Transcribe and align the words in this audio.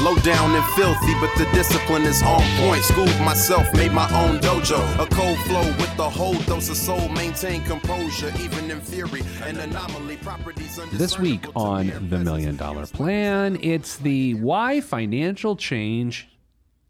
Low 0.00 0.14
down 0.18 0.54
and 0.54 0.64
filthy, 0.76 1.12
but 1.14 1.30
the 1.36 1.44
discipline 1.52 2.02
is 2.02 2.22
on 2.22 2.40
point. 2.58 2.84
Schooled 2.84 3.20
myself, 3.20 3.66
made 3.74 3.90
my 3.90 4.08
own 4.14 4.38
dojo. 4.38 4.78
A 4.94 5.06
cold 5.12 5.36
flow 5.40 5.66
with 5.76 5.96
the 5.96 6.08
whole 6.08 6.38
dose 6.42 6.68
of 6.68 6.76
soul. 6.76 7.08
Maintain 7.08 7.64
composure, 7.64 8.32
even 8.38 8.70
in 8.70 8.80
theory. 8.80 9.22
An 9.42 9.58
anomaly, 9.58 10.16
properties 10.18 10.78
This 10.92 11.18
week 11.18 11.46
on 11.56 11.88
The 12.10 12.18
Million 12.18 12.56
Dollar 12.56 12.86
Plan, 12.86 13.58
it's 13.60 13.96
the 13.96 14.34
Why 14.34 14.80
Financial 14.80 15.56
Change 15.56 16.28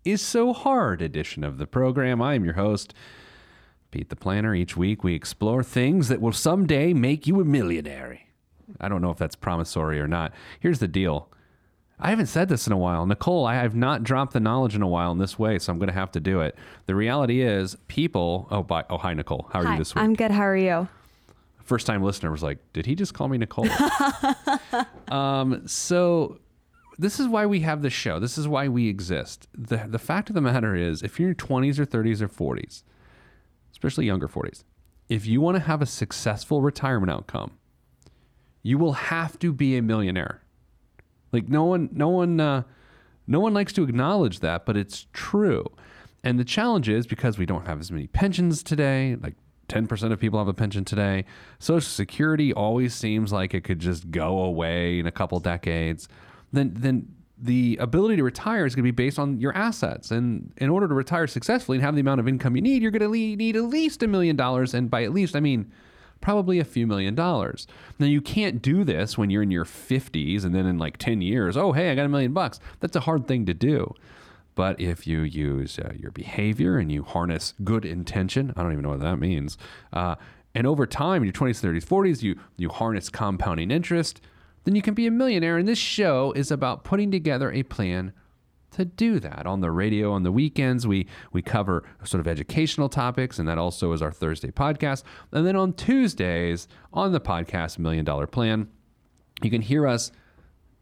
is 0.04 0.20
So 0.20 0.52
Hard 0.52 1.00
edition 1.00 1.44
of 1.44 1.56
the 1.56 1.66
program. 1.66 2.20
I 2.20 2.34
am 2.34 2.44
your 2.44 2.54
host, 2.54 2.92
Pete 3.90 4.10
the 4.10 4.16
Planner. 4.16 4.54
Each 4.54 4.76
week 4.76 5.02
we 5.02 5.14
explore 5.14 5.62
things 5.62 6.08
that 6.08 6.20
will 6.20 6.32
someday 6.32 6.92
make 6.92 7.26
you 7.26 7.40
a 7.40 7.44
millionaire. 7.46 8.20
I 8.78 8.90
don't 8.90 9.00
know 9.00 9.10
if 9.10 9.16
that's 9.16 9.34
promissory 9.34 9.98
or 9.98 10.06
not. 10.06 10.34
Here's 10.60 10.78
the 10.78 10.88
deal. 10.88 11.30
I 12.00 12.10
haven't 12.10 12.26
said 12.26 12.48
this 12.48 12.66
in 12.66 12.72
a 12.72 12.76
while. 12.76 13.06
Nicole, 13.06 13.44
I 13.44 13.54
have 13.54 13.74
not 13.74 14.04
dropped 14.04 14.32
the 14.32 14.40
knowledge 14.40 14.74
in 14.76 14.82
a 14.82 14.88
while 14.88 15.10
in 15.10 15.18
this 15.18 15.38
way, 15.38 15.58
so 15.58 15.72
I'm 15.72 15.78
going 15.78 15.88
to 15.88 15.94
have 15.94 16.12
to 16.12 16.20
do 16.20 16.40
it. 16.40 16.56
The 16.86 16.94
reality 16.94 17.42
is, 17.42 17.76
people. 17.88 18.46
Oh, 18.50 18.62
bye. 18.62 18.84
Oh, 18.88 18.98
hi, 18.98 19.14
Nicole. 19.14 19.48
How 19.52 19.60
are 19.60 19.64
Hi, 19.64 19.72
you 19.72 19.78
this 19.78 19.94
week? 19.94 20.04
I'm 20.04 20.14
good. 20.14 20.30
How 20.30 20.44
are 20.44 20.56
you? 20.56 20.88
first 21.68 21.86
time 21.86 22.02
listener 22.02 22.30
was 22.30 22.42
like, 22.42 22.58
did 22.72 22.86
he 22.86 22.94
just 22.94 23.12
call 23.12 23.28
me 23.28 23.36
Nicole? 23.36 23.68
um, 25.14 25.68
so 25.68 26.40
this 26.98 27.20
is 27.20 27.28
why 27.28 27.44
we 27.44 27.60
have 27.60 27.82
this 27.82 27.92
show. 27.92 28.18
This 28.18 28.38
is 28.38 28.48
why 28.48 28.68
we 28.68 28.88
exist. 28.88 29.46
The, 29.54 29.84
the 29.86 29.98
fact 29.98 30.30
of 30.30 30.34
the 30.34 30.40
matter 30.40 30.74
is, 30.74 31.02
if 31.02 31.20
you're 31.20 31.28
in 31.28 31.36
your 31.38 31.46
20s 31.46 31.78
or 31.78 31.84
30s 31.84 32.22
or 32.22 32.28
40s, 32.28 32.82
especially 33.70 34.06
younger 34.06 34.28
40s, 34.28 34.64
if 35.10 35.26
you 35.26 35.40
want 35.40 35.56
to 35.56 35.62
have 35.62 35.82
a 35.82 35.86
successful 35.86 36.62
retirement 36.62 37.12
outcome, 37.12 37.52
you 38.62 38.78
will 38.78 38.94
have 38.94 39.38
to 39.38 39.52
be 39.52 39.76
a 39.76 39.82
millionaire. 39.82 40.42
Like 41.32 41.48
no 41.48 41.64
one, 41.64 41.88
no 41.92 42.08
one, 42.08 42.40
uh, 42.40 42.62
no 43.26 43.40
one 43.40 43.54
likes 43.54 43.72
to 43.74 43.82
acknowledge 43.82 44.40
that, 44.40 44.64
but 44.66 44.76
it's 44.76 45.06
true. 45.12 45.64
And 46.24 46.38
the 46.38 46.44
challenge 46.44 46.88
is 46.88 47.06
because 47.06 47.38
we 47.38 47.46
don't 47.46 47.66
have 47.66 47.80
as 47.80 47.90
many 47.90 48.06
pensions 48.06 48.62
today, 48.62 49.16
like 49.20 49.34
10% 49.68 50.12
of 50.12 50.18
people 50.18 50.38
have 50.38 50.48
a 50.48 50.54
pension 50.54 50.84
today. 50.84 51.24
Social 51.58 51.88
Security 51.88 52.52
always 52.52 52.94
seems 52.94 53.32
like 53.32 53.54
it 53.54 53.62
could 53.64 53.78
just 53.78 54.10
go 54.10 54.38
away 54.40 54.98
in 54.98 55.06
a 55.06 55.12
couple 55.12 55.38
decades. 55.40 56.08
Then, 56.52 56.72
then 56.74 57.14
the 57.36 57.76
ability 57.80 58.16
to 58.16 58.24
retire 58.24 58.66
is 58.66 58.74
going 58.74 58.84
to 58.84 58.90
be 58.92 59.04
based 59.04 59.18
on 59.18 59.38
your 59.38 59.54
assets. 59.54 60.10
And 60.10 60.52
in 60.56 60.70
order 60.70 60.88
to 60.88 60.94
retire 60.94 61.26
successfully 61.26 61.76
and 61.76 61.84
have 61.84 61.94
the 61.94 62.00
amount 62.00 62.20
of 62.20 62.28
income 62.28 62.56
you 62.56 62.62
need, 62.62 62.82
you're 62.82 62.90
going 62.90 63.02
to 63.02 63.36
need 63.36 63.56
at 63.56 63.64
least 63.64 64.02
a 64.02 64.08
million 64.08 64.34
dollars. 64.34 64.74
And 64.74 64.90
by 64.90 65.04
at 65.04 65.12
least, 65.12 65.36
I 65.36 65.40
mean 65.40 65.70
probably 66.20 66.58
a 66.58 66.64
few 66.64 66.86
million 66.86 67.14
dollars. 67.14 67.66
Now, 67.98 68.06
you 68.06 68.20
can't 68.20 68.60
do 68.60 68.84
this 68.84 69.16
when 69.16 69.30
you're 69.30 69.42
in 69.42 69.50
your 69.50 69.64
50s 69.64 70.44
and 70.44 70.54
then 70.54 70.66
in 70.66 70.78
like 70.78 70.98
10 70.98 71.20
years, 71.20 71.56
oh, 71.56 71.72
hey, 71.72 71.90
I 71.90 71.94
got 71.94 72.06
a 72.06 72.08
million 72.08 72.32
bucks. 72.32 72.60
That's 72.80 72.96
a 72.96 73.00
hard 73.00 73.26
thing 73.26 73.46
to 73.46 73.54
do. 73.54 73.94
But 74.54 74.80
if 74.80 75.06
you 75.06 75.20
use 75.20 75.78
uh, 75.78 75.92
your 75.96 76.10
behavior 76.10 76.78
and 76.78 76.90
you 76.90 77.04
harness 77.04 77.54
good 77.62 77.84
intention, 77.84 78.52
I 78.56 78.62
don't 78.62 78.72
even 78.72 78.82
know 78.82 78.90
what 78.90 79.00
that 79.00 79.18
means. 79.18 79.56
Uh, 79.92 80.16
and 80.54 80.66
over 80.66 80.86
time, 80.86 81.22
in 81.22 81.26
your 81.26 81.32
20s, 81.32 81.62
30s, 81.62 81.84
40s, 81.84 82.22
you, 82.22 82.38
you 82.56 82.68
harness 82.68 83.08
compounding 83.08 83.70
interest, 83.70 84.20
then 84.64 84.74
you 84.74 84.82
can 84.82 84.94
be 84.94 85.06
a 85.06 85.12
millionaire. 85.12 85.58
And 85.58 85.68
this 85.68 85.78
show 85.78 86.32
is 86.32 86.50
about 86.50 86.82
putting 86.82 87.12
together 87.12 87.52
a 87.52 87.62
plan 87.62 88.12
to 88.78 88.84
do 88.84 89.20
that. 89.20 89.46
On 89.46 89.60
the 89.60 89.70
radio 89.70 90.12
on 90.12 90.22
the 90.22 90.32
weekends, 90.32 90.86
we 90.86 91.06
we 91.32 91.42
cover 91.42 91.84
sort 92.04 92.20
of 92.20 92.26
educational 92.26 92.88
topics, 92.88 93.38
and 93.38 93.48
that 93.48 93.58
also 93.58 93.92
is 93.92 94.02
our 94.02 94.12
Thursday 94.12 94.50
podcast. 94.50 95.02
And 95.32 95.46
then 95.46 95.56
on 95.56 95.74
Tuesdays 95.74 96.68
on 96.92 97.12
the 97.12 97.20
podcast 97.20 97.78
Million 97.78 98.04
Dollar 98.04 98.26
Plan, 98.26 98.68
you 99.42 99.50
can 99.50 99.62
hear 99.62 99.86
us 99.86 100.10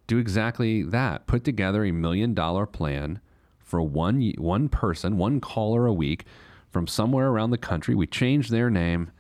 do 0.07 0.19
exactly 0.19 0.83
that. 0.83 1.27
Put 1.27 1.45
together 1.45 1.85
a 1.85 1.93
million 1.93 2.35
dollar 2.35 2.67
plan 2.67 3.21
for 3.59 3.83
one 3.83 4.33
one 4.39 4.69
person, 4.69 5.19
one 5.19 5.41
caller 5.41 5.87
a 5.87 5.93
week 5.93 6.25
from 6.71 6.87
somewhere 6.87 7.29
around 7.29 7.51
the 7.51 7.59
country. 7.59 7.95
We 7.95 8.07
change 8.07 8.49
their 8.49 8.71
name 8.71 9.11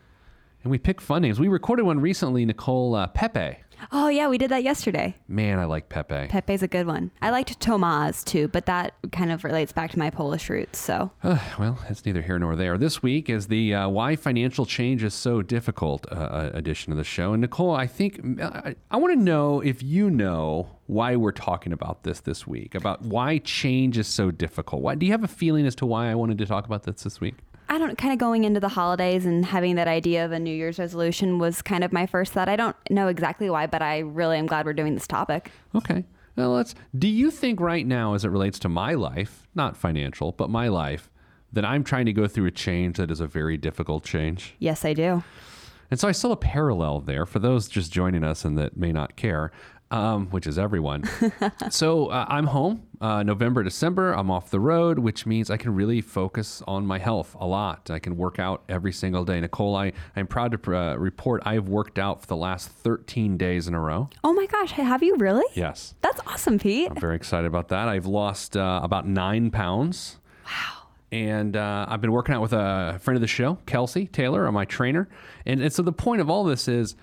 and 0.63 0.71
we 0.71 0.79
pick 0.79 1.01
fun 1.01 1.23
names. 1.23 1.41
We 1.41 1.49
recorded 1.49 1.85
one 1.85 2.01
recently, 2.01 2.45
Nicole 2.45 2.95
uh, 2.95 3.07
Pepe. 3.09 3.59
Oh 3.93 4.09
yeah, 4.09 4.29
we 4.29 4.39
did 4.39 4.51
that 4.51 4.63
yesterday. 4.63 5.15
Man, 5.29 5.59
I 5.59 5.65
like 5.65 5.89
Pepe. 5.89 6.29
Pepe's 6.29 6.63
a 6.63 6.69
good 6.69 6.87
one. 6.87 7.11
I 7.23 7.31
liked 7.31 7.59
Tomas 7.61 8.25
too, 8.25 8.49
but 8.49 8.67
that 8.67 8.95
kind 9.13 9.31
of 9.31 9.45
relates 9.45 9.73
back 9.73 9.91
to 9.93 9.99
my 9.99 10.11
Polish 10.11 10.49
roots. 10.49 10.79
So 10.79 11.11
Uh, 11.23 11.39
well, 11.59 11.79
it's 11.89 12.05
neither 12.05 12.23
here 12.23 12.39
nor 12.39 12.57
there. 12.57 12.79
This 12.79 13.03
week 13.03 13.29
is 13.29 13.49
the 13.49 13.75
uh, 13.75 13.89
Why 13.89 14.17
Financial 14.17 14.67
Change 14.67 15.03
is 15.03 15.15
So 15.15 15.43
Difficult 15.43 16.07
uh, 16.11 16.15
uh, 16.15 16.51
edition 16.55 16.93
of 16.93 16.99
the 16.99 17.05
show. 17.05 17.33
And 17.33 17.41
Nicole, 17.41 17.75
I 17.75 17.87
think 17.87 18.21
I, 18.41 18.75
I 18.91 18.97
want 18.97 19.15
to 19.15 19.23
know 19.23 19.61
if 19.61 19.83
you 19.83 20.11
know 20.11 20.69
why 20.87 21.17
we're 21.17 21.33
talking 21.33 21.73
about 21.73 22.05
this 22.05 22.21
this 22.21 22.47
week, 22.47 22.75
about 22.75 23.03
why 23.03 23.39
change 23.39 23.99
is 23.99 24.07
so 24.07 24.31
difficult. 24.31 24.83
Why, 24.83 24.95
do 24.95 25.05
you 25.07 25.13
have 25.13 25.25
a 25.25 25.29
feeling 25.29 25.67
as 25.67 25.75
to 25.77 25.87
why 25.87 26.11
I 26.11 26.15
wanted 26.15 26.39
to 26.39 26.47
talk 26.47 26.65
about 26.65 26.85
this 26.85 27.03
this 27.03 27.21
week? 27.21 27.35
I 27.69 27.79
don't 27.79 27.99
kind 27.99 28.13
of 28.13 28.19
going 28.19 28.45
into 28.45 28.61
the 28.61 28.69
holidays 28.69 29.27
and 29.27 29.45
having 29.45 29.75
that 29.77 29.89
idea 29.89 30.25
of 30.25 30.33
a 30.33 30.39
New 30.39 30.55
Year's 30.55 30.79
resolution 30.79 31.39
was 31.39 31.63
kind 31.63 31.83
of 31.83 31.93
my 31.93 32.07
first 32.07 32.33
thought. 32.33 32.49
I 32.49 32.57
don't 32.57 32.77
know 32.91 33.09
exactly 33.09 33.51
why, 33.51 33.67
but 33.67 33.83
I 33.83 33.99
really 33.99 34.39
am 34.39 34.47
glad 34.47 34.67
we're 34.67 34.73
doing 34.73 34.95
this 34.95 35.07
topic. 35.07 35.51
Okay. 35.75 36.05
Well, 36.37 36.51
let's. 36.51 36.75
Do 36.97 37.09
you 37.09 37.31
think 37.31 37.61
right 37.61 37.87
now, 37.87 38.15
as 38.15 38.25
it 38.25 38.29
relates 38.29 38.59
to 38.61 38.69
my 38.69 38.95
life, 38.95 39.49
not 39.55 39.77
financial, 39.77 40.33
but 40.33 40.51
my 40.51 40.69
life, 40.69 41.11
that 41.53 41.65
I'm 41.65 41.83
trying 41.83 42.07
to 42.07 42.13
go 42.13 42.29
through 42.29 42.47
a 42.47 42.51
change 42.51 42.99
that 42.99 43.11
is 43.11 43.21
a 43.21 43.27
very 43.27 43.57
difficult 43.57 44.05
change? 44.05 44.55
Yes, 44.59 44.85
I 44.85 44.93
do. 44.93 45.25
And 45.91 45.99
so 45.99 46.09
I 46.09 46.13
saw 46.13 46.33
a 46.33 46.37
parallel 46.37 47.01
there 47.01 47.27
for 47.27 47.39
those 47.39 47.69
just 47.69 47.93
joining 47.93 48.25
us 48.25 48.45
and 48.45 48.59
that 48.59 48.77
may 48.77 48.93
not 48.93 49.17
care, 49.17 49.53
um, 49.91 50.27
which 50.27 50.47
is 50.47 50.59
everyone. 50.59 51.05
so 51.71 52.09
uh, 52.09 52.27
I'm 52.29 52.49
home 52.49 52.86
uh, 53.01 53.23
November, 53.23 53.63
December. 53.63 54.13
I'm 54.13 54.31
off 54.31 54.51
the 54.51 54.61
road, 54.61 54.99
which 54.99 55.27
means 55.27 55.51
I 55.51 55.57
can 55.57 55.75
really 55.75 56.01
focus 56.01 56.63
on 56.67 56.87
my 56.87 56.99
health 56.99 57.37
a 57.39 57.47
lot. 57.47 57.91
I 57.91 57.99
can 57.99 58.17
work 58.17 58.39
out 58.39 58.63
every 58.69 58.93
single 58.93 59.25
day. 59.25 59.41
Nicole, 59.41 59.77
I, 59.77 59.93
I'm 60.15 60.27
proud 60.27 60.53
to 60.63 60.77
uh, 60.77 60.95
report 60.97 61.43
I 61.45 61.55
have 61.55 61.69
worked 61.69 61.99
out 61.99 62.21
for 62.21 62.27
the 62.27 62.37
last 62.37 62.69
13 62.69 63.37
days 63.37 63.69
in 63.69 63.75
a 63.75 63.81
row. 63.81 64.09
Oh 64.25 64.33
my 64.33 64.47
gosh, 64.47 64.73
have 64.73 65.03
you 65.03 65.17
really? 65.17 65.45
Yes. 65.55 65.95
That's 66.01 66.21
awesome, 66.27 66.59
Pete. 66.59 66.91
I'm 66.91 67.01
very 67.01 67.17
excited 67.17 67.47
about 67.47 67.69
that. 67.69 67.89
I've 67.89 68.07
lost 68.07 68.57
uh, 68.57 68.81
about 68.83 69.07
nine 69.07 69.51
pounds. 69.51 70.19
Wow. 70.45 70.89
And 71.13 71.57
uh, 71.57 71.87
I've 71.89 72.01
been 72.01 72.13
working 72.13 72.35
out 72.35 72.43
with 72.43 72.53
a 72.53 72.99
friend 73.01 73.17
of 73.17 73.21
the 73.21 73.29
show, 73.29 73.59
Kelsey 73.67 74.07
Taylor, 74.07 74.51
my 74.51 74.65
trainer. 74.65 75.09
And, 75.45 75.61
and 75.61 75.73
so 75.73 75.83
the 75.83 75.93
point 75.93 76.21
of 76.21 76.29
all 76.29 76.45
this 76.45 76.67
is 76.69 76.97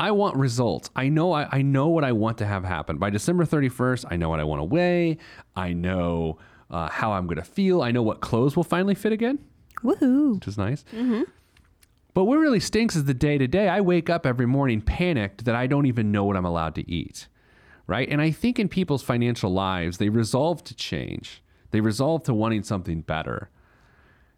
I 0.00 0.12
want 0.12 0.34
results. 0.36 0.88
I 0.96 1.10
know 1.10 1.32
I, 1.32 1.46
I 1.58 1.60
know 1.60 1.88
what 1.88 2.04
I 2.04 2.12
want 2.12 2.38
to 2.38 2.46
have 2.46 2.64
happen. 2.64 2.96
By 2.96 3.10
December 3.10 3.44
31st, 3.44 4.06
I 4.10 4.16
know 4.16 4.30
what 4.30 4.40
I 4.40 4.44
want 4.44 4.60
to 4.60 4.64
weigh. 4.64 5.18
I 5.54 5.74
know 5.74 6.38
uh, 6.70 6.88
how 6.88 7.12
I'm 7.12 7.26
going 7.26 7.36
to 7.36 7.44
feel. 7.44 7.82
I 7.82 7.90
know 7.90 8.02
what 8.02 8.20
clothes 8.22 8.56
will 8.56 8.64
finally 8.64 8.94
fit 8.94 9.12
again, 9.12 9.38
Woohoo! 9.84 10.36
which 10.36 10.48
is 10.48 10.56
nice. 10.56 10.86
But 12.14 12.24
what 12.24 12.36
really 12.36 12.60
stinks 12.60 12.96
is 12.96 13.04
the 13.04 13.14
day 13.14 13.36
to 13.36 13.46
day. 13.46 13.68
I 13.68 13.82
wake 13.82 14.08
up 14.08 14.24
every 14.24 14.46
morning 14.46 14.80
panicked 14.80 15.44
that 15.44 15.54
I 15.54 15.66
don't 15.66 15.84
even 15.84 16.10
know 16.10 16.24
what 16.24 16.36
I'm 16.36 16.46
allowed 16.46 16.74
to 16.76 16.90
eat. 16.90 17.28
Right. 17.86 18.08
And 18.08 18.22
I 18.22 18.30
think 18.30 18.58
in 18.58 18.70
people's 18.70 19.02
financial 19.02 19.52
lives, 19.52 19.98
they 19.98 20.08
resolve 20.08 20.64
to 20.64 20.74
change, 20.74 21.42
they 21.72 21.80
resolve 21.80 22.22
to 22.22 22.32
wanting 22.32 22.62
something 22.62 23.02
better. 23.02 23.50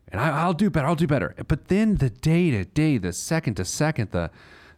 And 0.08 0.20
I, 0.20 0.42
I'll 0.42 0.54
do 0.54 0.70
better. 0.70 0.88
I'll 0.88 0.96
do 0.96 1.06
better. 1.06 1.36
But 1.46 1.68
then 1.68 1.96
the 1.96 2.10
day 2.10 2.50
to 2.50 2.64
day, 2.64 2.98
the 2.98 3.12
second 3.12 3.54
to 3.54 3.64
second, 3.64 4.10
the, 4.10 4.30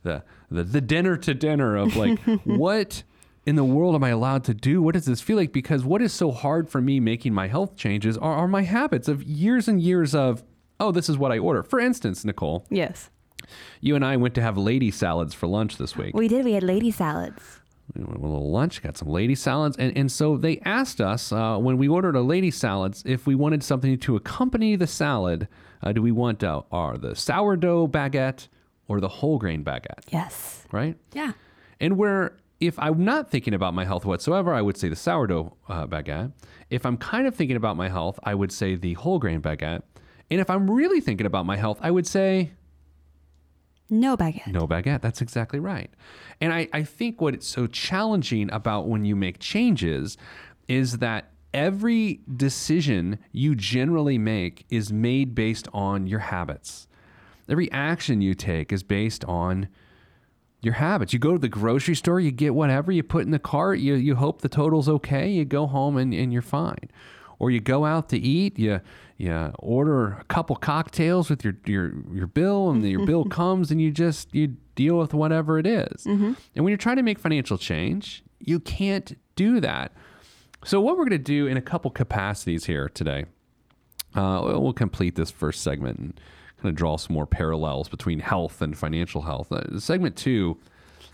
the, 0.05 0.23
the, 0.51 0.63
the 0.63 0.81
dinner 0.81 1.17
to 1.17 1.35
dinner 1.35 1.77
of 1.77 1.97
like, 1.97 2.19
what 2.45 3.03
in 3.45 3.57
the 3.57 3.65
world 3.65 3.95
am 3.97 4.05
I 4.05 4.11
allowed 4.11 4.45
to 4.45 4.55
do? 4.55 4.81
What 4.81 4.95
does 4.95 5.07
this 5.07 5.21
feel 5.21 5.37
like? 5.37 5.53
Because 5.53 5.85
what 5.85 6.01
is 6.01 6.13
so 6.13 6.31
hard 6.31 6.69
for 6.71 6.81
me 6.81 7.01
making 7.01 7.35
my 7.35 7.49
health 7.49 7.77
changes 7.77 8.17
are, 8.17 8.35
are 8.35 8.49
my 8.49 8.63
habits 8.63 9.09
of 9.09 9.23
years 9.23 9.67
and 9.67 9.81
years 9.83 10.15
of, 10.15 10.45
oh, 10.79 10.93
this 10.93 11.09
is 11.09 11.19
what 11.19 11.33
I 11.33 11.39
order. 11.39 11.63
For 11.63 11.81
instance, 11.81 12.25
Nicole, 12.25 12.65
Yes. 12.71 13.11
you 13.81 13.97
and 13.97 14.05
I 14.05 14.17
went 14.17 14.35
to 14.37 14.43
have 14.43 14.57
lady 14.57 14.91
salads 14.91 15.35
for 15.35 15.47
lunch 15.47 15.77
this 15.77 15.97
week. 15.97 16.15
We 16.15 16.29
did. 16.29 16.45
We 16.45 16.53
had 16.53 16.63
lady 16.63 16.91
salads. 16.91 17.61
We 17.95 18.03
went 18.03 18.19
a 18.19 18.23
little 18.23 18.51
lunch, 18.51 18.83
got 18.83 18.97
some 18.97 19.09
lady 19.09 19.35
salads. 19.35 19.77
And, 19.77 19.95
and 19.97 20.11
so 20.11 20.39
they 20.39 20.59
asked 20.61 21.03
us 21.03 21.31
uh, 21.33 21.59
when 21.59 21.77
we 21.77 21.87
ordered 21.87 22.17
a 22.17 22.23
lady 22.23 22.51
salads 22.51 23.03
if 23.05 23.27
we 23.27 23.35
wanted 23.35 23.63
something 23.63 23.99
to 23.99 24.17
accompany 24.17 24.75
the 24.77 24.87
salad. 24.87 25.49
Uh, 25.83 25.93
do 25.93 26.01
we 26.01 26.11
want 26.13 26.43
uh, 26.43 26.63
are 26.73 26.97
the 26.97 27.15
sourdough 27.15 27.89
baguette 27.89 28.49
or 28.89 29.01
the 29.01 29.09
whole 29.09 29.39
grain 29.39 29.65
baguette? 29.65 30.05
Yes. 30.11 30.65
Right? 30.73 30.97
Yeah. 31.13 31.33
And 31.81 31.97
where 31.97 32.37
if 32.61 32.79
I'm 32.79 33.05
not 33.05 33.31
thinking 33.31 33.53
about 33.55 33.75
my 33.75 33.85
health 33.85 34.05
whatsoever, 34.05 34.55
I 34.55 34.63
would 34.63 34.77
say 34.77 34.89
the 34.89 34.97
sourdough 34.97 35.57
uh, 35.69 35.87
baguette. 35.87 36.33
If 36.71 36.87
I'm 36.87 36.97
kind 36.97 37.27
of 37.27 37.35
thinking 37.35 37.57
about 37.57 37.77
my 37.77 37.89
health, 37.89 38.19
I 38.25 38.35
would 38.35 38.53
say 38.53 38.75
the 38.77 38.95
whole 38.95 39.19
grain 39.19 39.43
baguette. 39.43 39.83
And 40.31 40.41
if 40.41 40.49
I'm 40.49 40.71
really 40.71 41.01
thinking 41.01 41.27
about 41.27 41.45
my 41.47 41.57
health, 41.57 41.79
I 41.83 41.91
would 41.91 42.07
say 42.07 42.53
No 43.91 44.17
baguette. 44.17 44.47
no 44.47 44.67
baguette. 44.67 45.03
That's 45.03 45.21
exactly 45.21 45.59
right. 45.61 45.91
And 46.41 46.53
I, 46.53 46.69
I 46.73 46.83
think 46.85 47.21
what 47.21 47.35
it's 47.35 47.47
so 47.47 47.67
challenging 47.67 48.51
about 48.51 48.89
when 48.89 49.05
you 49.05 49.15
make 49.17 49.39
changes 49.41 50.17
is 50.69 50.99
that 50.99 51.33
every 51.53 52.21
decision 52.37 53.19
you 53.33 53.55
generally 53.55 54.17
make 54.19 54.65
is 54.71 54.93
made 54.93 55.35
based 55.35 55.69
on 55.75 56.07
your 56.07 56.21
habits. 56.21 56.87
Every 57.49 57.71
action 57.73 58.21
you 58.21 58.35
take 58.35 58.73
is 58.73 58.83
based 58.83 59.25
on 59.27 59.69
your 60.63 60.75
habits. 60.75 61.13
You 61.13 61.19
go 61.19 61.33
to 61.33 61.39
the 61.39 61.49
grocery 61.49 61.95
store, 61.95 62.21
you 62.21 62.31
get 62.31 62.55
whatever 62.55 62.91
you 62.91 63.03
put 63.03 63.25
in 63.25 63.31
the 63.31 63.39
cart, 63.39 63.79
you, 63.81 63.95
you 63.95 64.15
hope 64.17 64.41
the 64.41 64.49
total's 64.49 64.89
okay, 64.89 65.29
you 65.31 65.45
go 65.45 65.67
home 65.67 65.97
and, 65.97 66.15
and 66.15 66.33
you're 66.33 66.43
fine. 66.43 66.91
Or 67.39 67.51
you 67.51 67.61
go 67.61 67.85
out 67.85 68.09
to 68.11 68.19
eat, 68.19 68.59
you 68.59 68.81
you 69.17 69.53
order 69.59 70.13
a 70.13 70.25
couple 70.25 70.57
cocktails 70.57 71.29
with 71.29 71.45
your 71.45 71.57
your, 71.67 71.93
your 72.13 72.27
bill, 72.29 72.71
and 72.71 72.89
your 72.89 73.05
bill 73.05 73.25
comes, 73.41 73.71
and 73.71 73.81
you 73.81 73.91
just 73.91 74.33
you 74.35 74.57
deal 74.77 74.97
with 74.97 75.13
whatever 75.13 75.59
it 75.59 75.67
is. 75.67 76.07
And 76.55 76.65
when 76.65 76.69
you're 76.69 76.79
trying 76.79 76.97
to 76.97 77.03
make 77.03 77.19
financial 77.19 77.59
change, 77.59 78.23
you 78.39 78.61
can't 78.61 79.19
do 79.35 79.61
that. 79.61 79.93
So 80.65 80.81
what 80.81 80.97
we're 80.97 81.05
going 81.05 81.11
to 81.11 81.19
do 81.19 81.47
in 81.49 81.57
a 81.57 81.63
couple 81.63 81.91
capacities 81.91 82.65
here 82.67 82.89
today, 82.89 83.27
uh, 84.15 84.41
we'll 84.45 84.63
we'll 84.63 84.73
complete 84.73 85.17
this 85.17 85.31
first 85.31 85.63
segment 85.63 85.99
and 85.99 86.21
kind 86.65 86.73
of 86.73 86.79
draw 86.79 86.97
some 86.97 87.13
more 87.13 87.27
parallels 87.27 87.91
between 87.91 88.21
health 88.21 88.63
and 88.63 88.77
financial 88.77 89.23
health. 89.23 89.53
Uh, 89.53 89.79
segment 89.79 90.17
two, 90.17 90.57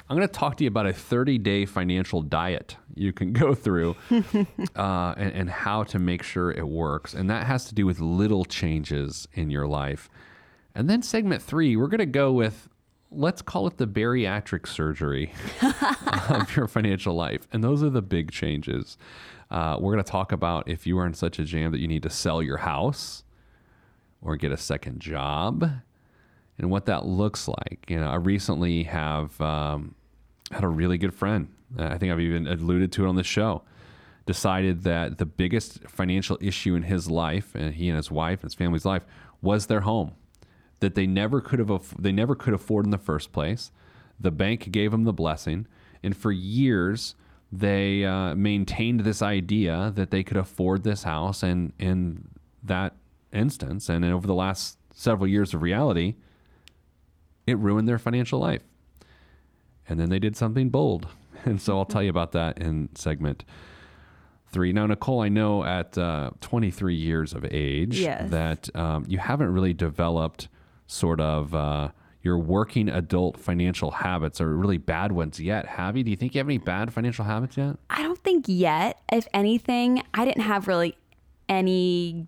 I'm 0.08 0.16
going 0.16 0.26
to 0.26 0.32
talk 0.32 0.56
to 0.58 0.64
you 0.64 0.68
about 0.68 0.86
a 0.86 0.92
30 0.92 1.38
day 1.38 1.66
financial 1.66 2.22
diet 2.22 2.76
you 2.94 3.12
can 3.12 3.32
go 3.44 3.54
through 3.54 3.96
uh, 4.76 5.14
and, 5.16 5.32
and 5.32 5.50
how 5.50 5.82
to 5.84 5.98
make 5.98 6.22
sure 6.22 6.52
it 6.52 6.68
works. 6.68 7.14
And 7.14 7.28
that 7.30 7.46
has 7.46 7.64
to 7.64 7.74
do 7.74 7.84
with 7.84 7.98
little 7.98 8.44
changes 8.44 9.26
in 9.34 9.50
your 9.50 9.66
life. 9.66 10.08
And 10.72 10.88
then 10.88 11.02
segment 11.02 11.42
three, 11.42 11.74
we're 11.76 11.88
going 11.88 11.98
to 11.98 12.06
go 12.06 12.32
with 12.32 12.68
let's 13.12 13.42
call 13.42 13.66
it 13.66 13.76
the 13.76 13.88
bariatric 13.88 14.68
surgery 14.68 15.32
of 16.28 16.54
your 16.54 16.68
financial 16.68 17.12
life. 17.12 17.48
And 17.52 17.64
those 17.64 17.82
are 17.82 17.90
the 17.90 18.02
big 18.02 18.30
changes. 18.30 18.96
Uh, 19.50 19.76
we're 19.80 19.92
going 19.92 20.04
to 20.04 20.08
talk 20.08 20.30
about 20.30 20.68
if 20.68 20.86
you 20.86 20.96
are 21.00 21.06
in 21.06 21.14
such 21.14 21.40
a 21.40 21.44
jam 21.44 21.72
that 21.72 21.80
you 21.80 21.88
need 21.88 22.04
to 22.04 22.10
sell 22.10 22.40
your 22.40 22.58
house 22.58 23.24
or 24.22 24.36
get 24.36 24.52
a 24.52 24.56
second 24.56 25.00
job 25.00 25.70
and 26.58 26.70
what 26.70 26.86
that 26.86 27.06
looks 27.06 27.48
like. 27.48 27.86
You 27.88 28.00
know, 28.00 28.08
I 28.08 28.16
recently 28.16 28.84
have 28.84 29.40
um, 29.40 29.94
had 30.50 30.62
a 30.62 30.68
really 30.68 30.98
good 30.98 31.14
friend. 31.14 31.48
I 31.78 31.98
think 31.98 32.12
I've 32.12 32.20
even 32.20 32.46
alluded 32.46 32.92
to 32.92 33.04
it 33.04 33.08
on 33.08 33.16
the 33.16 33.24
show. 33.24 33.62
Decided 34.26 34.82
that 34.82 35.18
the 35.18 35.26
biggest 35.26 35.88
financial 35.88 36.36
issue 36.40 36.74
in 36.74 36.82
his 36.82 37.10
life, 37.10 37.54
and 37.54 37.74
he 37.74 37.88
and 37.88 37.96
his 37.96 38.10
wife 38.10 38.40
and 38.42 38.50
his 38.50 38.54
family's 38.54 38.84
life, 38.84 39.04
was 39.40 39.66
their 39.66 39.80
home. 39.80 40.12
That 40.80 40.94
they 40.94 41.06
never 41.06 41.40
could 41.40 41.58
have 41.58 41.94
they 41.98 42.12
never 42.12 42.34
could 42.34 42.54
afford 42.54 42.84
in 42.84 42.90
the 42.90 42.98
first 42.98 43.32
place. 43.32 43.72
The 44.18 44.30
bank 44.30 44.70
gave 44.70 44.90
them 44.90 45.04
the 45.04 45.12
blessing, 45.12 45.66
and 46.02 46.16
for 46.16 46.30
years 46.30 47.14
they 47.50 48.04
uh, 48.04 48.34
maintained 48.34 49.00
this 49.00 49.22
idea 49.22 49.92
that 49.96 50.10
they 50.10 50.22
could 50.22 50.36
afford 50.36 50.84
this 50.84 51.02
house. 51.02 51.42
And 51.42 51.72
in 51.78 52.28
that 52.62 52.94
instance, 53.32 53.88
and 53.88 54.04
over 54.04 54.26
the 54.26 54.34
last 54.34 54.78
several 54.94 55.26
years 55.28 55.54
of 55.54 55.62
reality, 55.62 56.14
it 57.46 57.58
ruined 57.58 57.88
their 57.88 57.98
financial 57.98 58.38
life. 58.38 58.62
And 59.88 59.98
then 59.98 60.08
they 60.08 60.18
did 60.18 60.36
something 60.36 60.68
bold. 60.70 61.08
And 61.46 61.58
so 61.58 61.78
I'll 61.78 61.86
tell 61.86 62.02
you 62.02 62.10
about 62.10 62.32
that 62.32 62.58
in 62.58 62.90
segment 62.94 63.44
three. 64.52 64.74
Now, 64.74 64.84
Nicole, 64.84 65.22
I 65.22 65.30
know 65.30 65.64
at 65.64 65.96
uh, 65.96 66.32
23 66.42 66.94
years 66.94 67.32
of 67.32 67.46
age 67.50 67.98
Yes. 67.98 68.30
that 68.30 68.68
um, 68.76 69.06
you 69.08 69.16
haven't 69.16 69.50
really 69.54 69.72
developed 69.72 70.48
sort 70.86 71.18
of 71.18 71.54
uh, 71.54 71.88
your 72.20 72.38
working 72.38 72.90
adult 72.90 73.38
financial 73.38 73.90
habits 73.90 74.38
or 74.38 74.54
really 74.54 74.76
bad 74.76 75.12
ones 75.12 75.40
yet, 75.40 75.64
have 75.66 75.96
you? 75.96 76.04
Do 76.04 76.10
you 76.10 76.16
think 76.18 76.34
you 76.34 76.40
have 76.40 76.46
any 76.46 76.58
bad 76.58 76.92
financial 76.92 77.24
habits 77.24 77.56
yet? 77.56 77.76
I 77.88 78.02
don't 78.02 78.18
think 78.18 78.44
yet. 78.46 79.00
If 79.10 79.26
anything, 79.32 80.02
I 80.12 80.26
didn't 80.26 80.42
have 80.42 80.68
really 80.68 80.94
any 81.48 82.26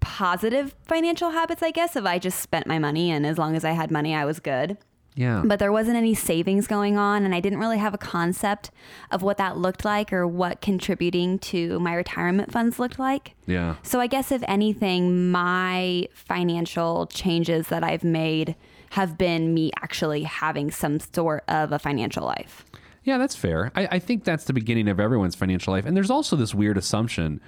positive 0.00 0.74
financial 0.84 1.30
habits, 1.30 1.62
I 1.62 1.70
guess, 1.70 1.96
if 1.96 2.04
I 2.04 2.18
just 2.18 2.40
spent 2.40 2.66
my 2.66 2.78
money 2.78 3.10
and 3.10 3.26
as 3.26 3.38
long 3.38 3.56
as 3.56 3.64
I 3.64 3.72
had 3.72 3.90
money, 3.90 4.14
I 4.14 4.24
was 4.24 4.40
good. 4.40 4.78
Yeah. 5.16 5.42
But 5.44 5.58
there 5.58 5.72
wasn't 5.72 5.96
any 5.96 6.14
savings 6.14 6.66
going 6.66 6.98
on, 6.98 7.24
and 7.24 7.34
I 7.34 7.40
didn't 7.40 7.58
really 7.58 7.78
have 7.78 7.94
a 7.94 7.98
concept 7.98 8.70
of 9.10 9.22
what 9.22 9.38
that 9.38 9.56
looked 9.56 9.82
like 9.82 10.12
or 10.12 10.26
what 10.26 10.60
contributing 10.60 11.38
to 11.38 11.80
my 11.80 11.94
retirement 11.94 12.52
funds 12.52 12.78
looked 12.78 12.98
like. 12.98 13.34
yeah. 13.46 13.76
So 13.82 13.98
I 13.98 14.08
guess 14.08 14.30
if 14.30 14.42
anything, 14.46 15.30
my 15.30 16.06
financial 16.12 17.06
changes 17.06 17.68
that 17.68 17.82
I've 17.82 18.04
made 18.04 18.56
have 18.90 19.16
been 19.16 19.54
me 19.54 19.70
actually 19.82 20.22
having 20.24 20.70
some 20.70 21.00
sort 21.00 21.44
of 21.48 21.72
a 21.72 21.78
financial 21.78 22.24
life. 22.24 22.64
Yeah, 23.02 23.18
that's 23.18 23.34
fair. 23.34 23.72
I, 23.74 23.88
I 23.92 23.98
think 23.98 24.24
that's 24.24 24.44
the 24.44 24.52
beginning 24.52 24.88
of 24.88 25.00
everyone's 25.00 25.34
financial 25.34 25.72
life. 25.72 25.86
And 25.86 25.96
there's 25.96 26.10
also 26.10 26.36
this 26.36 26.54
weird 26.54 26.76
assumption 26.76 27.40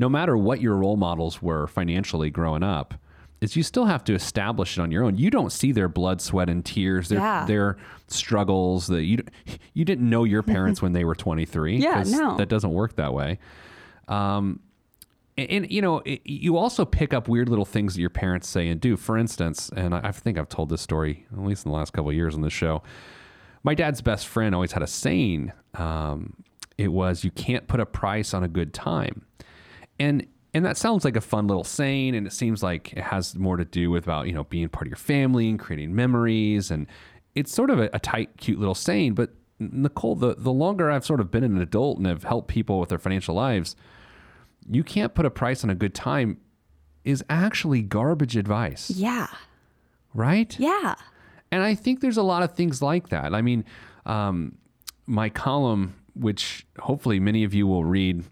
no 0.00 0.08
matter 0.08 0.36
what 0.36 0.60
your 0.60 0.76
role 0.76 0.96
models 0.96 1.40
were 1.42 1.66
financially 1.66 2.30
growing 2.30 2.62
up, 2.62 2.94
is 3.40 3.54
you 3.56 3.62
still 3.62 3.84
have 3.86 4.02
to 4.04 4.14
establish 4.14 4.76
it 4.76 4.80
on 4.82 4.90
your 4.90 5.04
own. 5.04 5.16
You 5.16 5.30
don't 5.30 5.52
see 5.52 5.72
their 5.72 5.88
blood, 5.88 6.20
sweat, 6.20 6.48
and 6.50 6.64
tears, 6.64 7.08
their 7.08 7.18
Yeah. 7.20 7.44
their 7.46 7.76
struggles. 8.08 8.86
That 8.88 9.04
you 9.04 9.18
you 9.74 9.84
didn't 9.84 10.08
know 10.08 10.24
your 10.24 10.42
parents 10.42 10.82
when 10.82 10.92
they 10.92 11.04
were 11.04 11.14
23. 11.26 11.76
Yeah, 11.78 11.94
'cause 11.94 12.12
no. 12.12 12.36
that 12.38 12.48
doesn't 12.48 12.70
work 12.72 12.96
that 12.96 13.12
way. 13.14 13.38
Um, 14.08 14.60
and, 15.38 15.50
and, 15.50 15.70
you 15.70 15.80
know, 15.80 15.98
it, 16.04 16.20
you 16.24 16.56
also 16.56 16.84
pick 16.84 17.14
up 17.14 17.28
weird 17.28 17.48
little 17.48 17.64
things 17.64 17.94
that 17.94 18.00
your 18.00 18.10
parents 18.10 18.48
say 18.48 18.68
and 18.68 18.80
do. 18.80 18.96
For 18.96 19.16
instance, 19.16 19.70
and 19.76 19.94
I, 19.94 20.00
I 20.04 20.12
think 20.12 20.36
I've 20.38 20.48
told 20.48 20.68
this 20.68 20.82
story 20.82 21.26
at 21.32 21.42
least 21.44 21.64
in 21.64 21.70
the 21.70 21.76
last 21.78 21.92
couple 21.92 22.10
of 22.10 22.16
years 22.16 22.34
on 22.34 22.40
the 22.42 22.50
show. 22.50 22.82
My 23.62 23.74
dad's 23.74 24.02
best 24.02 24.26
friend 24.26 24.54
always 24.54 24.72
had 24.72 24.82
a 24.82 24.86
saying. 24.86 25.52
Um, 25.74 26.34
it 26.76 26.88
was, 26.92 27.24
"You 27.24 27.30
can't 27.30 27.68
put 27.68 27.78
a 27.80 27.86
price 27.86 28.34
on 28.34 28.42
a 28.42 28.48
good 28.48 28.72
time," 28.74 29.22
and 30.00 30.26
and 30.52 30.64
that 30.64 30.76
sounds 30.76 31.04
like 31.04 31.14
a 31.14 31.20
fun 31.20 31.46
little 31.46 31.62
saying, 31.62 32.16
and 32.16 32.26
it 32.26 32.32
seems 32.32 32.60
like 32.60 32.92
it 32.94 33.04
has 33.04 33.36
more 33.36 33.56
to 33.56 33.64
do 33.64 33.88
with 33.90 34.02
about 34.04 34.26
you 34.26 34.32
know 34.32 34.42
being 34.44 34.68
part 34.68 34.86
of 34.88 34.90
your 34.90 34.96
family 34.96 35.48
and 35.48 35.60
creating 35.60 35.94
memories, 35.94 36.72
and 36.72 36.88
it's 37.36 37.54
sort 37.54 37.70
of 37.70 37.78
a, 37.78 37.88
a 37.92 38.00
tight, 38.00 38.30
cute 38.38 38.58
little 38.58 38.74
saying. 38.74 39.14
But 39.14 39.30
Nicole, 39.60 40.16
the 40.16 40.34
the 40.36 40.50
longer 40.52 40.90
I've 40.90 41.04
sort 41.06 41.20
of 41.20 41.30
been 41.30 41.44
an 41.44 41.60
adult 41.60 41.98
and 41.98 42.06
have 42.06 42.24
helped 42.24 42.48
people 42.48 42.80
with 42.80 42.88
their 42.88 42.98
financial 42.98 43.34
lives, 43.36 43.76
you 44.68 44.82
can't 44.82 45.14
put 45.14 45.24
a 45.26 45.30
price 45.30 45.62
on 45.62 45.70
a 45.70 45.74
good 45.76 45.94
time 45.94 46.38
is 47.04 47.22
actually 47.30 47.80
garbage 47.82 48.36
advice, 48.36 48.90
Yeah. 48.90 49.28
right? 50.14 50.54
Yeah. 50.58 50.96
And 51.50 51.62
I 51.62 51.74
think 51.74 52.00
there's 52.00 52.16
a 52.18 52.22
lot 52.22 52.42
of 52.42 52.52
things 52.54 52.82
like 52.82 53.08
that. 53.08 53.34
I 53.34 53.40
mean, 53.42 53.64
um, 54.06 54.56
my 55.06 55.28
column, 55.30 55.94
which 56.14 56.66
hopefully 56.78 57.18
many 57.18 57.42
of 57.44 57.54
you 57.54 57.66
will 57.66 57.84
read, 57.84 58.24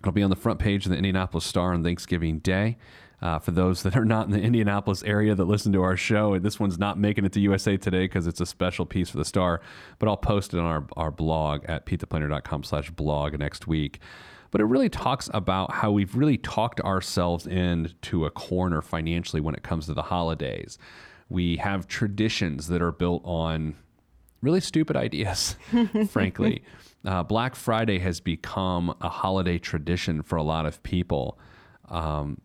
it'll 0.00 0.12
be 0.12 0.22
on 0.22 0.30
the 0.30 0.36
front 0.36 0.58
page 0.58 0.86
of 0.86 0.90
the 0.90 0.96
Indianapolis 0.96 1.44
Star 1.44 1.72
on 1.72 1.82
Thanksgiving 1.82 2.38
Day. 2.38 2.76
Uh, 3.20 3.38
for 3.38 3.50
those 3.50 3.82
that 3.82 3.96
are 3.96 4.04
not 4.04 4.26
in 4.26 4.32
the 4.32 4.40
Indianapolis 4.40 5.02
area 5.02 5.34
that 5.34 5.44
listen 5.44 5.72
to 5.72 5.82
our 5.82 5.96
show, 5.96 6.38
this 6.38 6.60
one's 6.60 6.78
not 6.78 6.98
making 6.98 7.24
it 7.24 7.32
to 7.32 7.40
USA 7.40 7.76
Today 7.76 8.04
because 8.04 8.26
it's 8.26 8.40
a 8.40 8.46
special 8.46 8.86
piece 8.86 9.10
for 9.10 9.16
the 9.16 9.24
Star, 9.24 9.60
but 9.98 10.08
I'll 10.08 10.16
post 10.16 10.54
it 10.54 10.60
on 10.60 10.66
our, 10.66 10.86
our 10.96 11.10
blog 11.10 11.64
at 11.64 11.84
petetheplanner.com 11.84 12.62
slash 12.62 12.90
blog 12.90 13.36
next 13.38 13.66
week. 13.66 14.00
But 14.50 14.60
it 14.60 14.64
really 14.64 14.88
talks 14.88 15.28
about 15.34 15.72
how 15.72 15.90
we've 15.90 16.14
really 16.14 16.38
talked 16.38 16.80
ourselves 16.80 17.46
into 17.46 18.24
a 18.24 18.30
corner 18.30 18.80
financially 18.80 19.40
when 19.40 19.54
it 19.54 19.62
comes 19.62 19.86
to 19.86 19.94
the 19.94 20.02
holidays. 20.02 20.78
We 21.28 21.56
have 21.56 21.86
traditions 21.86 22.68
that 22.68 22.80
are 22.80 22.92
built 22.92 23.22
on 23.24 23.74
really 24.40 24.60
stupid 24.60 24.96
ideas, 24.96 25.56
frankly. 26.10 26.62
Uh, 27.04 27.22
Black 27.22 27.54
Friday 27.54 27.98
has 27.98 28.20
become 28.20 28.94
a 29.00 29.08
holiday 29.08 29.58
tradition 29.58 30.22
for 30.22 30.36
a 30.36 30.42
lot 30.42 30.66
of 30.66 30.82
people 30.82 31.38
um, 31.88 32.40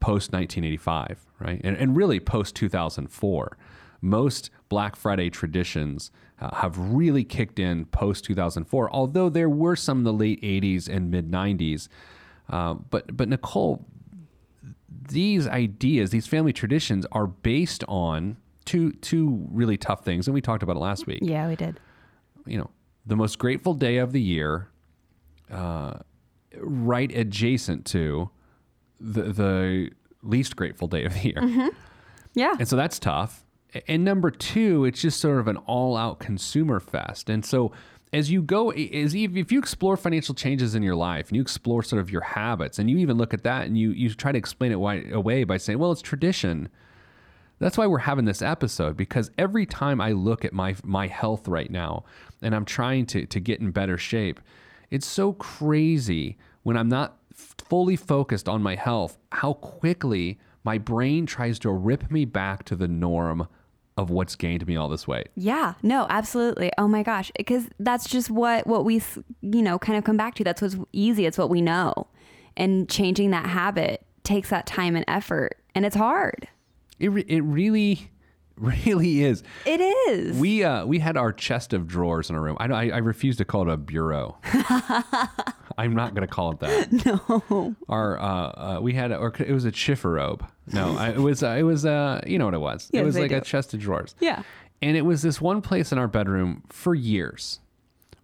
post 0.00 0.32
1985, 0.32 1.26
right? 1.38 1.60
And, 1.62 1.76
and 1.76 1.96
really 1.96 2.20
post 2.20 2.54
2004. 2.56 3.56
Most 4.00 4.50
Black 4.68 4.96
Friday 4.96 5.28
traditions 5.28 6.10
uh, 6.40 6.54
have 6.56 6.78
really 6.78 7.24
kicked 7.24 7.58
in 7.58 7.84
post 7.86 8.24
2004, 8.24 8.90
although 8.92 9.28
there 9.28 9.48
were 9.48 9.76
some 9.76 9.98
in 9.98 10.04
the 10.04 10.12
late 10.12 10.40
80s 10.40 10.88
and 10.88 11.10
mid 11.10 11.30
90s. 11.30 11.88
Uh, 12.48 12.74
but, 12.74 13.16
but 13.16 13.28
Nicole, 13.28 13.84
these 15.08 15.46
ideas, 15.46 16.10
these 16.10 16.26
family 16.26 16.52
traditions 16.52 17.06
are 17.12 17.26
based 17.26 17.84
on 17.88 18.36
two 18.68 18.92
two 18.92 19.46
really 19.50 19.76
tough 19.76 20.04
things, 20.04 20.26
and 20.28 20.34
we 20.34 20.40
talked 20.40 20.62
about 20.62 20.76
it 20.76 20.80
last 20.80 21.06
week. 21.06 21.20
Yeah, 21.22 21.48
we 21.48 21.56
did. 21.56 21.80
You 22.46 22.58
know, 22.58 22.70
the 23.06 23.16
most 23.16 23.38
grateful 23.38 23.74
day 23.74 23.96
of 23.96 24.12
the 24.12 24.20
year, 24.20 24.68
uh, 25.50 25.94
right 26.58 27.10
adjacent 27.14 27.84
to 27.86 28.30
the 29.00 29.22
the 29.32 29.90
least 30.22 30.56
grateful 30.56 30.88
day 30.88 31.04
of 31.04 31.14
the 31.14 31.20
year, 31.28 31.70
Yeah. 32.34 32.54
and 32.58 32.68
so 32.68 32.76
that's 32.76 32.98
tough. 32.98 33.44
And 33.86 34.04
number 34.04 34.30
two, 34.30 34.84
it's 34.84 35.00
just 35.00 35.20
sort 35.20 35.38
of 35.40 35.48
an 35.48 35.56
all 35.58 35.96
out 35.96 36.18
consumer 36.20 36.80
fest, 36.80 37.28
and 37.30 37.44
so. 37.44 37.72
As 38.10 38.30
you 38.30 38.40
go, 38.40 38.70
as 38.70 39.14
if 39.14 39.36
if 39.36 39.52
you 39.52 39.58
explore 39.58 39.94
financial 39.98 40.34
changes 40.34 40.74
in 40.74 40.82
your 40.82 40.94
life 40.96 41.28
and 41.28 41.36
you 41.36 41.42
explore 41.42 41.82
sort 41.82 42.00
of 42.00 42.08
your 42.10 42.22
habits, 42.22 42.78
and 42.78 42.88
you 42.88 42.96
even 42.96 43.18
look 43.18 43.34
at 43.34 43.42
that 43.42 43.66
and 43.66 43.76
you 43.76 43.90
you 43.90 44.08
try 44.14 44.32
to 44.32 44.38
explain 44.38 44.72
it 44.72 44.76
why, 44.80 45.04
away 45.12 45.44
by 45.44 45.58
saying, 45.58 45.78
"Well, 45.78 45.92
it's 45.92 46.00
tradition." 46.00 46.70
That's 47.58 47.76
why 47.76 47.86
we're 47.86 47.98
having 47.98 48.24
this 48.24 48.42
episode 48.42 48.96
because 48.96 49.30
every 49.36 49.66
time 49.66 50.00
I 50.00 50.12
look 50.12 50.44
at 50.44 50.52
my 50.52 50.76
my 50.84 51.06
health 51.06 51.48
right 51.48 51.70
now 51.70 52.04
and 52.42 52.54
I'm 52.54 52.64
trying 52.64 53.06
to 53.06 53.26
to 53.26 53.40
get 53.40 53.60
in 53.60 53.70
better 53.70 53.98
shape, 53.98 54.40
it's 54.90 55.06
so 55.06 55.32
crazy 55.32 56.38
when 56.62 56.76
I'm 56.76 56.88
not 56.88 57.18
fully 57.34 57.96
focused 57.96 58.48
on 58.48 58.62
my 58.62 58.74
health, 58.74 59.18
how 59.32 59.54
quickly 59.54 60.38
my 60.64 60.78
brain 60.78 61.26
tries 61.26 61.58
to 61.60 61.70
rip 61.70 62.10
me 62.10 62.24
back 62.24 62.64
to 62.64 62.76
the 62.76 62.88
norm 62.88 63.48
of 63.96 64.10
what's 64.10 64.36
gained 64.36 64.66
me 64.66 64.76
all 64.76 64.88
this 64.88 65.08
weight. 65.08 65.28
Yeah, 65.34 65.74
no, 65.82 66.06
absolutely. 66.08 66.70
Oh 66.78 66.86
my 66.86 67.02
gosh, 67.02 67.32
because 67.36 67.68
that's 67.80 68.08
just 68.08 68.30
what 68.30 68.66
what 68.66 68.84
we 68.84 69.02
you 69.42 69.62
know 69.62 69.78
kind 69.78 69.98
of 69.98 70.04
come 70.04 70.16
back 70.16 70.34
to. 70.36 70.44
That's 70.44 70.62
what's 70.62 70.76
easy. 70.92 71.26
It's 71.26 71.38
what 71.38 71.50
we 71.50 71.60
know, 71.60 72.06
and 72.56 72.88
changing 72.88 73.30
that 73.32 73.46
habit 73.46 74.04
takes 74.22 74.50
that 74.50 74.66
time 74.66 74.94
and 74.94 75.04
effort, 75.08 75.58
and 75.74 75.84
it's 75.84 75.96
hard. 75.96 76.48
It 76.98 77.08
re- 77.08 77.24
it 77.28 77.42
really 77.42 78.10
really 78.56 79.22
is. 79.22 79.42
It 79.64 79.80
is. 79.80 80.36
We 80.38 80.64
uh 80.64 80.84
we 80.86 80.98
had 80.98 81.16
our 81.16 81.32
chest 81.32 81.72
of 81.72 81.86
drawers 81.86 82.30
in 82.30 82.36
a 82.36 82.40
room. 82.40 82.56
I 82.60 82.66
I, 82.66 82.88
I 82.88 82.98
refuse 82.98 83.36
to 83.38 83.44
call 83.44 83.62
it 83.68 83.72
a 83.72 83.76
bureau. 83.76 84.38
I'm 85.78 85.94
not 85.94 86.14
going 86.14 86.26
to 86.26 86.32
call 86.32 86.52
it 86.52 86.60
that. 86.60 86.92
No. 87.50 87.76
Our 87.88 88.18
uh, 88.18 88.24
uh 88.24 88.78
we 88.82 88.94
had 88.94 89.12
or 89.12 89.32
it 89.38 89.52
was 89.52 89.64
a 89.64 89.70
chifforobe. 89.72 90.46
No, 90.72 90.96
I, 90.96 91.10
it 91.10 91.18
was 91.18 91.42
uh, 91.42 91.56
it 91.58 91.62
was 91.62 91.86
uh 91.86 92.20
you 92.26 92.38
know 92.38 92.46
what 92.46 92.54
it 92.54 92.60
was. 92.60 92.90
it 92.92 93.04
was 93.04 93.16
like 93.16 93.30
a 93.30 93.40
chest 93.40 93.74
of 93.74 93.80
drawers. 93.80 94.14
Yeah. 94.20 94.42
And 94.82 94.96
it 94.96 95.02
was 95.02 95.22
this 95.22 95.40
one 95.40 95.60
place 95.60 95.90
in 95.92 95.98
our 95.98 96.06
bedroom 96.08 96.62
for 96.68 96.94
years. 96.94 97.60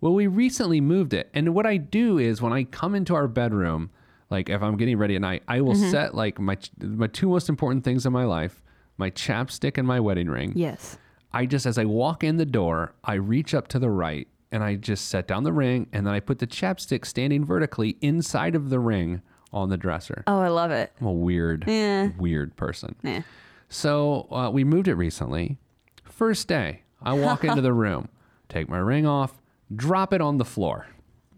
Well, 0.01 0.15
we 0.15 0.27
recently 0.27 0.81
moved 0.81 1.15
it. 1.15 1.31
And 1.33 1.55
what 1.55 1.67
I 1.67 1.79
do 1.79 2.19
is 2.19 2.43
when 2.43 2.53
I 2.53 2.65
come 2.65 2.95
into 2.95 3.15
our 3.15 3.27
bedroom, 3.27 3.91
like 4.31 4.49
if 4.51 4.63
I'm 4.63 4.77
getting 4.77 4.99
ready 4.99 5.15
at 5.17 5.21
night, 5.23 5.43
I 5.49 5.61
will 5.63 5.75
set 5.75 6.15
like 6.15 6.39
my 6.39 6.57
my 6.81 7.07
two 7.07 7.29
most 7.29 7.49
important 7.49 7.85
things 7.85 8.05
in 8.05 8.13
my 8.13 8.25
life, 8.25 8.63
my 8.97 9.11
chapstick 9.11 9.77
and 9.79 9.87
my 9.87 10.01
wedding 10.01 10.29
ring. 10.29 10.53
yes. 10.55 10.99
I 11.33 11.47
just, 11.47 11.67
as 11.67 11.79
I 11.79 11.85
walk 11.85 12.23
in 12.23 12.37
the 12.37 12.47
door, 12.47 12.95
I 13.03 13.15
reach 13.15 13.55
up 13.55 13.67
to 13.69 13.81
the 13.81 13.91
right 13.91 14.29
and 14.53 14.63
I 14.63 14.77
just 14.77 15.09
set 15.09 15.27
down 15.27 15.43
the 15.43 15.53
ring 15.53 15.89
and 15.93 16.07
then 16.07 16.15
I 16.15 16.21
put 16.21 16.39
the 16.39 16.47
chapstick 16.47 17.05
standing 17.05 17.45
vertically 17.45 17.97
inside 18.01 18.55
of 18.55 18.71
the 18.71 18.79
ring 18.79 19.21
on 19.53 19.69
the 19.69 19.77
dresser. 19.77 20.23
Oh, 20.29 20.39
I 20.39 20.47
love 20.47 20.71
it. 20.71 20.93
I'm 21.01 21.09
a 21.09 21.13
weird, 21.13 21.65
Yeah. 21.67 22.11
weird 22.19 22.55
person. 22.57 22.95
Yeah. 23.03 23.23
So 23.69 24.29
uh, 24.31 24.51
we 24.51 24.63
moved 24.63 24.87
it 24.87 24.95
recently. 24.95 25.59
First 26.05 26.47
day, 26.47 26.83
I 27.03 27.15
walk 27.15 27.43
into 27.43 27.61
the 27.63 27.73
room, 27.85 28.09
take 28.49 28.69
my 28.69 28.79
ring 28.79 29.05
off, 29.05 29.43
drop 29.75 30.13
it 30.13 30.21
on 30.21 30.39
the 30.39 30.45
floor. 30.45 30.87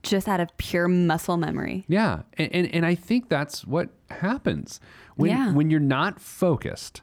Just 0.03 0.29
out 0.29 0.41
of 0.41 0.55
pure 0.59 0.89
muscle 0.89 1.37
memory. 1.39 1.85
Yeah, 1.89 2.23
and 2.35 2.53
and, 2.55 2.67
and 2.75 2.87
I 2.87 2.95
think 2.95 3.29
that's 3.31 3.65
what 3.67 3.89
happens 4.11 4.79
when 5.17 5.31
Yeah. 5.31 5.53
when 5.53 5.71
you're 5.71 5.81
not 5.81 6.21
focused. 6.21 7.01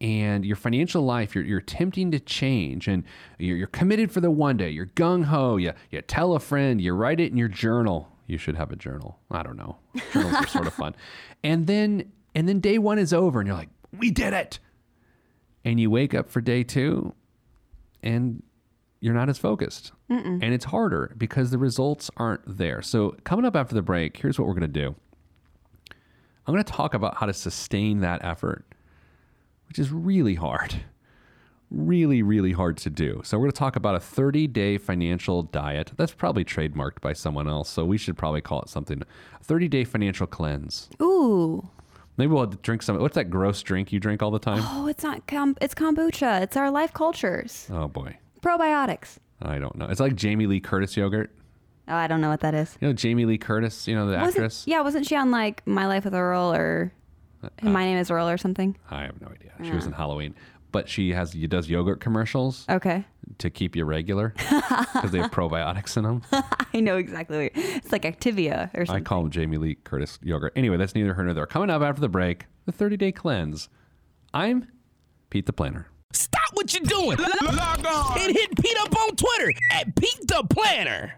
And 0.00 0.46
your 0.46 0.56
financial 0.56 1.02
life, 1.02 1.34
you're, 1.34 1.44
you're 1.44 1.58
attempting 1.58 2.10
to 2.12 2.20
change 2.20 2.88
and 2.88 3.04
you're, 3.38 3.56
you're 3.56 3.66
committed 3.66 4.10
for 4.10 4.20
the 4.20 4.30
one 4.30 4.56
day. 4.56 4.70
You're 4.70 4.86
gung 4.86 5.24
ho. 5.24 5.56
You, 5.56 5.72
you 5.90 6.00
tell 6.00 6.34
a 6.34 6.40
friend, 6.40 6.80
you 6.80 6.94
write 6.94 7.20
it 7.20 7.30
in 7.30 7.36
your 7.36 7.48
journal. 7.48 8.08
You 8.26 8.38
should 8.38 8.56
have 8.56 8.70
a 8.72 8.76
journal. 8.76 9.18
I 9.30 9.42
don't 9.42 9.56
know. 9.56 9.76
Journals 10.12 10.34
are 10.34 10.46
sort 10.46 10.66
of 10.66 10.74
fun. 10.74 10.94
And 11.42 11.66
then, 11.66 12.12
and 12.34 12.46
then 12.46 12.60
day 12.60 12.76
one 12.76 12.98
is 12.98 13.14
over 13.14 13.40
and 13.40 13.46
you're 13.46 13.56
like, 13.56 13.70
we 13.96 14.10
did 14.10 14.34
it. 14.34 14.58
And 15.64 15.80
you 15.80 15.90
wake 15.90 16.12
up 16.14 16.30
for 16.30 16.42
day 16.42 16.62
two 16.62 17.14
and 18.02 18.42
you're 19.00 19.14
not 19.14 19.28
as 19.30 19.38
focused. 19.38 19.92
And 20.42 20.52
it's 20.52 20.66
harder 20.66 21.14
because 21.16 21.50
the 21.50 21.58
results 21.58 22.10
aren't 22.16 22.58
there. 22.58 22.82
So, 22.82 23.16
coming 23.24 23.44
up 23.46 23.56
after 23.56 23.74
the 23.74 23.82
break, 23.82 24.16
here's 24.18 24.38
what 24.38 24.46
we're 24.48 24.54
going 24.54 24.62
to 24.62 24.68
do 24.68 24.94
I'm 26.46 26.54
going 26.54 26.64
to 26.64 26.72
talk 26.72 26.94
about 26.94 27.16
how 27.16 27.26
to 27.26 27.32
sustain 27.32 28.00
that 28.00 28.24
effort, 28.24 28.64
which 29.70 29.78
is 29.78 29.92
really 29.92 30.34
hard. 30.34 30.74
Really, 31.70 32.20
really 32.20 32.50
hard 32.50 32.76
to 32.78 32.90
do. 32.90 33.20
So, 33.24 33.38
we're 33.38 33.44
going 33.44 33.52
to 33.52 33.58
talk 33.58 33.76
about 33.76 33.94
a 33.94 34.00
30 34.00 34.48
day 34.48 34.76
financial 34.76 35.44
diet. 35.44 35.92
That's 35.96 36.12
probably 36.12 36.44
trademarked 36.44 37.00
by 37.00 37.12
someone 37.12 37.48
else. 37.48 37.68
So, 37.70 37.84
we 37.84 37.96
should 37.96 38.18
probably 38.18 38.40
call 38.40 38.60
it 38.62 38.68
something 38.68 39.04
30 39.44 39.68
day 39.68 39.84
financial 39.84 40.26
cleanse. 40.26 40.90
Ooh. 41.00 41.68
Maybe 42.16 42.32
we'll 42.32 42.46
drink 42.46 42.82
some. 42.82 42.98
What's 42.98 43.14
that 43.14 43.30
gross 43.30 43.62
drink 43.62 43.92
you 43.92 44.00
drink 44.00 44.20
all 44.20 44.32
the 44.32 44.40
time? 44.40 44.62
Oh, 44.66 44.88
it's 44.88 45.04
not 45.04 45.28
com- 45.28 45.56
it's 45.60 45.74
kombucha. 45.76 46.42
It's 46.42 46.56
our 46.56 46.72
life 46.72 46.92
cultures. 46.92 47.68
Oh, 47.72 47.86
boy. 47.86 48.18
Probiotics. 48.42 49.18
I 49.40 49.58
don't 49.60 49.76
know. 49.76 49.86
It's 49.86 50.00
like 50.00 50.16
Jamie 50.16 50.46
Lee 50.48 50.60
Curtis 50.60 50.96
yogurt. 50.96 51.30
Oh, 51.86 51.94
I 51.94 52.08
don't 52.08 52.20
know 52.20 52.28
what 52.30 52.40
that 52.40 52.54
is. 52.54 52.76
You 52.80 52.88
know 52.88 52.92
Jamie 52.94 53.26
Lee 53.26 53.38
Curtis, 53.38 53.86
you 53.86 53.94
know 53.94 54.06
the 54.06 54.16
Wasn't, 54.16 54.28
actress? 54.36 54.64
yeah, 54.66 54.80
wasn't 54.82 55.06
she 55.06 55.14
on 55.14 55.30
like 55.30 55.64
My 55.68 55.86
Life 55.86 56.04
with 56.04 56.14
Earl 56.14 56.52
or 56.52 56.92
Uh, 57.42 57.48
My 57.62 57.84
Name 57.84 57.98
is 57.98 58.10
Earl 58.10 58.28
or 58.28 58.38
something? 58.38 58.76
I 58.90 59.02
have 59.02 59.20
no 59.20 59.28
idea. 59.28 59.52
She 59.62 59.70
was 59.72 59.86
in 59.86 59.92
Halloween, 59.92 60.34
but 60.72 60.88
she 60.88 61.10
has 61.10 61.32
does 61.32 61.68
yogurt 61.68 62.00
commercials 62.00 62.64
Okay. 62.68 63.04
to 63.38 63.50
keep 63.50 63.76
you 63.76 63.84
regular 63.84 64.34
because 64.36 65.10
they 65.10 65.18
have 65.18 65.30
probiotics 65.32 65.96
in 65.96 66.04
them. 66.04 66.22
I 66.74 66.80
know 66.80 66.96
exactly 66.96 67.36
what 67.44 67.52
it's 67.54 67.92
like 67.92 68.02
Activia 68.02 68.68
or 68.68 68.68
something. 68.68 68.80
I 68.80 68.84
something. 68.86 69.04
call 69.04 69.22
them 69.22 69.30
Jamie 69.30 69.56
Lee 69.58 69.74
Curtis 69.76 70.18
yogurt. 70.22 70.52
Anyway, 70.56 70.76
that's 70.76 70.94
neither 70.94 71.14
here 71.14 71.24
nor 71.24 71.34
there. 71.34 71.46
Coming 71.46 71.70
up 71.70 71.82
after 71.82 72.00
the 72.00 72.08
break, 72.08 72.46
the 72.66 72.72
30 72.72 72.96
day 72.96 73.12
cleanse. 73.12 73.68
I'm 74.32 74.68
Pete 75.30 75.46
the 75.46 75.52
Planner. 75.52 75.86
Stop 76.12 76.50
what 76.54 76.72
you're 76.74 76.82
doing. 76.84 77.18
Log 77.18 77.86
on 77.86 78.18
and 78.20 78.32
hit 78.36 78.56
Pete 78.60 78.76
up 78.80 78.96
on 78.96 79.16
Twitter 79.16 79.52
at 79.72 79.94
Pete 79.96 80.26
the 80.26 80.44
Planner. 80.50 81.14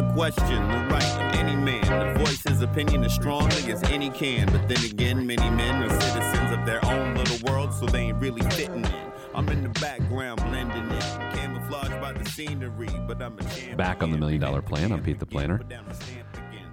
Never 0.00 0.14
question 0.14 0.68
the 0.68 0.88
right 0.90 1.02
of 1.02 1.34
any 1.38 1.56
man 1.56 1.82
to 1.82 2.18
voice 2.18 2.42
his 2.48 2.62
opinion 2.62 3.04
as 3.04 3.14
strongly 3.14 3.72
as 3.72 3.82
any 3.84 4.10
can. 4.10 4.46
But 4.46 4.68
then 4.68 4.84
again, 4.84 5.26
many 5.26 5.50
men 5.50 5.82
are 5.82 6.00
citizens 6.00 6.52
of 6.52 6.64
their 6.66 6.84
own 6.84 7.14
little 7.14 7.50
world, 7.50 7.74
so 7.74 7.86
they 7.86 8.00
ain't 8.00 8.20
really 8.20 8.42
fitting 8.50 8.84
in. 8.84 9.12
I'm 9.34 9.48
in 9.48 9.62
the 9.62 9.68
background 9.80 10.40
blending 10.42 10.90
in, 10.90 11.00
camouflaged 11.36 12.00
by 12.00 12.12
the 12.12 12.28
scenery, 12.30 12.88
but 13.06 13.22
I'm 13.22 13.38
a 13.38 13.42
champion. 13.42 13.76
Back 13.76 14.02
on 14.02 14.10
the 14.10 14.18
Million 14.18 14.40
Dollar 14.40 14.62
Plan, 14.62 14.92
I'm 14.92 15.02
Pete 15.02 15.18
the 15.18 15.26
Planner. 15.26 15.60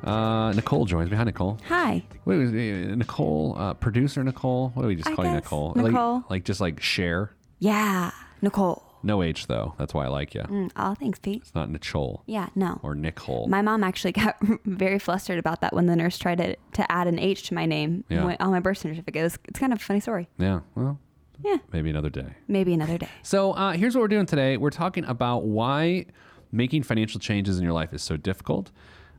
Uh, 0.04 0.54
Nicole 0.54 0.86
joins 0.86 1.10
me. 1.10 1.18
Hi, 1.18 1.24
Nicole. 1.24 1.58
Hi. 1.68 2.04
Wait, 2.26 2.38
was 2.38 2.54
it 2.54 2.96
Nicole, 2.98 3.56
uh, 3.58 3.74
producer 3.74 4.24
Nicole. 4.24 4.70
What 4.74 4.84
do 4.84 4.88
we 4.88 4.96
just 4.96 5.10
I 5.10 5.16
call 5.16 5.26
you, 5.26 5.32
guess 5.32 5.44
Nicole? 5.44 5.74
Nicole. 5.76 6.16
Like, 6.16 6.30
like 6.30 6.44
just 6.46 6.62
like 6.62 6.82
share. 6.82 7.32
Yeah. 7.60 8.12
Nicole. 8.42 8.87
No 9.04 9.22
H 9.24 9.48
though. 9.48 9.74
That's 9.78 9.94
why 9.94 10.06
I 10.06 10.08
like 10.10 10.34
you. 10.34 10.42
Mm, 10.42 10.72
oh, 10.76 10.94
thanks, 10.96 11.20
Pete. 11.20 11.42
It's 11.44 11.56
not 11.56 11.70
Nicole 11.70 12.24
Yeah, 12.26 12.50
no. 12.56 12.80
or 12.84 12.96
Nicole. 12.96 13.48
My 13.48 13.62
mom 13.62 13.84
actually 13.84 14.12
got 14.24 14.38
very 14.66 15.00
flustered 15.00 15.40
about 15.40 15.62
that 15.62 15.74
when 15.74 15.86
the 15.86 15.96
nurse 15.96 16.18
tried 16.18 16.40
to, 16.40 16.56
to 16.74 16.92
add 16.92 17.08
an 17.08 17.20
H 17.20 17.44
to 17.50 17.54
my 17.54 17.66
name 17.66 18.04
Yeah. 18.10 18.26
when- 18.26 18.38
on 18.40 18.52
my 18.52 18.60
birth 18.60 18.80
certificate. 18.80 19.16
It 19.16 19.24
was, 19.24 19.40
it's 19.46 19.60
kind 19.60 19.72
of 19.74 19.80
a 19.80 19.84
funny 19.84 20.00
story. 20.00 20.28
yeah. 20.38 20.62
Well, 20.76 21.00
Yeah. 21.44 21.58
maybe 21.72 21.90
another 21.90 22.10
day. 22.10 22.34
Maybe 22.48 22.74
another 22.74 22.98
day. 22.98 23.10
So 23.24 23.52
uh, 23.54 23.74
here's 23.74 23.96
what 23.96 24.02
we're 24.02 24.08
doing 24.08 24.26
today. 24.26 24.58
We're 24.58 24.70
talking 24.72 25.06
about 25.06 25.44
why 25.46 26.06
making 26.52 26.84
financial 26.84 27.20
changes 27.20 27.58
in 27.58 27.64
your 27.64 27.74
life 27.74 27.94
is 27.94 28.02
so 28.02 28.18
difficult. 28.18 28.72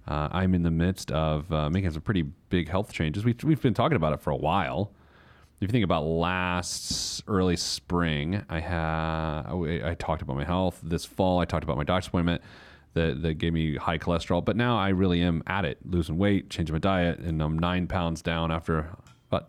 Uh, 0.07 0.29
I'm 0.33 0.55
in 0.55 0.63
the 0.63 0.71
midst 0.71 1.11
of 1.13 1.53
uh, 1.53 1.69
making 1.71 1.91
some 1.91 2.01
pretty 2.01 2.23
big 2.49 2.69
health 2.69 2.93
changes. 2.93 3.25
We've, 3.25 3.43
we've 3.45 3.61
been 3.61 3.75
talking 3.75 3.97
about 3.97 4.15
it 4.15 4.21
for 4.21 4.31
a 4.31 4.37
while. 4.37 4.91
If 5.61 5.63
you 5.63 5.73
think 5.73 5.85
about 5.85 6.05
last 6.05 7.25
early 7.27 7.57
spring, 7.57 8.45
I 8.49 8.61
had 8.61 9.43
I, 9.43 9.91
I 9.91 9.97
talked 9.99 10.23
about 10.23 10.37
my 10.37 10.45
health. 10.45 10.79
This 10.85 11.05
fall, 11.05 11.41
I 11.41 11.47
talked 11.47 11.65
about 11.65 11.77
my 11.77 11.83
doctor's 11.83 12.07
appointment 12.07 12.43
that, 12.95 13.23
that 13.23 13.35
gave 13.35 13.53
me 13.53 13.75
high 13.75 13.99
cholesterol. 13.99 14.45
But 14.45 14.55
now 14.55 14.79
I 14.79 14.91
really 14.91 15.21
am 15.21 15.43
at 15.49 15.65
it, 15.65 15.79
losing 15.85 16.17
weight, 16.17 16.49
changing 16.49 16.73
my 16.73 16.79
diet, 16.79 17.19
and 17.19 17.43
I'm 17.43 17.59
nine 17.59 17.89
pounds 17.89 18.23
down 18.23 18.53
after 18.53 18.89
about 19.33 19.49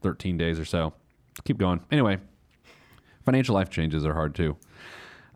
13 0.00 0.38
days 0.38 0.58
or 0.58 0.64
so. 0.64 0.94
Keep 1.44 1.58
going. 1.58 1.80
Anyway, 1.90 2.16
financial 3.22 3.54
life 3.54 3.68
changes 3.68 4.06
are 4.06 4.14
hard 4.14 4.34
too. 4.34 4.56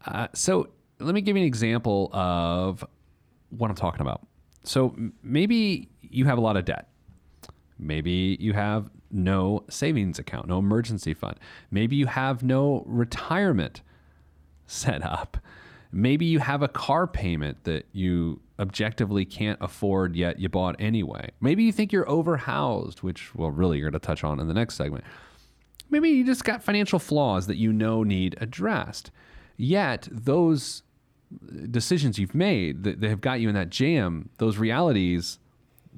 Uh, 0.07 0.29
so 0.33 0.69
let 0.99 1.15
me 1.15 1.21
give 1.21 1.37
you 1.37 1.43
an 1.43 1.47
example 1.47 2.09
of 2.15 2.83
what 3.51 3.69
I'm 3.69 3.77
talking 3.77 4.01
about. 4.01 4.27
So 4.63 4.97
maybe 5.23 5.91
you 6.01 6.25
have 6.25 6.39
a 6.39 6.41
lot 6.41 6.57
of 6.57 6.65
debt. 6.65 6.89
Maybe 7.79 8.39
you 8.41 8.55
have 8.55 8.89
no 9.17 9.65
savings 9.69 10.19
account, 10.19 10.49
no 10.49 10.59
emergency 10.59 11.15
fund. 11.15 11.37
Maybe 11.71 11.97
you 11.97 12.07
have 12.07 12.43
no 12.43 12.85
retirement 12.87 13.83
set 14.67 15.03
up. 15.05 15.39
Maybe 15.93 16.27
you 16.27 16.41
have 16.41 16.63
a 16.63 16.69
car 16.69 17.07
payment 17.07 17.65
that 17.65 17.87
you 17.93 18.41
objectively 18.59 19.25
can't 19.25 19.59
afford 19.61 20.17
yet 20.17 20.39
you 20.39 20.49
bought 20.49 20.77
anyway. 20.79 21.31
Maybe 21.41 21.63
you 21.63 21.73
think 21.73 21.93
you're 21.93 22.07
overhoused, 22.07 22.99
which, 22.99 23.35
well, 23.35 23.51
really, 23.51 23.79
you're 23.79 23.91
going 23.91 24.01
to 24.01 24.07
touch 24.07 24.25
on 24.25 24.41
in 24.41 24.49
the 24.49 24.55
next 24.55 24.75
segment. 24.75 25.05
Maybe 25.89 26.11
you 26.11 26.25
just 26.25 26.45
got 26.45 26.63
financial 26.63 26.99
flaws 26.99 27.47
that 27.47 27.57
you 27.57 27.73
know 27.73 28.03
need 28.03 28.37
addressed. 28.41 29.11
Yet, 29.57 30.09
those 30.11 30.83
decisions 31.71 32.19
you've 32.19 32.35
made 32.35 32.85
that, 32.85 33.01
that 33.01 33.09
have 33.09 33.21
got 33.21 33.41
you 33.41 33.49
in 33.49 33.55
that 33.55 33.71
jam, 33.71 34.31
those 34.39 34.59
realities, 34.59 35.39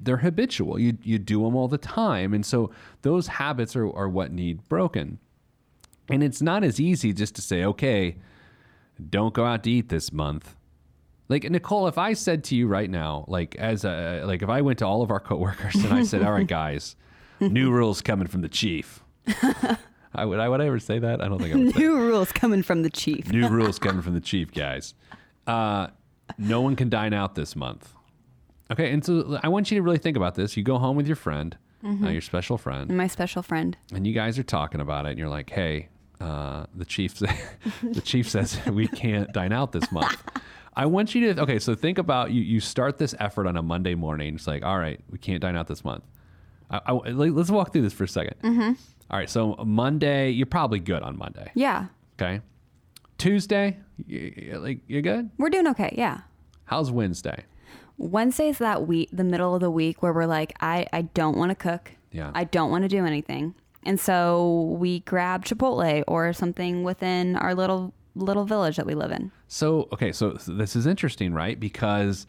they're 0.01 0.17
habitual. 0.17 0.79
You, 0.79 0.97
you 1.03 1.19
do 1.19 1.43
them 1.43 1.55
all 1.55 1.67
the 1.67 1.77
time. 1.77 2.33
And 2.33 2.45
so 2.45 2.71
those 3.01 3.27
habits 3.27 3.75
are, 3.75 3.91
are 3.95 4.09
what 4.09 4.31
need 4.31 4.67
broken. 4.69 5.19
And 6.09 6.23
it's 6.23 6.41
not 6.41 6.63
as 6.63 6.79
easy 6.79 7.13
just 7.13 7.35
to 7.35 7.41
say, 7.41 7.63
okay, 7.63 8.17
don't 9.09 9.33
go 9.33 9.45
out 9.45 9.63
to 9.63 9.71
eat 9.71 9.89
this 9.89 10.11
month. 10.11 10.55
Like 11.27 11.43
Nicole, 11.43 11.87
if 11.87 11.97
I 11.99 12.13
said 12.13 12.43
to 12.45 12.55
you 12.55 12.67
right 12.67 12.89
now, 12.89 13.25
like 13.27 13.55
as 13.57 13.85
a 13.85 14.23
like 14.25 14.41
if 14.41 14.49
I 14.49 14.61
went 14.61 14.79
to 14.79 14.87
all 14.87 15.03
of 15.03 15.11
our 15.11 15.19
coworkers 15.19 15.75
and 15.75 15.93
I 15.93 16.03
said, 16.03 16.23
"All 16.23 16.31
right, 16.31 16.47
guys, 16.47 16.95
new 17.39 17.69
rules 17.69 18.01
coming 18.01 18.25
from 18.25 18.41
the 18.41 18.49
chief," 18.49 19.03
I 20.13 20.25
would 20.25 20.39
I 20.39 20.49
would 20.49 20.59
I 20.59 20.65
ever 20.65 20.79
say 20.79 20.97
that? 20.97 21.21
I 21.21 21.27
don't 21.27 21.39
think 21.39 21.53
I 21.53 21.57
would. 21.57 21.75
New 21.77 21.97
rules 21.97 22.31
coming 22.31 22.63
from 22.63 22.81
the 22.81 22.89
chief. 22.89 23.31
New 23.31 23.47
rules 23.49 23.77
coming 23.77 24.01
from 24.01 24.15
the 24.15 24.19
chief, 24.19 24.51
guys. 24.51 24.95
Uh, 25.45 25.87
no 26.37 26.61
one 26.61 26.75
can 26.75 26.89
dine 26.89 27.13
out 27.13 27.35
this 27.35 27.55
month. 27.55 27.93
Okay, 28.71 28.91
and 28.91 29.03
so 29.03 29.39
I 29.43 29.47
want 29.49 29.71
you 29.71 29.77
to 29.77 29.81
really 29.81 29.97
think 29.97 30.15
about 30.17 30.35
this. 30.35 30.55
You 30.55 30.63
go 30.63 30.77
home 30.77 30.95
with 30.95 31.07
your 31.07 31.15
friend, 31.15 31.57
uh, 31.83 32.09
your 32.09 32.21
special 32.21 32.57
friend, 32.57 32.89
My 32.95 33.07
special 33.07 33.41
friend. 33.41 33.75
and 33.93 34.05
you 34.05 34.13
guys 34.13 34.37
are 34.37 34.43
talking 34.43 34.79
about 34.81 35.05
it, 35.05 35.09
and 35.11 35.19
you're 35.19 35.29
like, 35.29 35.49
"Hey, 35.49 35.89
uh, 36.21 36.65
the 36.75 36.85
chief, 36.85 37.15
the 37.81 38.01
chief 38.03 38.29
says 38.29 38.59
we 38.67 38.87
can't 38.87 39.31
dine 39.33 39.51
out 39.53 39.71
this 39.71 39.91
month." 39.91 40.17
I 40.75 40.85
want 40.85 41.13
you 41.15 41.33
to 41.33 41.41
okay. 41.43 41.59
So 41.59 41.73
think 41.75 41.97
about 41.97 42.31
you. 42.31 42.41
You 42.41 42.59
start 42.59 42.97
this 42.99 43.15
effort 43.19 43.47
on 43.47 43.57
a 43.57 43.61
Monday 43.63 43.95
morning. 43.95 44.35
It's 44.35 44.47
like, 44.47 44.63
all 44.63 44.77
right, 44.77 44.99
we 45.09 45.17
can't 45.17 45.41
dine 45.41 45.55
out 45.57 45.67
this 45.67 45.83
month. 45.83 46.03
I, 46.71 46.79
I, 46.85 46.91
let's 47.11 47.49
walk 47.49 47.73
through 47.73 47.81
this 47.81 47.93
for 47.93 48.03
a 48.03 48.07
2nd 48.07 48.77
All 49.09 49.17
right, 49.17 49.27
so 49.29 49.55
Monday, 49.65 50.29
you're 50.29 50.45
probably 50.45 50.79
good 50.79 51.01
on 51.01 51.17
Monday. 51.17 51.49
Yeah. 51.55 51.87
Okay. 52.21 52.41
Tuesday, 53.17 53.77
y- 54.07 54.31
y- 54.51 54.57
like 54.57 54.79
you're 54.87 55.01
good. 55.01 55.31
We're 55.39 55.49
doing 55.49 55.67
okay. 55.69 55.93
Yeah. 55.97 56.19
How's 56.65 56.91
Wednesday? 56.91 57.43
Wednesday's 57.99 58.57
that 58.59 58.87
week, 58.87 59.09
the 59.11 59.25
middle 59.25 59.53
of 59.53 59.61
the 59.61 59.69
week 59.69 60.01
where 60.01 60.13
we're 60.13 60.25
like, 60.25 60.55
I, 60.61 60.87
I 60.91 61.03
don't 61.03 61.37
want 61.37 61.51
to 61.51 61.55
cook. 61.55 61.91
Yeah. 62.11 62.31
I 62.33 62.45
don't 62.45 62.71
want 62.71 62.83
to 62.83 62.87
do 62.87 63.05
anything. 63.05 63.53
And 63.83 63.99
so 63.99 64.75
we 64.79 65.01
grab 65.01 65.45
Chipotle 65.45 66.03
or 66.07 66.33
something 66.33 66.83
within 66.83 67.35
our 67.35 67.53
little 67.53 67.93
little 68.15 68.45
village 68.45 68.75
that 68.77 68.85
we 68.85 68.95
live 68.95 69.11
in. 69.11 69.31
So, 69.47 69.87
okay, 69.93 70.11
so 70.11 70.37
so 70.37 70.53
this 70.53 70.75
is 70.75 70.85
interesting, 70.85 71.33
right? 71.33 71.59
Because 71.59 72.25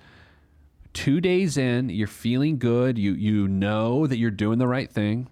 two 0.92 1.20
days 1.20 1.56
in, 1.56 1.88
you're 1.88 2.06
feeling 2.06 2.58
good. 2.58 2.98
You 2.98 3.14
you 3.14 3.48
know 3.48 4.06
that 4.06 4.18
you're 4.18 4.30
doing 4.30 4.58
the 4.58 4.68
right 4.68 4.90
thing. 4.90 5.28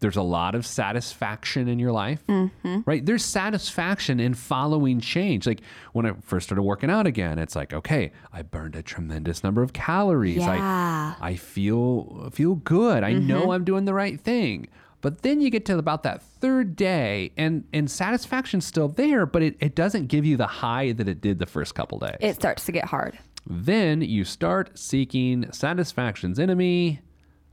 There's 0.00 0.16
a 0.16 0.22
lot 0.22 0.54
of 0.54 0.64
satisfaction 0.64 1.68
in 1.68 1.78
your 1.78 1.92
life, 1.92 2.24
mm-hmm. 2.28 2.80
right? 2.86 3.04
There's 3.04 3.24
satisfaction 3.24 4.20
in 4.20 4.34
following 4.34 5.00
change. 5.00 5.46
Like 5.46 5.60
when 5.92 6.06
I 6.06 6.12
first 6.22 6.46
started 6.46 6.62
working 6.62 6.90
out 6.90 7.06
again, 7.06 7.38
it's 7.38 7.56
like, 7.56 7.72
okay, 7.72 8.12
I 8.32 8.42
burned 8.42 8.76
a 8.76 8.82
tremendous 8.82 9.42
number 9.42 9.62
of 9.62 9.72
calories. 9.72 10.38
Yeah. 10.38 11.14
I 11.20 11.28
I 11.28 11.36
feel 11.36 12.30
feel 12.32 12.56
good. 12.56 13.02
I 13.02 13.12
know 13.12 13.42
mm-hmm. 13.42 13.50
I'm 13.50 13.64
doing 13.64 13.84
the 13.84 13.94
right 13.94 14.20
thing. 14.20 14.68
But 15.00 15.22
then 15.22 15.40
you 15.40 15.48
get 15.50 15.64
to 15.66 15.78
about 15.78 16.02
that 16.02 16.22
third 16.22 16.74
day, 16.74 17.30
and 17.36 17.64
and 17.72 17.90
satisfaction's 17.90 18.66
still 18.66 18.88
there, 18.88 19.26
but 19.26 19.42
it, 19.42 19.56
it 19.60 19.74
doesn't 19.74 20.08
give 20.08 20.24
you 20.24 20.36
the 20.36 20.46
high 20.46 20.92
that 20.92 21.08
it 21.08 21.20
did 21.20 21.38
the 21.38 21.46
first 21.46 21.74
couple 21.74 21.98
days. 21.98 22.16
It 22.20 22.34
starts 22.34 22.64
to 22.66 22.72
get 22.72 22.86
hard. 22.86 23.18
Then 23.46 24.02
you 24.02 24.24
start 24.24 24.76
seeking 24.78 25.50
satisfaction's 25.52 26.38
enemy, 26.38 27.00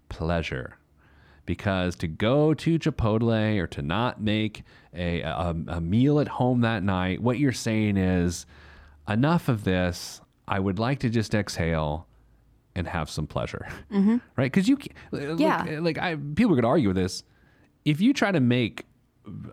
pleasure. 0.09 0.77
Because 1.45 1.95
to 1.97 2.07
go 2.07 2.53
to 2.55 2.79
Chipotle 2.79 3.59
or 3.59 3.67
to 3.67 3.81
not 3.81 4.19
make 4.21 4.63
a, 4.95 5.21
a, 5.21 5.55
a 5.67 5.81
meal 5.81 6.19
at 6.19 6.27
home 6.27 6.61
that 6.61 6.81
night, 6.83 7.21
what 7.21 7.37
you're 7.37 7.51
saying 7.53 7.97
is 7.97 8.45
enough 9.07 9.47
of 9.47 9.63
this. 9.63 10.21
I 10.47 10.59
would 10.59 10.79
like 10.79 10.99
to 10.99 11.09
just 11.09 11.33
exhale 11.35 12.07
and 12.75 12.87
have 12.87 13.09
some 13.09 13.27
pleasure. 13.27 13.67
Mm-hmm. 13.91 14.17
Right? 14.37 14.51
Because 14.51 14.67
you, 14.67 14.77
ca- 14.77 14.89
uh, 15.13 15.17
like- 15.33 15.39
Yeah. 15.39 15.65
Uh, 15.77 15.81
like, 15.81 15.97
I, 15.97 16.15
people 16.15 16.51
are 16.53 16.55
going 16.55 16.63
to 16.63 16.67
argue 16.67 16.89
with 16.89 16.97
this. 16.97 17.23
If 17.85 18.01
you 18.01 18.13
try 18.13 18.31
to 18.31 18.39
make 18.39 18.85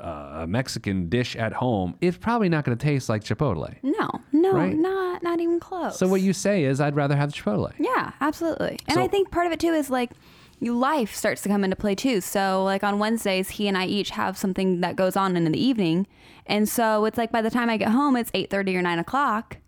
uh, 0.01 0.41
a 0.43 0.47
Mexican 0.47 1.09
dish 1.09 1.37
at 1.37 1.53
home, 1.53 1.95
it's 2.01 2.17
probably 2.17 2.49
not 2.49 2.65
going 2.65 2.77
to 2.77 2.83
taste 2.83 3.09
like 3.09 3.23
Chipotle. 3.25 3.75
No, 3.83 4.09
no, 4.33 4.53
Right. 4.53 4.75
not 4.75 5.23
not 5.23 5.41
even 5.41 5.61
close. 5.61 5.99
So 5.99 6.09
what 6.09 6.21
you 6.21 6.33
say 6.33 6.65
is, 6.65 6.81
I'd 6.81 6.97
rather 6.97 7.17
have 7.17 7.33
the 7.33 7.39
Chipotle. 7.39 7.73
Yeah, 7.79 8.13
absolutely. 8.21 8.79
And 8.87 8.95
So- 8.97 9.03
I 9.03 9.09
think 9.09 9.31
part 9.31 9.47
of 9.47 9.53
it 9.53 9.61
too 9.61 9.73
is 9.73 9.89
like 9.89 10.11
your 10.63 10.75
life 10.77 11.15
starts 11.15 11.43
to 11.43 11.49
come 11.49 11.65
into 11.65 11.77
play 11.77 11.95
too. 11.95 12.21
So 12.21 12.63
like 12.65 12.85
on 12.85 12.99
Wednesdays, 12.99 13.51
he 13.51 13.69
and 13.69 13.77
I 13.77 13.87
each 13.87 14.11
have 14.11 14.39
something 14.39 14.81
that 14.81 14.97
goes 14.97 15.17
on 15.17 15.37
in 15.37 15.45
the 15.51 15.59
evening, 15.59 16.07
and 16.47 16.69
so 16.69 17.05
it's 17.05 17.19
like 17.19 17.33
by 17.33 17.43
the 17.43 17.51
time 17.51 17.69
I 17.69 17.77
get 17.77 17.89
home, 17.89 18.17
it's 18.17 18.31
eight 18.33 18.49
thirty 18.49 18.77
or 18.77 18.83
nine 18.83 18.99
o'clock. 18.99 19.59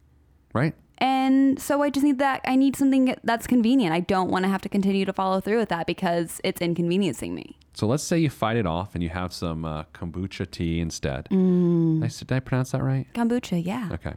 Right? 0.53 0.75
And 0.99 1.61
so 1.61 1.83
I 1.83 1.91
just 1.91 2.05
need 2.05 2.19
that. 2.21 2.41
I 2.47 2.55
need 2.55 2.77
something 2.77 3.17
that's 3.25 3.49
convenient. 3.49 3.93
I 3.93 4.01
don't 4.01 4.31
want 4.31 4.45
to 4.45 4.49
have 4.49 4.63
to 4.63 4.69
continue 4.69 5.05
to 5.05 5.13
follow 5.13 5.41
through 5.41 5.59
with 5.59 5.69
that 5.71 5.89
because 5.89 6.41
it's 6.45 6.61
inconveniencing 6.61 7.35
me. 7.35 7.59
So 7.73 7.89
let's 7.89 8.05
say 8.05 8.19
you 8.19 8.31
fight 8.31 8.57
it 8.57 8.67
off 8.67 8.95
and 8.95 9.03
you 9.03 9.09
have 9.09 9.33
some 9.33 9.65
uh, 9.65 9.83
kombucha 9.93 10.49
tea 10.49 10.79
instead. 10.79 11.29
Mm. 11.31 12.01
Did, 12.01 12.05
I, 12.05 12.09
did 12.09 12.33
I 12.33 12.41
pronounce 12.41 12.71
that 12.71 12.85
right? 12.85 13.13
Kombucha, 13.13 13.65
yeah. 13.65 13.91
Okay. 13.93 14.15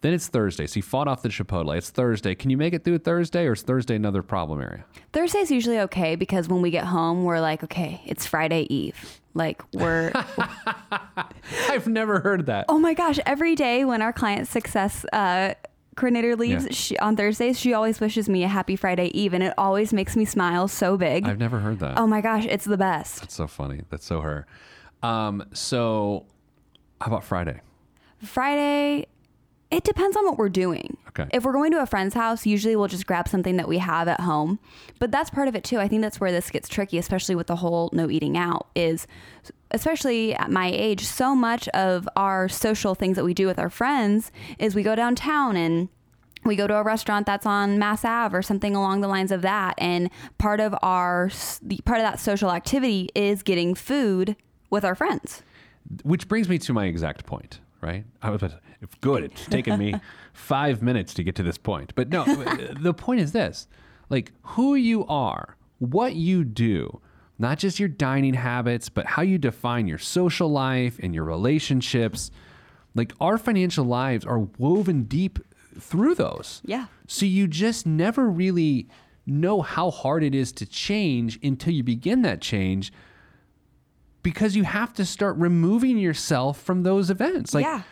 Then 0.00 0.12
it's 0.14 0.28
Thursday. 0.28 0.66
So 0.68 0.76
you 0.76 0.82
fought 0.82 1.08
off 1.08 1.22
the 1.22 1.28
Chipotle. 1.28 1.76
It's 1.76 1.90
Thursday. 1.90 2.34
Can 2.36 2.50
you 2.50 2.56
make 2.56 2.72
it 2.72 2.84
through 2.84 2.98
Thursday 2.98 3.46
or 3.46 3.52
is 3.52 3.62
Thursday 3.62 3.96
another 3.96 4.22
problem 4.22 4.60
area? 4.60 4.84
Thursday's 5.12 5.50
usually 5.50 5.80
okay 5.80 6.14
because 6.14 6.48
when 6.48 6.62
we 6.62 6.70
get 6.70 6.84
home, 6.84 7.24
we're 7.24 7.40
like, 7.40 7.64
okay, 7.64 8.00
it's 8.06 8.24
Friday 8.24 8.66
Eve. 8.70 9.20
Like 9.34 9.62
we're 9.72 10.12
I've 11.68 11.88
never 11.88 12.20
heard 12.20 12.46
that. 12.46 12.66
Oh 12.68 12.78
my 12.78 12.94
gosh! 12.94 13.18
Every 13.26 13.54
day 13.54 13.84
when 13.84 14.02
our 14.02 14.12
client 14.12 14.48
success 14.48 15.04
uh, 15.12 15.54
coordinator 15.96 16.36
leaves 16.36 16.64
Yeah. 16.64 16.72
she, 16.72 16.98
on 16.98 17.16
Thursdays, 17.16 17.58
she 17.58 17.72
always 17.74 18.00
wishes 18.00 18.28
me 18.28 18.44
a 18.44 18.48
happy 18.48 18.76
Friday 18.76 19.06
Eve, 19.18 19.34
and 19.34 19.42
it 19.42 19.54
always 19.58 19.92
makes 19.92 20.16
me 20.16 20.24
smile 20.24 20.68
so 20.68 20.96
big. 20.96 21.26
I've 21.28 21.38
never 21.38 21.58
heard 21.58 21.78
that. 21.80 21.98
oh 21.98 22.06
my 22.06 22.20
gosh, 22.20 22.46
it's 22.46 22.64
the 22.64 22.76
best. 22.78 23.20
That's 23.20 23.34
so 23.34 23.46
funny. 23.46 23.82
That's 23.90 24.04
so 24.06 24.20
her. 24.20 24.46
Um, 25.02 25.44
so 25.52 26.26
how 27.00 27.08
about 27.08 27.24
Friday? 27.24 27.60
Friday, 28.24 29.06
it 29.70 29.84
depends 29.84 30.16
on 30.16 30.24
what 30.24 30.38
we're 30.38 30.48
doing. 30.48 30.96
Okay. 31.08 31.26
If 31.32 31.44
we're 31.44 31.52
going 31.52 31.72
to 31.72 31.82
a 31.82 31.86
friend's 31.86 32.14
house, 32.14 32.46
usually 32.46 32.74
we'll 32.74 32.88
just 32.88 33.06
grab 33.06 33.28
something 33.28 33.56
that 33.56 33.68
we 33.68 33.78
have 33.78 34.08
at 34.08 34.20
home. 34.20 34.58
But 34.98 35.10
that's 35.10 35.30
part 35.30 35.48
of 35.48 35.54
it 35.54 35.64
too. 35.64 35.78
I 35.78 35.88
think 35.88 36.00
that's 36.00 36.20
where 36.20 36.32
this 36.32 36.50
gets 36.50 36.68
tricky, 36.68 36.96
especially 36.96 37.34
with 37.34 37.48
the 37.48 37.56
whole 37.56 37.90
no 37.92 38.10
eating 38.10 38.36
out, 38.36 38.68
is 38.74 39.06
especially 39.70 40.34
at 40.34 40.50
my 40.50 40.68
age, 40.68 41.04
so 41.04 41.34
much 41.34 41.68
of 41.68 42.08
our 42.16 42.48
social 42.48 42.94
things 42.94 43.16
that 43.16 43.24
we 43.24 43.34
do 43.34 43.46
with 43.46 43.58
our 43.58 43.68
friends 43.68 44.32
is 44.58 44.74
we 44.74 44.82
go 44.82 44.94
downtown 44.94 45.56
and 45.56 45.88
we 46.44 46.56
go 46.56 46.66
to 46.66 46.74
a 46.74 46.82
restaurant 46.82 47.26
that's 47.26 47.44
on 47.44 47.78
Mass 47.78 48.04
Ave 48.04 48.36
or 48.36 48.42
something 48.42 48.74
along 48.74 49.00
the 49.00 49.08
lines 49.08 49.32
of 49.32 49.42
that. 49.42 49.74
And 49.76 50.08
part 50.38 50.60
of 50.60 50.74
our 50.82 51.30
the 51.60 51.78
part 51.84 51.98
of 51.98 52.04
that 52.04 52.20
social 52.20 52.50
activity 52.52 53.10
is 53.14 53.42
getting 53.42 53.74
food 53.74 54.36
with 54.70 54.84
our 54.84 54.94
friends. 54.94 55.42
Which 56.02 56.28
brings 56.28 56.48
me 56.48 56.58
to 56.58 56.72
my 56.72 56.86
exact 56.86 57.26
point, 57.26 57.60
right? 57.80 58.04
I 58.22 58.30
was 58.30 58.42
good. 59.00 59.24
It's 59.24 59.46
taken 59.46 59.78
me 59.78 59.94
five 60.32 60.82
minutes 60.82 61.14
to 61.14 61.24
get 61.24 61.34
to 61.36 61.42
this 61.42 61.58
point, 61.58 61.94
but 61.94 62.08
no. 62.08 62.22
Uh, 62.22 62.74
the 62.78 62.94
point 62.94 63.20
is 63.20 63.32
this: 63.32 63.66
like 64.08 64.32
who 64.42 64.74
you 64.74 65.06
are, 65.06 65.56
what 65.78 66.14
you 66.14 66.44
do, 66.44 67.00
not 67.38 67.58
just 67.58 67.78
your 67.78 67.88
dining 67.88 68.34
habits, 68.34 68.88
but 68.88 69.06
how 69.06 69.22
you 69.22 69.38
define 69.38 69.86
your 69.86 69.98
social 69.98 70.50
life 70.50 70.98
and 71.02 71.14
your 71.14 71.24
relationships. 71.24 72.30
Like 72.94 73.12
our 73.20 73.38
financial 73.38 73.84
lives 73.84 74.24
are 74.26 74.40
woven 74.58 75.04
deep 75.04 75.38
through 75.78 76.16
those. 76.16 76.60
Yeah. 76.64 76.86
So 77.06 77.26
you 77.26 77.46
just 77.46 77.86
never 77.86 78.28
really 78.28 78.88
know 79.26 79.60
how 79.60 79.90
hard 79.90 80.24
it 80.24 80.34
is 80.34 80.52
to 80.52 80.66
change 80.66 81.38
until 81.42 81.72
you 81.72 81.82
begin 81.82 82.22
that 82.22 82.40
change 82.40 82.92
because 84.28 84.54
you 84.54 84.64
have 84.64 84.92
to 84.92 85.04
start 85.04 85.36
removing 85.38 85.96
yourself 85.96 86.60
from 86.60 86.82
those 86.82 87.08
events. 87.10 87.54
Like 87.54 87.64
Yeah. 87.64 87.82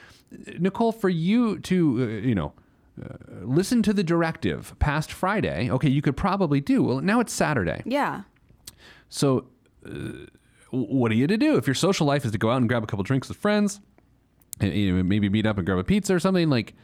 Nicole, 0.59 0.93
for 0.93 1.09
you 1.09 1.59
to, 1.61 1.77
uh, 2.03 2.27
you 2.29 2.35
know, 2.35 2.53
uh, 3.03 3.15
listen 3.43 3.83
to 3.83 3.93
the 3.95 4.03
directive 4.05 4.75
past 4.79 5.11
Friday, 5.13 5.71
okay, 5.71 5.89
you 5.89 6.03
could 6.03 6.17
probably 6.17 6.61
do. 6.61 6.83
Well, 6.83 7.01
now 7.01 7.21
it's 7.21 7.33
Saturday. 7.33 7.81
Yeah. 7.87 8.23
So, 9.09 9.47
uh, 9.87 10.27
what 10.71 11.11
are 11.13 11.15
you 11.15 11.27
to 11.27 11.39
do 11.39 11.57
if 11.57 11.67
your 11.67 11.75
social 11.75 12.07
life 12.07 12.25
is 12.27 12.33
to 12.33 12.39
go 12.39 12.51
out 12.51 12.59
and 12.59 12.69
grab 12.69 12.83
a 12.83 12.87
couple 12.87 13.05
drinks 13.05 13.29
with 13.29 13.39
friends, 13.39 13.81
and, 14.61 14.73
you 14.75 14.95
know, 14.97 15.03
maybe 15.03 15.29
meet 15.29 15.47
up 15.47 15.57
and 15.59 15.65
grab 15.67 15.79
a 15.79 15.85
pizza 15.85 16.15
or 16.15 16.19
something? 16.21 16.51
Like, 16.51 16.75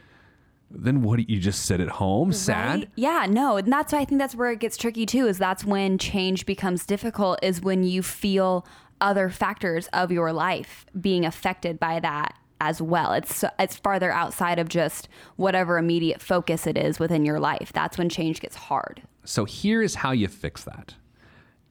then 0.71 1.03
what 1.03 1.17
do 1.17 1.25
you 1.27 1.39
just 1.39 1.65
sit 1.65 1.79
at 1.79 1.89
home, 1.89 2.31
sad? 2.33 2.79
Right? 2.79 2.89
Yeah, 2.95 3.27
no, 3.29 3.57
and 3.57 3.71
that's 3.71 3.93
why 3.93 3.99
I 3.99 4.05
think 4.05 4.19
that's 4.19 4.33
where 4.35 4.51
it 4.51 4.59
gets 4.59 4.77
tricky 4.77 5.05
too. 5.05 5.27
Is 5.27 5.37
that's 5.37 5.63
when 5.63 5.97
change 5.99 6.45
becomes 6.47 6.85
difficult. 6.85 7.37
Is 7.43 7.61
when 7.61 7.83
you 7.83 8.01
feel 8.01 8.65
other 9.03 9.29
factors 9.29 9.87
of 9.93 10.11
your 10.11 10.33
life 10.33 10.85
being 10.99 11.25
affected 11.25 11.79
by 11.79 11.99
that 11.99 12.35
as 12.61 12.81
well. 12.81 13.11
It's 13.11 13.43
it's 13.59 13.75
farther 13.75 14.11
outside 14.11 14.57
of 14.57 14.69
just 14.69 15.09
whatever 15.35 15.77
immediate 15.77 16.21
focus 16.21 16.65
it 16.65 16.77
is 16.77 16.97
within 16.97 17.25
your 17.25 17.39
life. 17.39 17.71
That's 17.73 17.97
when 17.97 18.07
change 18.09 18.39
gets 18.39 18.55
hard. 18.55 19.03
So 19.25 19.45
here 19.45 19.81
is 19.81 19.95
how 19.95 20.11
you 20.11 20.27
fix 20.29 20.63
that. 20.63 20.95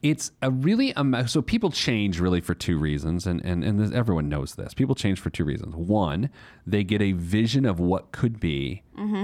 It's 0.03 0.31
a 0.41 0.51
really 0.51 0.93
um, 0.95 1.15
so 1.27 1.41
people 1.41 1.71
change 1.71 2.19
really 2.19 2.41
for 2.41 2.53
two 2.53 2.77
reasons, 2.77 3.25
and 3.25 3.43
and 3.43 3.63
and 3.63 3.79
this, 3.79 3.91
everyone 3.91 4.29
knows 4.29 4.55
this. 4.55 4.73
People 4.73 4.95
change 4.95 5.19
for 5.19 5.29
two 5.29 5.45
reasons. 5.45 5.73
One, 5.75 6.29
they 6.67 6.83
get 6.83 7.01
a 7.01 7.13
vision 7.13 7.65
of 7.65 7.79
what 7.79 8.11
could 8.11 8.39
be, 8.39 8.83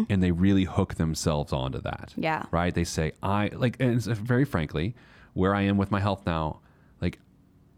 and 0.10 0.24
they 0.24 0.32
really 0.32 0.64
hook 0.64 0.96
themselves 0.96 1.54
onto 1.54 1.82
that. 1.82 2.14
Yeah. 2.16 2.46
right. 2.50 2.74
They 2.74 2.86
say, 2.86 3.12
"I 3.22 3.52
like," 3.54 3.76
and 3.80 4.02
very 4.02 4.46
frankly, 4.46 4.96
where 5.34 5.54
I 5.54 5.62
am 5.64 5.78
with 5.78 5.92
my 5.92 6.00
health 6.00 6.26
now, 6.26 6.62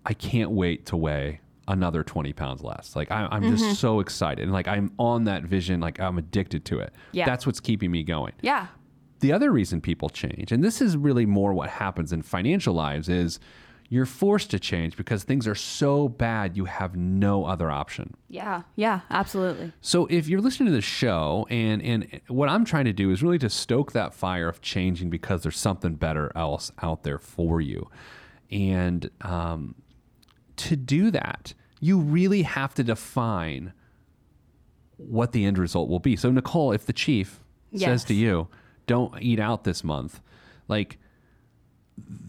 I 0.05 0.13
can't 0.13 0.51
wait 0.51 0.87
to 0.87 0.97
weigh 0.97 1.41
another 1.67 2.03
20 2.03 2.33
pounds 2.33 2.63
less. 2.63 2.95
Like 2.95 3.11
I, 3.11 3.27
I'm 3.31 3.55
just 3.55 3.79
so 3.79 3.99
excited. 3.99 4.43
And 4.43 4.51
like 4.51 4.67
I'm 4.67 4.91
on 4.97 5.25
that 5.25 5.43
vision, 5.43 5.79
like 5.79 5.99
I'm 5.99 6.17
addicted 6.17 6.65
to 6.65 6.79
it. 6.79 6.93
Yeah. 7.11 7.25
That's 7.25 7.45
what's 7.45 7.59
keeping 7.59 7.91
me 7.91 8.03
going. 8.03 8.33
Yeah. 8.41 8.67
The 9.19 9.31
other 9.31 9.51
reason 9.51 9.81
people 9.81 10.09
change, 10.09 10.51
and 10.51 10.63
this 10.63 10.81
is 10.81 10.97
really 10.97 11.27
more 11.27 11.53
what 11.53 11.69
happens 11.69 12.11
in 12.11 12.23
financial 12.23 12.73
lives, 12.73 13.07
is 13.07 13.39
you're 13.87 14.07
forced 14.07 14.49
to 14.51 14.59
change 14.59 14.97
because 14.97 15.23
things 15.23 15.47
are 15.47 15.53
so 15.53 16.07
bad 16.09 16.57
you 16.57 16.65
have 16.65 16.95
no 16.95 17.45
other 17.45 17.69
option. 17.69 18.15
Yeah. 18.29 18.63
Yeah. 18.75 19.01
Absolutely. 19.09 19.73
So 19.81 20.07
if 20.07 20.27
you're 20.27 20.41
listening 20.41 20.67
to 20.67 20.75
the 20.75 20.81
show 20.81 21.45
and 21.49 21.81
and 21.83 22.21
what 22.27 22.49
I'm 22.49 22.65
trying 22.65 22.85
to 22.85 22.93
do 22.93 23.11
is 23.11 23.21
really 23.21 23.37
to 23.39 23.49
stoke 23.49 23.91
that 23.91 24.13
fire 24.13 24.49
of 24.49 24.61
changing 24.61 25.09
because 25.09 25.43
there's 25.43 25.59
something 25.59 25.95
better 25.95 26.31
else 26.35 26.71
out 26.81 27.03
there 27.03 27.19
for 27.19 27.61
you. 27.61 27.89
And 28.49 29.09
um, 29.21 29.75
to 30.57 30.75
do 30.75 31.11
that, 31.11 31.53
you 31.79 31.97
really 31.97 32.43
have 32.43 32.73
to 32.75 32.83
define 32.83 33.73
what 34.97 35.31
the 35.31 35.45
end 35.45 35.57
result 35.57 35.89
will 35.89 35.99
be. 35.99 36.15
So 36.15 36.31
Nicole, 36.31 36.71
if 36.71 36.85
the 36.85 36.93
chief 36.93 37.39
says 37.75 38.03
to 38.05 38.13
you, 38.13 38.47
"Don't 38.85 39.21
eat 39.21 39.39
out 39.39 39.63
this 39.63 39.83
month," 39.83 40.21
like 40.67 40.97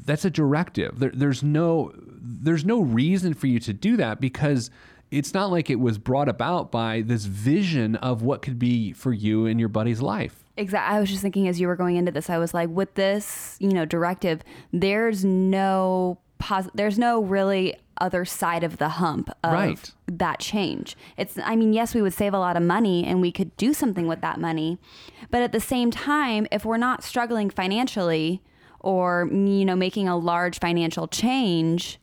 that's 0.04 0.24
a 0.24 0.30
directive. 0.30 0.98
There, 0.98 1.12
there's 1.14 1.42
no 1.42 1.92
there's 1.96 2.64
no 2.64 2.80
reason 2.80 3.34
for 3.34 3.46
you 3.46 3.58
to 3.60 3.72
do 3.72 3.96
that 3.96 4.20
because 4.20 4.70
it's 5.10 5.34
not 5.34 5.50
like 5.50 5.68
it 5.68 5.78
was 5.78 5.98
brought 5.98 6.28
about 6.28 6.72
by 6.72 7.02
this 7.02 7.26
vision 7.26 7.96
of 7.96 8.22
what 8.22 8.40
could 8.40 8.58
be 8.58 8.92
for 8.92 9.12
you 9.12 9.46
and 9.46 9.60
your 9.60 9.68
buddy's 9.68 10.00
life. 10.00 10.42
Exactly. 10.56 10.96
I 10.96 11.00
was 11.00 11.10
just 11.10 11.22
thinking 11.22 11.48
as 11.48 11.60
you 11.60 11.66
were 11.66 11.76
going 11.76 11.96
into 11.96 12.12
this, 12.12 12.30
I 12.30 12.38
was 12.38 12.54
like, 12.54 12.70
with 12.70 12.94
this, 12.94 13.56
you 13.60 13.70
know, 13.70 13.84
directive, 13.84 14.42
there's 14.72 15.24
no 15.24 16.18
there's 16.74 16.98
no 16.98 17.22
really 17.22 17.76
other 17.98 18.24
side 18.24 18.64
of 18.64 18.78
the 18.78 18.88
hump 18.90 19.30
of 19.44 19.52
Right. 19.52 19.92
that 20.06 20.38
change. 20.40 20.96
It's, 21.16 21.38
I 21.42 21.56
mean, 21.56 21.72
yes, 21.72 21.94
we 21.94 22.02
would 22.02 22.12
save 22.14 22.34
a 22.34 22.38
lot 22.38 22.56
of 22.56 22.62
money 22.62 23.04
and 23.04 23.20
we 23.20 23.30
could 23.32 23.56
do 23.56 23.72
something 23.74 24.06
with 24.06 24.20
that 24.20 24.40
money, 24.40 24.78
but 25.30 25.42
at 25.42 25.52
the 25.52 25.60
same 25.60 25.90
time, 25.90 26.46
if 26.50 26.64
we're 26.64 26.76
not 26.76 27.02
struggling 27.02 27.50
financially 27.50 28.42
or 28.80 29.28
you 29.30 29.64
know 29.64 29.76
making 29.76 30.08
a 30.08 30.16
large 30.16 30.58
financial 30.58 31.06
change, 31.06 31.98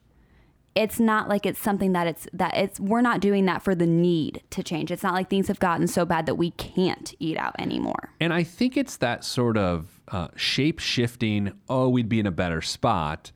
it's 0.75 0.99
not 0.99 1.27
like 1.27 1.45
it's 1.45 1.59
something 1.59 1.91
that 1.91 2.07
it's 2.07 2.27
that 2.31 2.55
it's 2.55 2.79
we're 2.79 3.01
not 3.01 3.19
doing 3.19 3.45
that 3.45 3.61
for 3.61 3.75
the 3.75 3.85
need 3.85 4.41
to 4.51 4.63
change. 4.63 4.91
It's 4.91 5.03
not 5.03 5.13
like 5.13 5.29
things 5.29 5.47
have 5.49 5.59
gotten 5.59 5.87
so 5.87 6.05
bad 6.05 6.25
that 6.27 6.35
we 6.35 6.51
can't 6.51 7.13
eat 7.19 7.37
out 7.37 7.53
anymore. 7.59 8.13
And 8.21 8.33
I 8.33 8.43
think 8.43 8.77
it's 8.77 8.95
that 8.97 9.25
sort 9.25 9.57
of 9.57 9.99
uh, 10.07 10.29
shape 10.35 10.79
shifting, 10.79 11.51
oh, 11.67 11.89
we'd 11.89 12.07
be 12.07 12.19
in 12.19 12.25
a 12.25 12.31
better 12.31 12.61
spot 12.61 13.31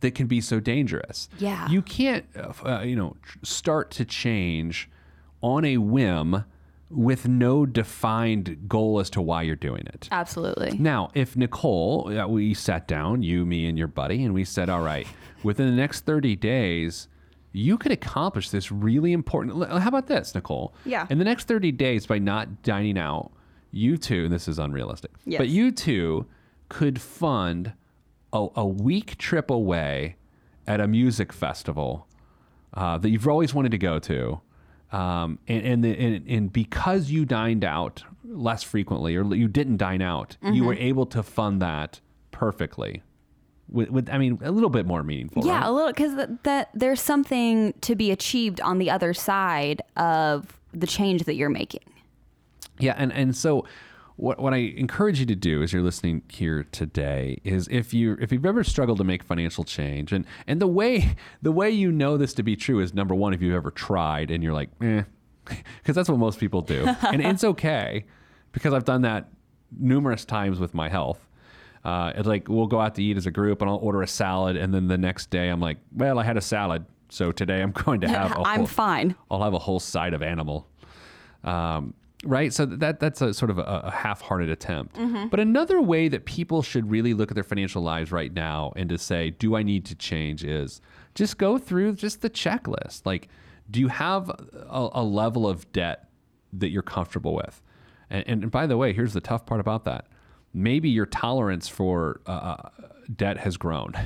that 0.00 0.14
can 0.14 0.26
be 0.26 0.40
so 0.40 0.60
dangerous. 0.60 1.28
Yeah. 1.38 1.68
You 1.68 1.82
can't, 1.82 2.24
uh, 2.36 2.52
uh, 2.64 2.80
you 2.82 2.96
know, 2.96 3.16
start 3.42 3.90
to 3.92 4.04
change 4.04 4.88
on 5.42 5.64
a 5.64 5.76
whim 5.78 6.44
with 6.88 7.26
no 7.26 7.66
defined 7.66 8.68
goal 8.68 9.00
as 9.00 9.10
to 9.10 9.20
why 9.20 9.42
you're 9.42 9.56
doing 9.56 9.82
it. 9.86 10.08
Absolutely. 10.12 10.78
Now, 10.78 11.10
if 11.14 11.36
Nicole, 11.36 12.16
uh, 12.16 12.28
we 12.28 12.54
sat 12.54 12.86
down, 12.86 13.22
you, 13.22 13.44
me, 13.44 13.66
and 13.66 13.76
your 13.76 13.88
buddy, 13.88 14.22
and 14.22 14.32
we 14.32 14.44
said, 14.44 14.68
all 14.68 14.82
right, 14.82 15.06
within 15.42 15.66
the 15.66 15.72
next 15.74 16.04
30 16.04 16.36
days, 16.36 17.08
you 17.52 17.76
could 17.78 17.90
accomplish 17.90 18.50
this 18.50 18.70
really 18.70 19.12
important. 19.12 19.66
How 19.68 19.88
about 19.88 20.06
this, 20.06 20.34
Nicole? 20.34 20.74
Yeah. 20.84 21.06
In 21.10 21.18
the 21.18 21.24
next 21.24 21.48
30 21.48 21.72
days, 21.72 22.06
by 22.06 22.18
not 22.18 22.62
dining 22.62 22.98
out, 22.98 23.32
you 23.72 23.96
two, 23.96 24.24
and 24.24 24.32
this 24.32 24.46
is 24.46 24.58
unrealistic, 24.58 25.10
Yes. 25.24 25.38
but 25.38 25.48
you 25.48 25.72
two 25.72 26.26
could 26.68 27.00
fund 27.00 27.72
a, 28.36 28.60
a 28.60 28.66
week 28.66 29.16
trip 29.18 29.50
away 29.50 30.16
at 30.66 30.80
a 30.80 30.88
music 30.88 31.32
festival 31.32 32.06
uh, 32.74 32.98
that 32.98 33.10
you've 33.10 33.26
always 33.26 33.54
wanted 33.54 33.70
to 33.72 33.78
go 33.78 33.98
to. 33.98 34.40
Um, 34.92 35.38
and 35.48 35.66
and, 35.66 35.84
the, 35.84 35.98
and 35.98 36.28
and 36.28 36.52
because 36.52 37.10
you 37.10 37.24
dined 37.24 37.64
out 37.64 38.04
less 38.24 38.62
frequently, 38.62 39.16
or 39.16 39.34
you 39.34 39.48
didn't 39.48 39.78
dine 39.78 40.00
out, 40.00 40.36
you 40.42 40.64
were 40.64 40.74
able 40.74 41.06
to 41.06 41.22
fund 41.22 41.60
that 41.60 42.00
perfectly. 42.30 43.02
With, 43.68 43.90
with 43.90 44.08
I 44.10 44.18
mean, 44.18 44.38
a 44.42 44.52
little 44.52 44.70
bit 44.70 44.86
more 44.86 45.02
meaningful. 45.02 45.44
Yeah, 45.44 45.58
right? 45.58 45.66
a 45.66 45.72
little 45.72 45.88
because 45.88 46.14
that, 46.14 46.44
that 46.44 46.70
there's 46.72 47.00
something 47.00 47.74
to 47.80 47.96
be 47.96 48.12
achieved 48.12 48.60
on 48.60 48.78
the 48.78 48.90
other 48.90 49.12
side 49.12 49.82
of 49.96 50.60
the 50.72 50.86
change 50.86 51.24
that 51.24 51.34
you're 51.34 51.50
making. 51.50 51.82
Yeah, 52.78 52.94
and 52.96 53.12
and 53.12 53.34
so 53.34 53.66
what 54.16 54.38
what 54.38 54.54
I 54.54 54.58
encourage 54.76 55.20
you 55.20 55.26
to 55.26 55.36
do 55.36 55.62
as 55.62 55.72
you're 55.72 55.82
listening 55.82 56.22
here 56.28 56.66
today 56.72 57.38
is 57.44 57.68
if 57.70 57.92
you 57.94 58.16
if 58.20 58.32
you've 58.32 58.46
ever 58.46 58.64
struggled 58.64 58.98
to 58.98 59.04
make 59.04 59.22
financial 59.22 59.64
change 59.64 60.12
and 60.12 60.24
and 60.46 60.60
the 60.60 60.66
way 60.66 61.16
the 61.42 61.52
way 61.52 61.70
you 61.70 61.92
know 61.92 62.16
this 62.16 62.32
to 62.34 62.42
be 62.42 62.56
true 62.56 62.80
is 62.80 62.94
number 62.94 63.14
one 63.14 63.34
if 63.34 63.42
you've 63.42 63.54
ever 63.54 63.70
tried 63.70 64.30
and 64.30 64.42
you're 64.42 64.54
like 64.54 64.70
eh 64.82 65.02
because 65.44 65.94
that's 65.94 66.08
what 66.08 66.18
most 66.18 66.40
people 66.40 66.62
do 66.62 66.86
and 67.02 67.22
it's 67.22 67.44
okay 67.44 68.04
because 68.52 68.72
I've 68.72 68.84
done 68.84 69.02
that 69.02 69.28
numerous 69.78 70.24
times 70.24 70.58
with 70.58 70.72
my 70.72 70.88
health. 70.88 71.28
Uh, 71.84 72.12
it's 72.16 72.26
like 72.26 72.48
we'll 72.48 72.66
go 72.66 72.80
out 72.80 72.94
to 72.96 73.02
eat 73.02 73.16
as 73.16 73.26
a 73.26 73.30
group 73.30 73.60
and 73.60 73.70
I'll 73.70 73.76
order 73.76 74.02
a 74.02 74.08
salad 74.08 74.56
and 74.56 74.74
then 74.74 74.88
the 74.88 74.98
next 74.98 75.30
day 75.30 75.48
I'm 75.50 75.60
like, 75.60 75.76
well, 75.94 76.18
I 76.18 76.24
had 76.24 76.36
a 76.36 76.40
salad, 76.40 76.84
so 77.10 77.30
today 77.32 77.62
I'm 77.62 77.70
going 77.84 78.00
to 78.00 78.08
have 78.08 78.32
a 78.32 78.40
I'm 78.40 78.60
whole, 78.60 78.66
fine. 78.66 79.14
I'll 79.30 79.42
have 79.42 79.54
a 79.54 79.58
whole 79.58 79.78
side 79.78 80.14
of 80.14 80.22
animal. 80.22 80.66
Um, 81.44 81.94
right? 82.24 82.52
So 82.52 82.66
that 82.66 83.00
that's 83.00 83.20
a 83.20 83.34
sort 83.34 83.50
of 83.50 83.58
a, 83.58 83.62
a 83.84 83.90
half-hearted 83.90 84.48
attempt. 84.48 84.96
But 85.28 85.40
another 85.40 85.80
way 85.80 86.08
that 86.08 86.24
people 86.24 86.62
should 86.62 86.90
really 86.90 87.14
look 87.14 87.30
at 87.30 87.34
their 87.34 87.44
financial 87.44 87.82
lives 87.82 88.10
right 88.12 88.32
now 88.32 88.72
and 88.76 88.88
to 88.88 88.98
say, 88.98 89.30
"Do 89.30 89.56
I 89.56 89.62
need 89.62 89.84
to 89.86 89.94
change?" 89.94 90.44
is 90.44 90.80
just 91.14 91.38
go 91.38 91.58
through 91.58 91.94
just 91.94 92.22
the 92.22 92.30
checklist. 92.30 93.02
Like, 93.04 93.28
do 93.70 93.80
you 93.80 93.88
have 93.88 94.30
a, 94.30 94.88
a 94.92 95.02
level 95.04 95.48
of 95.48 95.70
debt 95.72 96.08
that 96.52 96.70
you're 96.70 96.82
comfortable 96.82 97.34
with? 97.34 97.62
And, 98.10 98.24
and 98.26 98.50
by 98.50 98.66
the 98.66 98.76
way, 98.76 98.92
here's 98.92 99.12
the 99.12 99.20
tough 99.20 99.46
part 99.46 99.60
about 99.60 99.84
that. 99.84 100.06
Maybe 100.54 100.88
your 100.88 101.06
tolerance 101.06 101.68
for 101.68 102.20
uh, 102.26 102.30
uh, 102.30 102.68
debt 103.14 103.38
has 103.38 103.56
grown. 103.56 103.92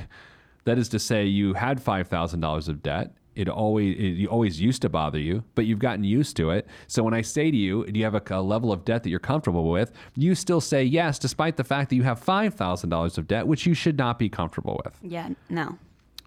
That 0.63 0.77
is 0.77 0.89
to 0.89 0.99
say, 0.99 1.25
you 1.25 1.55
had 1.55 1.81
five 1.81 2.07
thousand 2.07 2.41
dollars 2.41 2.67
of 2.67 2.83
debt. 2.83 3.15
It 3.35 3.47
always 3.47 3.95
it 3.97 4.27
always 4.27 4.59
used 4.59 4.81
to 4.81 4.89
bother 4.89 5.17
you, 5.19 5.43
but 5.55 5.65
you've 5.65 5.79
gotten 5.79 6.03
used 6.03 6.35
to 6.37 6.49
it. 6.49 6.67
So 6.87 7.01
when 7.01 7.13
I 7.13 7.21
say 7.21 7.49
to 7.49 7.55
you, 7.57 7.85
do 7.85 7.97
you 7.97 8.03
have 8.03 8.15
a, 8.15 8.21
a 8.31 8.41
level 8.41 8.73
of 8.73 8.83
debt 8.83 9.03
that 9.03 9.09
you're 9.09 9.19
comfortable 9.19 9.69
with? 9.71 9.93
You 10.15 10.35
still 10.35 10.59
say 10.59 10.83
yes, 10.83 11.17
despite 11.17 11.55
the 11.55 11.63
fact 11.63 11.89
that 11.89 11.95
you 11.95 12.03
have 12.03 12.19
five 12.19 12.55
thousand 12.55 12.89
dollars 12.89 13.17
of 13.17 13.27
debt, 13.27 13.47
which 13.47 13.65
you 13.65 13.73
should 13.73 13.97
not 13.97 14.19
be 14.19 14.27
comfortable 14.27 14.81
with. 14.83 14.97
Yeah, 15.01 15.29
no. 15.49 15.77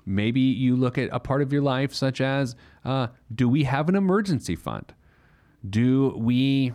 Maybe 0.07 0.41
you 0.41 0.77
look 0.77 0.97
at 0.99 1.09
a 1.13 1.21
part 1.21 1.43
of 1.43 1.53
your 1.53 1.63
life, 1.63 1.95
such 1.95 2.21
as 2.21 2.57
uh, 2.85 3.09
do 3.35 3.49
we 3.49 3.65
have 3.65 3.89
an 3.89 3.97
emergency 3.97 4.57
fund? 4.57 4.95
Do 5.69 6.15
we 6.17 6.73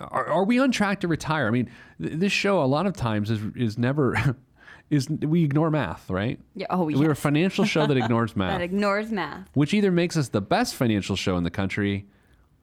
are, 0.00 0.26
are 0.26 0.44
we 0.44 0.58
on 0.58 0.72
track 0.72 1.00
to 1.00 1.08
retire? 1.08 1.46
I 1.46 1.50
mean, 1.50 1.70
th- 2.00 2.18
this 2.18 2.32
show 2.32 2.62
a 2.62 2.66
lot 2.66 2.86
of 2.86 2.96
times 2.96 3.30
is 3.30 3.40
is 3.56 3.78
never 3.78 4.36
is 4.92 5.08
we 5.08 5.42
ignore 5.42 5.70
math, 5.70 6.08
right? 6.10 6.38
Yeah, 6.54 6.66
oh, 6.70 6.84
We're 6.84 7.12
a 7.12 7.16
financial 7.16 7.64
show 7.64 7.86
that 7.86 7.96
ignores 8.02 8.36
math. 8.36 8.58
That 8.58 8.62
ignores 8.62 9.10
math. 9.10 9.48
which 9.54 9.72
either 9.72 9.90
makes 9.90 10.16
us 10.16 10.28
the 10.28 10.42
best 10.42 10.74
financial 10.74 11.16
show 11.16 11.36
in 11.38 11.44
the 11.44 11.50
country 11.50 12.06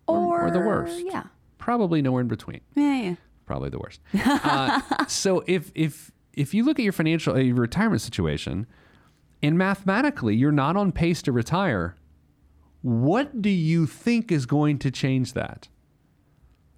or, 0.08 0.46
or 0.48 0.52
the 0.52 0.60
worst. 0.60 1.04
Yeah. 1.06 1.24
Probably 1.58 2.02
nowhere 2.02 2.22
in 2.22 2.28
between 2.28 2.62
Yeah, 2.76 3.02
yeah. 3.02 3.16
probably 3.46 3.70
the 3.70 3.80
worst. 3.80 4.00
Uh, 4.14 4.82
so 5.08 5.44
if 5.48 5.72
if 5.76 6.12
if 6.34 6.54
you 6.54 6.64
look 6.64 6.80
at 6.80 6.84
your 6.84 6.94
financial 6.94 7.36
uh, 7.36 7.40
your 7.40 7.56
retirement 7.56 8.02
situation, 8.02 8.68
and 9.42 9.58
mathematically 9.58 10.36
you're 10.36 10.52
not 10.52 10.78
on 10.78 10.92
pace 10.92 11.22
to 11.24 11.32
retire, 11.32 11.96
what 12.82 13.42
do 13.42 13.50
you 13.50 13.88
think 13.88 14.32
is 14.32 14.46
going 14.46 14.78
to 14.80 14.92
change 14.92 15.34
that? 15.34 15.68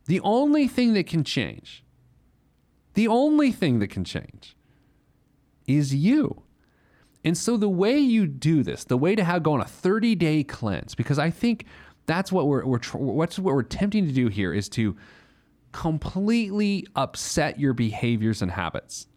The 0.06 0.22
only 0.22 0.68
thing 0.68 0.94
that 0.94 1.08
can 1.08 1.24
change, 1.24 1.84
the 2.96 3.08
only 3.08 3.52
thing 3.52 3.80
that 3.80 3.90
can 3.90 4.04
change, 4.04 4.56
is 5.68 5.94
you. 5.94 6.44
And 7.24 7.38
so 7.38 7.58
the 7.58 7.70
way 7.70 7.98
you 7.98 8.26
do 8.26 8.64
this, 8.64 8.84
the 8.84 8.98
way 8.98 9.16
to 9.16 9.24
have 9.24 9.44
go 9.44 9.54
on 9.54 9.62
a 9.62 9.66
30 9.66 10.16
day 10.16 10.44
cleanse, 10.44 10.96
because 10.96 11.20
I 11.20 11.30
think 11.30 11.66
that's 12.06 12.32
what 12.32 12.48
we're, 12.48 12.66
we're 12.66 12.80
what's 12.94 13.38
what 13.38 13.54
we're 13.54 13.62
attempting 13.62 14.08
to 14.08 14.12
do 14.12 14.28
here 14.28 14.54
is 14.54 14.68
to 14.70 14.96
completely 15.72 16.88
upset 16.96 17.60
your 17.60 17.74
behaviors 17.74 18.42
and 18.42 18.52
habits. 18.52 19.08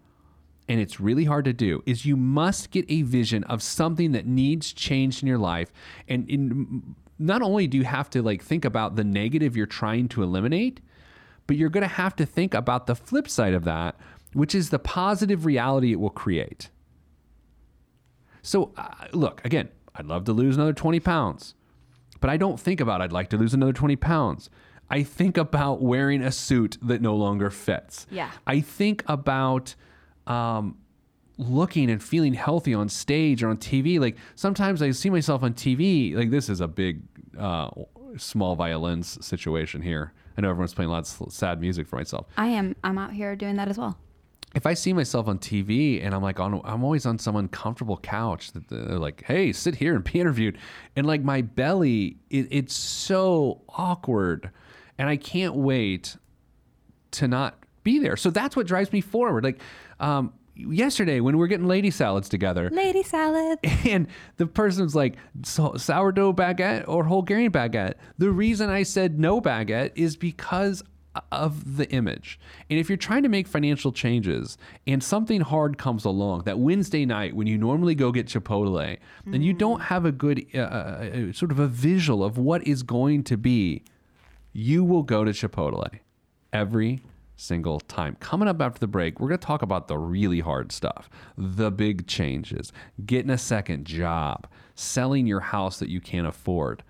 And 0.69 0.81
it's 0.81 1.01
really 1.01 1.25
hard 1.25 1.45
to 1.47 1.53
do 1.53 1.83
is 1.87 2.07
you 2.07 2.17
must 2.17 2.71
get 2.71 2.87
a 2.89 3.03
vision 3.03 3.45
of 3.45 3.63
something 3.63 4.13
that 4.13 4.27
needs 4.27 4.73
changed 4.73 5.23
in 5.23 5.29
your 5.29 5.39
life. 5.39 5.73
And 6.09 6.29
in, 6.29 6.95
not 7.19 7.43
only 7.43 7.67
do 7.67 7.77
you 7.79 7.85
have 7.85 8.09
to 8.11 8.23
like 8.23 8.43
think 8.43 8.65
about 8.65 8.97
the 8.97 9.05
negative 9.05 9.57
you're 9.57 9.67
trying 9.67 10.09
to 10.11 10.23
eliminate, 10.23 10.81
but 11.47 11.57
you're 11.57 11.69
going 11.69 11.83
to 11.83 11.89
have 11.89 12.17
to 12.17 12.27
think 12.27 12.55
about 12.55 12.87
the 12.87 12.95
flip 12.95 13.29
side 13.29 13.55
of 13.55 13.65
that, 13.65 13.97
which 14.35 14.55
is 14.55 14.71
the 14.71 14.79
positive 14.79 15.45
reality 15.45 15.93
it 15.93 16.01
will 16.01 16.11
create. 16.11 16.71
So, 18.43 18.73
uh, 18.77 19.07
look, 19.13 19.43
again, 19.45 19.71
I'd 19.95 20.07
love 20.07 20.25
to 20.25 20.33
lose 20.33 20.57
another 20.57 20.73
20 20.73 21.01
pounds, 21.01 21.55
but 22.21 22.29
I 22.29 22.37
don't 22.37 22.61
think 22.61 22.81
about 22.81 23.01
I'd 23.01 23.13
like 23.13 23.31
to 23.31 23.39
lose 23.39 23.55
another 23.55 23.73
20 23.73 23.97
pounds. 23.97 24.51
I 24.91 25.03
think 25.03 25.39
about 25.39 25.81
wearing 25.81 26.23
a 26.23 26.31
suit 26.31 26.77
that 26.83 27.01
no 27.01 27.17
longer 27.17 27.49
fits. 27.51 28.07
Yeah. 28.11 28.31
I 28.47 28.61
think 28.61 29.03
about 29.07 29.75
um, 30.27 30.77
looking 31.39 31.91
and 31.91 32.03
feeling 32.03 32.35
healthy 32.35 32.75
on 32.75 32.89
stage 32.89 33.43
or 33.43 33.49
on 33.49 33.57
TV. 33.57 33.99
Like 33.99 34.17
sometimes 34.35 34.83
I 34.83 34.91
see 34.91 35.11
myself 35.11 35.43
on 35.43 35.55
TV. 35.55 36.15
Like 36.15 36.31
this 36.31 36.49
is 36.49 36.61
a 36.61 36.69
big 36.69 37.03
uh, 37.39 37.71
small 38.17 38.55
violins 38.57 39.25
situation 39.25 39.81
here. 39.81 40.13
I 40.37 40.41
know 40.41 40.51
everyone's 40.51 40.75
playing 40.75 40.91
lots 40.91 41.21
of 41.21 41.33
sad 41.33 41.61
music 41.61 41.87
for 41.87 41.97
myself. 41.97 42.27
I 42.37 42.49
am. 42.49 42.75
I'm 42.83 42.99
out 42.99 43.13
here 43.13 43.37
doing 43.37 43.57
that 43.57 43.69
as 43.69 43.79
well. 43.79 43.97
If 44.55 44.67
I 44.67 44.75
see 44.75 44.93
myself 44.93 45.27
on 45.27 45.39
TV 45.39 46.05
and 46.05 46.15
I'm 46.15 46.23
like 46.23 46.39
on, 46.39 46.61
I'm 46.65 46.85
always 46.85 47.07
on 47.07 47.19
some 47.19 47.37
uncomfortable 47.37 47.97
couch 47.99 48.53
that 48.53 48.69
they're 48.69 48.99
like, 48.99 49.25
"Hey, 49.25 49.53
sit 49.53 49.77
here 49.77 49.95
and 49.95 50.05
be 50.05 50.21
interviewed," 50.21 50.59
and 50.97 51.07
like 51.07 51.23
my 51.23 51.43
belly, 51.43 52.19
it, 52.31 52.49
it's 52.51 52.75
so 52.75 53.63
awkward, 53.69 54.51
and 54.99 55.09
I 55.09 55.17
can't 55.17 55.55
wait 55.55 56.17
to 57.13 57.29
not 57.29 57.59
be 57.83 57.99
there. 57.99 58.17
So 58.17 58.31
that's 58.31 58.57
what 58.57 58.67
drives 58.67 58.93
me 58.93 59.01
forward. 59.01 59.45
Like 59.45 59.61
um, 60.01 60.33
yesterday 60.57 61.21
when 61.21 61.37
we 61.37 61.41
were 61.41 61.47
getting 61.47 61.67
lady 61.67 61.91
salads 61.91 62.29
together, 62.29 62.71
Lady 62.73 63.03
salad. 63.03 63.59
and 63.85 64.07
the 64.37 64.47
person's 64.47 64.95
like 64.95 65.17
so, 65.43 65.75
sourdough 65.77 66.33
baguette 66.33 66.85
or 66.89 67.05
Bulgarian 67.05 67.53
baguette. 67.53 67.95
The 68.19 68.31
reason 68.31 68.71
I 68.71 68.83
said 68.83 69.19
no 69.19 69.41
baguette 69.41 69.93
is 69.95 70.17
because 70.17 70.83
of 71.31 71.77
the 71.77 71.89
image. 71.91 72.39
And 72.71 72.79
if 72.79 72.89
you're 72.89 72.97
trying 72.97 73.23
to 73.23 73.29
make 73.29 73.47
financial 73.47 73.93
changes 73.93 74.59
and 74.87 75.03
something 75.03 75.41
hard 75.41 75.79
comes 75.79 76.05
along, 76.05 76.43
that 76.43 76.59
Wednesday 76.59 77.05
night 77.05 77.35
when 77.35 77.47
you 77.47 77.59
normally 77.59 77.95
go 77.95 78.13
get 78.13 78.27
Chipotle, 78.27 78.99
and 79.27 79.45
you 79.45 79.53
don't 79.53 79.81
have 79.83 80.05
a 80.05 80.13
good 80.13 80.47
uh, 80.55 80.59
uh, 80.59 81.33
sort 81.33 81.53
of 81.53 81.59
a 81.59 81.67
visual 81.67 82.25
of 82.25 82.39
what 82.39 82.67
is 82.67 82.83
going 82.83 83.23
to 83.25 83.37
be, 83.37 83.83
you 84.53 84.85
will 84.85 85.03
go 85.03 85.25
to 85.25 85.33
Chipotle 85.33 85.89
every 86.53 87.03
single 87.37 87.81
time. 87.81 88.17
Coming 88.21 88.49
up 88.49 88.61
after 88.61 88.79
the 88.79 88.87
break, 88.87 89.21
we're 89.21 89.29
going 89.29 89.41
to 89.41 89.47
talk 89.47 89.63
about 89.63 89.89
the 89.89 89.99
really 89.99 90.41
hard 90.41 90.73
stuff, 90.73 91.11
the 91.37 91.71
big 91.71 92.07
changes, 92.07 92.73
getting 93.05 93.31
a 93.31 93.39
second 93.39 93.85
job, 93.85 94.47
selling 94.75 95.27
your 95.27 95.41
house 95.41 95.79
that 95.79 95.89
you 95.89 96.01
can't 96.01 96.27
afford. 96.27 96.83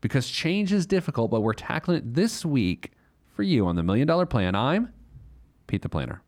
Because 0.00 0.28
change 0.28 0.72
is 0.72 0.86
difficult, 0.86 1.30
but 1.30 1.42
we're 1.42 1.52
tackling 1.52 1.98
it 1.98 2.14
this 2.14 2.44
week 2.44 2.92
for 3.32 3.42
you 3.42 3.66
on 3.66 3.76
the 3.76 3.82
Million 3.82 4.06
Dollar 4.06 4.26
Plan. 4.26 4.54
I'm 4.54 4.92
Pete 5.66 5.82
the 5.82 5.88
Planner. 5.88 6.22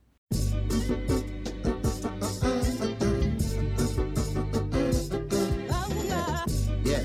Yeah. 6.82 7.02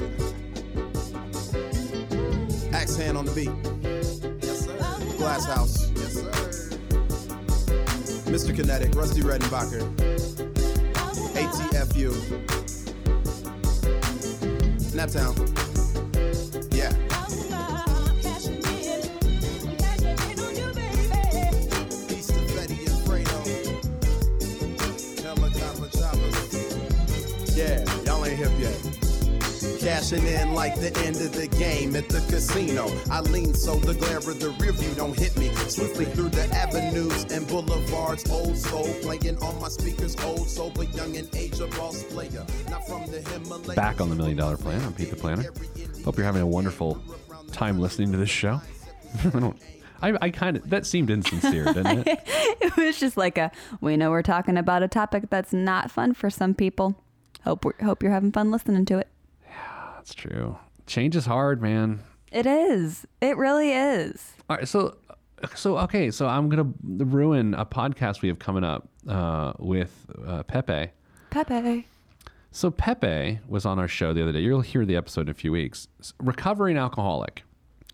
Axe 2.71 2.95
hand 2.95 3.17
on 3.17 3.25
the 3.25 3.33
beat. 3.33 3.49
Yes, 4.41 4.65
sir. 4.65 4.77
Glass 5.17 5.45
House. 5.45 5.91
Yes, 5.91 6.13
sir. 6.13 6.31
Mr. 8.31 8.55
Kinetic, 8.55 8.95
Rusty 8.95 9.21
Redenbacher. 9.21 9.81
ATFU. 11.35 12.12
Naptown. 14.95 15.79
Y'all 28.39 28.49
hip 28.49 28.60
yet. 28.60 29.80
Cashing 29.82 30.25
in 30.25 30.54
like 30.54 30.75
the 30.75 30.91
end 31.06 31.15
of 31.17 31.34
the 31.34 31.47
game 31.58 31.95
at 31.95 32.08
the 32.10 32.19
casino. 32.30 32.89
I 33.12 33.21
lean 33.21 33.54
so 33.54 33.75
the 33.75 33.93
glare 33.93 34.17
of 34.17 34.39
the 34.39 34.49
rear 34.60 34.71
view 34.71 34.93
don't 34.95 35.17
hit 35.17 35.38
me. 35.38 35.54
Swiftly 35.67 36.06
through 36.06 36.30
the 36.30 36.45
avenues 36.56 37.25
and 37.25 37.47
boulevards. 37.47 38.30
Old 38.30 38.58
soul 38.58 38.88
playing 39.02 39.38
on 39.41 39.60
my 39.62 39.67
speakers. 39.67 40.15
Old 40.23 40.49
soul, 40.49 40.71
but 40.73 40.93
young 40.95 41.15
in 41.15 41.28
age, 41.36 41.60
a 41.60 41.67
boss 41.67 42.04
player. 42.04 42.45
Not 42.69 42.88
from 42.88 43.06
the 43.08 43.21
Himalayas. 43.21 43.75
Back 43.75 44.02
on 44.02 44.10
the 44.10 44.15
Million 44.15 44.38
Dollar 44.38 44.58
Plan. 44.58 44.82
I'm 44.82 44.93
Pete 44.93 45.10
the 45.10 45.15
Planner. 45.15 45.52
Hope 46.06 46.17
you're 46.17 46.25
having 46.25 46.41
a 46.41 46.47
wonderful 46.47 47.02
time 47.52 47.80
listening 47.80 48.12
to 48.12 48.17
this 48.17 48.30
show. 48.30 48.62
I 49.25 49.39
don't. 49.39 49.58
I, 50.02 50.17
I 50.21 50.30
kind 50.30 50.56
of 50.56 50.69
that 50.69 50.86
seemed 50.86 51.10
insincere, 51.10 51.65
didn't 51.65 52.08
it? 52.08 52.19
It 52.62 52.75
was 52.75 52.99
just 52.99 53.17
like 53.17 53.38
a. 53.38 53.52
We 53.82 53.97
know 53.97 54.12
we're 54.12 54.21
talking 54.21 54.58
about 54.58 54.84
a 54.84 54.88
topic 54.88 55.30
that's 55.30 55.54
not 55.54 55.91
fun 55.91 56.13
for 56.13 56.30
some 56.30 56.54
people. 56.54 56.95
Hope 57.43 57.65
we 57.65 57.71
hope 57.84 58.04
you're 58.04 58.12
having 58.12 58.32
fun 58.32 58.52
listening 58.52 58.86
to 58.86 58.97
it. 58.97 59.08
Yeah, 59.47 59.91
that's 59.95 60.13
true. 60.13 60.58
Change 60.88 61.15
is 61.15 61.25
hard, 61.25 61.62
man. 61.62 61.99
It 62.32 62.45
is. 62.45 63.06
It 63.21 63.38
really 63.38 63.71
is. 63.71 64.34
All 64.49 64.58
right, 64.58 64.67
so 64.67 64.97
so 65.56 65.78
okay, 65.80 66.12
so 66.12 66.28
I'm 66.28 66.49
gonna 66.49 66.71
ruin 66.84 67.54
a 67.54 67.65
podcast 67.65 68.21
we 68.21 68.28
have 68.30 68.39
coming 68.39 68.63
up 68.63 68.88
uh, 69.08 69.54
with 69.58 70.06
uh, 70.25 70.43
Pepe. 70.43 70.91
Pepe. 71.30 71.88
So 72.52 72.71
Pepe 72.71 73.39
was 73.47 73.65
on 73.65 73.78
our 73.80 73.88
show 73.88 74.12
the 74.13 74.23
other 74.23 74.32
day. 74.32 74.39
You'll 74.39 74.62
hear 74.62 74.86
the 74.86 74.95
episode 74.95 75.21
in 75.21 75.30
a 75.30 75.34
few 75.36 75.52
weeks. 75.52 75.88
Recovering 76.19 76.78
alcoholic, 76.78 77.43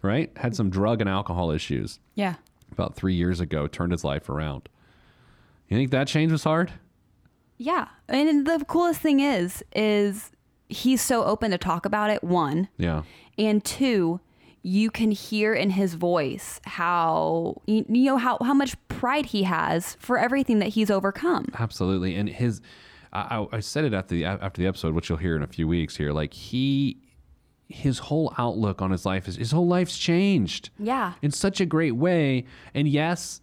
right? 0.02 0.32
Had 0.38 0.56
some 0.56 0.70
drug 0.70 1.02
and 1.02 1.10
alcohol 1.10 1.52
issues 1.52 2.00
Yeah. 2.16 2.36
about 2.72 2.96
three 2.96 3.14
years 3.14 3.42
ago. 3.42 3.68
Turned 3.68 3.92
his 3.92 4.04
life 4.06 4.30
around. 4.30 4.70
You 5.68 5.76
think 5.78 5.92
that 5.92 6.08
change 6.08 6.32
was 6.32 6.46
hard? 6.46 6.72
Yeah. 7.58 7.88
And 8.08 8.46
the 8.46 8.64
coolest 8.68 9.02
thing 9.02 9.20
is, 9.20 9.64
is 9.76 10.32
he's 10.70 11.02
so 11.02 11.24
open 11.24 11.52
to 11.52 11.58
talk 11.58 11.86
about 11.86 12.10
it. 12.10 12.24
One. 12.24 12.68
Yeah. 12.78 13.04
and 13.38 13.64
two 13.64 14.20
you 14.68 14.90
can 14.90 15.12
hear 15.12 15.54
in 15.54 15.70
his 15.70 15.94
voice 15.94 16.60
how 16.66 17.62
you 17.68 17.86
know 17.88 18.18
how, 18.18 18.36
how 18.42 18.54
much 18.54 18.76
pride 18.88 19.28
he 19.28 19.44
has 19.44 19.96
for 20.00 20.18
everything 20.18 20.58
that 20.58 20.70
he's 20.70 20.90
overcome 20.90 21.46
Absolutely, 21.60 22.16
and 22.16 22.28
his, 22.28 22.62
I, 23.14 23.38
I- 23.42 23.58
I 23.58 23.60
said 23.60 23.86
it 23.86 23.94
after 23.94 24.16
the 24.16 24.26
after 24.26 24.60
the 24.62 24.68
episode, 24.68 24.96
which 24.96 25.08
you'll 25.08 25.20
hear 25.20 25.36
in 25.36 25.44
a 25.44 25.48
few 25.48 25.68
weeks 25.68 25.98
here. 25.98 26.12
Like 26.12 26.34
he, 26.34 26.98
his 27.70 28.00
whole 28.00 28.34
outlook 28.40 28.82
on 28.82 28.90
his 28.90 29.06
life 29.06 29.28
is 29.28 29.36
his 29.36 29.52
whole 29.52 29.68
life's 29.68 29.98
changed. 30.00 30.72
Yeah. 30.80 31.14
in 31.22 31.30
such 31.30 31.62
a 31.62 31.66
great 31.68 31.96
way. 31.96 32.46
And 32.74 32.88
yes, 32.88 33.42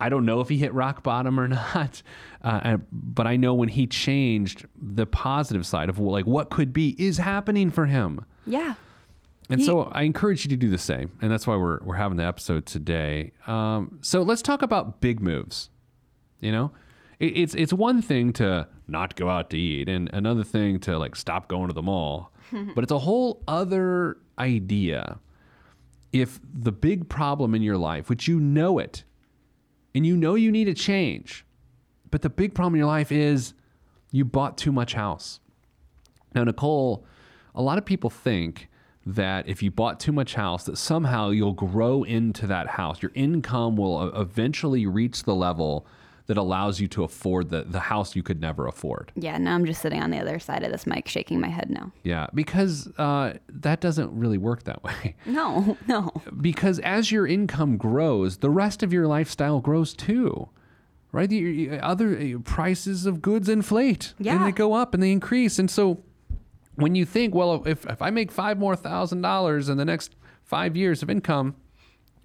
I 0.00 0.08
don't 0.08 0.24
know 0.26 0.40
if 0.40 0.48
he 0.48 0.58
hit 0.58 0.74
rock 0.74 1.02
bottom 1.02 1.38
or 1.38 1.48
not, 1.74 2.02
uh, 2.42 2.78
but 2.92 3.26
I 3.26 3.36
know 3.36 3.54
when 3.54 3.68
he 3.68 3.86
changed, 3.86 4.66
the 4.80 5.06
positive 5.06 5.64
side 5.66 5.88
of 5.88 5.98
like 5.98 6.26
what 6.26 6.50
could 6.50 6.72
be 6.72 6.94
is 6.98 7.18
happening 7.18 7.70
for 7.70 7.86
him. 7.86 8.24
yeah 8.46 8.74
And 9.48 9.60
He- 9.60 9.66
so 9.66 9.82
I 9.92 10.02
encourage 10.02 10.44
you 10.44 10.48
to 10.50 10.56
do 10.56 10.68
the 10.68 10.78
same. 10.78 11.12
And 11.22 11.30
that's 11.30 11.46
why 11.46 11.56
we're, 11.56 11.78
we're 11.82 11.94
having 11.96 12.16
the 12.16 12.24
episode 12.24 12.66
today. 12.66 13.32
Um, 13.46 13.98
so 14.02 14.22
let's 14.22 14.42
talk 14.42 14.62
about 14.62 15.00
big 15.00 15.20
moves. 15.20 15.70
You 16.40 16.52
know, 16.52 16.72
it, 17.20 17.36
it's, 17.36 17.54
it's 17.54 17.72
one 17.72 18.02
thing 18.02 18.32
to 18.34 18.66
not 18.88 19.14
go 19.16 19.30
out 19.30 19.48
to 19.50 19.58
eat 19.58 19.88
and 19.88 20.10
another 20.12 20.44
thing 20.44 20.78
to 20.80 20.98
like 20.98 21.14
stop 21.16 21.48
going 21.48 21.68
to 21.68 21.72
the 21.74 21.82
mall, 21.82 22.32
but 22.74 22.82
it's 22.84 22.92
a 22.92 22.98
whole 22.98 23.42
other 23.48 24.16
idea. 24.38 25.18
If 26.12 26.40
the 26.52 26.72
big 26.72 27.08
problem 27.08 27.54
in 27.54 27.62
your 27.62 27.76
life, 27.78 28.08
which 28.10 28.28
you 28.28 28.38
know 28.40 28.78
it, 28.78 29.04
and 29.94 30.06
you 30.06 30.16
know 30.16 30.34
you 30.34 30.50
need 30.50 30.68
a 30.68 30.74
change, 30.74 31.44
but 32.10 32.22
the 32.22 32.30
big 32.30 32.54
problem 32.54 32.74
in 32.74 32.78
your 32.78 32.86
life 32.86 33.12
is 33.12 33.54
you 34.10 34.24
bought 34.24 34.58
too 34.58 34.72
much 34.72 34.94
house. 34.94 35.40
Now, 36.34 36.44
Nicole, 36.44 37.04
a 37.54 37.62
lot 37.62 37.78
of 37.78 37.84
people 37.84 38.10
think 38.10 38.68
that 39.06 39.48
if 39.48 39.62
you 39.62 39.70
bought 39.70 40.00
too 40.00 40.12
much 40.12 40.34
house, 40.34 40.64
that 40.64 40.78
somehow 40.78 41.30
you'll 41.30 41.52
grow 41.52 42.02
into 42.02 42.46
that 42.46 42.66
house. 42.68 43.02
Your 43.02 43.12
income 43.14 43.76
will 43.76 44.14
eventually 44.14 44.86
reach 44.86 45.24
the 45.24 45.34
level 45.34 45.86
that 46.26 46.38
allows 46.38 46.80
you 46.80 46.88
to 46.88 47.04
afford 47.04 47.50
the, 47.50 47.62
the 47.64 47.80
house 47.80 48.16
you 48.16 48.22
could 48.22 48.40
never 48.40 48.66
afford. 48.66 49.12
yeah 49.14 49.36
now 49.38 49.54
i'm 49.54 49.64
just 49.64 49.80
sitting 49.82 50.02
on 50.02 50.10
the 50.10 50.18
other 50.18 50.38
side 50.38 50.62
of 50.62 50.72
this 50.72 50.86
mic 50.86 51.06
shaking 51.08 51.40
my 51.40 51.48
head 51.48 51.70
no 51.70 51.92
Yeah, 52.02 52.26
because 52.34 52.88
uh, 52.98 53.34
that 53.48 53.80
doesn't 53.80 54.16
really 54.16 54.38
work 54.38 54.64
that 54.64 54.82
way. 54.82 55.16
no 55.26 55.76
no 55.86 56.10
because 56.40 56.78
as 56.80 57.10
your 57.10 57.26
income 57.26 57.76
grows, 57.76 58.38
the 58.38 58.50
rest 58.50 58.82
of 58.82 58.92
your 58.92 59.06
lifestyle 59.06 59.60
grows 59.60 59.94
too. 59.94 60.48
Right? 61.12 61.28
The 61.28 61.68
the 61.68 61.80
other 61.80 62.18
uh, 62.18 62.38
prices 62.44 63.06
of 63.06 63.22
goods 63.22 63.48
inflate 63.48 64.14
yeah. 64.18 64.36
and 64.36 64.44
they 64.44 64.52
go 64.52 64.72
up 64.74 64.94
and 64.94 65.02
they 65.02 65.12
increase. 65.12 65.58
And 65.58 65.70
so 65.70 66.02
when 66.76 66.94
you 66.94 67.04
think, 67.04 67.34
well, 67.34 67.62
if, 67.66 67.86
if 67.86 68.02
I 68.02 68.10
make 68.10 68.32
five 68.32 68.58
more 68.58 68.74
thousand 68.76 69.22
dollars 69.22 69.68
in 69.68 69.76
the 69.76 69.84
next 69.84 70.16
five 70.42 70.76
years 70.76 71.02
of 71.02 71.10
income, 71.10 71.54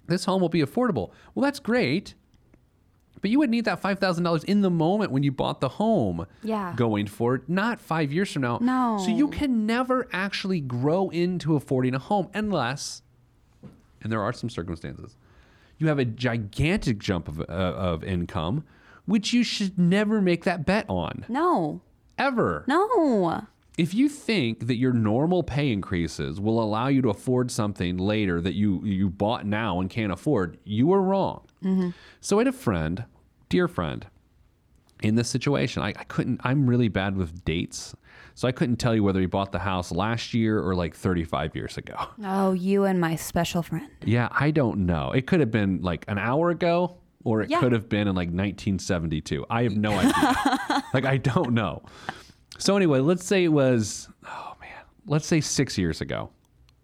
this 0.06 0.24
home 0.24 0.40
will 0.40 0.48
be 0.48 0.62
affordable. 0.62 1.12
Well, 1.34 1.44
that's 1.44 1.60
great. 1.60 2.14
But 3.20 3.30
you 3.30 3.38
would 3.38 3.50
need 3.50 3.66
that 3.66 3.82
$5,000 3.82 4.44
in 4.44 4.62
the 4.62 4.70
moment 4.70 5.10
when 5.12 5.22
you 5.22 5.30
bought 5.32 5.60
the 5.60 5.68
home 5.68 6.26
Yeah. 6.42 6.72
going 6.76 7.06
forward, 7.06 7.42
not 7.48 7.78
five 7.80 8.12
years 8.12 8.32
from 8.32 8.42
now. 8.42 8.58
No. 8.62 8.98
So 9.04 9.10
you 9.10 9.28
can 9.28 9.66
never 9.66 10.08
actually 10.12 10.60
grow 10.60 11.10
into 11.10 11.54
affording 11.54 11.94
a 11.94 11.98
home 11.98 12.28
unless, 12.32 13.02
and 14.02 14.10
there 14.10 14.22
are 14.22 14.32
some 14.32 14.48
circumstances, 14.48 15.16
you 15.78 15.88
have 15.88 15.98
a 15.98 16.04
gigantic 16.04 16.98
jump 16.98 17.28
of, 17.28 17.40
uh, 17.40 17.44
of 17.44 18.02
income, 18.04 18.64
which 19.06 19.32
you 19.32 19.42
should 19.42 19.78
never 19.78 20.20
make 20.22 20.44
that 20.44 20.64
bet 20.64 20.84
on, 20.88 21.24
no 21.28 21.80
ever. 22.18 22.64
no 22.66 23.46
If 23.80 23.94
you 23.94 24.10
think 24.10 24.66
that 24.66 24.76
your 24.76 24.92
normal 24.92 25.42
pay 25.42 25.72
increases 25.72 26.38
will 26.38 26.62
allow 26.62 26.88
you 26.88 27.00
to 27.00 27.08
afford 27.08 27.50
something 27.50 27.96
later 27.96 28.38
that 28.42 28.52
you, 28.52 28.84
you 28.84 29.08
bought 29.08 29.46
now 29.46 29.80
and 29.80 29.88
can't 29.88 30.12
afford, 30.12 30.58
you 30.64 30.92
are 30.92 31.00
wrong. 31.00 31.46
Mm-hmm. 31.64 31.90
So 32.20 32.38
I 32.38 32.40
had 32.40 32.48
a 32.48 32.52
friend, 32.52 33.04
dear 33.48 33.68
friend, 33.68 34.06
in 35.02 35.14
this 35.14 35.30
situation. 35.30 35.82
I, 35.82 35.88
I 35.88 36.04
couldn't, 36.04 36.42
I'm 36.44 36.68
really 36.68 36.88
bad 36.88 37.16
with 37.16 37.42
dates. 37.46 37.94
So 38.34 38.46
I 38.46 38.52
couldn't 38.52 38.76
tell 38.76 38.94
you 38.94 39.02
whether 39.02 39.18
he 39.20 39.24
bought 39.24 39.50
the 39.50 39.58
house 39.60 39.90
last 39.92 40.34
year 40.34 40.60
or 40.60 40.74
like 40.74 40.94
35 40.94 41.56
years 41.56 41.78
ago. 41.78 41.94
Oh, 42.22 42.52
you 42.52 42.84
and 42.84 43.00
my 43.00 43.16
special 43.16 43.62
friend. 43.62 43.88
Yeah, 44.04 44.28
I 44.30 44.50
don't 44.50 44.84
know. 44.84 45.10
It 45.12 45.26
could 45.26 45.40
have 45.40 45.50
been 45.50 45.80
like 45.80 46.04
an 46.06 46.18
hour 46.18 46.50
ago 46.50 46.98
or 47.24 47.40
it 47.40 47.48
Yeah. 47.50 47.60
could 47.60 47.72
have 47.72 47.88
been 47.88 48.08
in 48.08 48.14
like 48.14 48.28
1972. 48.28 49.46
I 49.48 49.62
have 49.62 49.76
no 49.76 49.92
idea. 49.92 50.82
like, 50.94 51.06
I 51.06 51.16
don't 51.16 51.52
know. 51.54 51.82
So, 52.60 52.76
anyway, 52.76 53.00
let's 53.00 53.24
say 53.24 53.44
it 53.44 53.48
was, 53.48 54.08
oh 54.26 54.54
man, 54.60 54.84
let's 55.06 55.26
say 55.26 55.40
six 55.40 55.78
years 55.78 56.00
ago. 56.00 56.30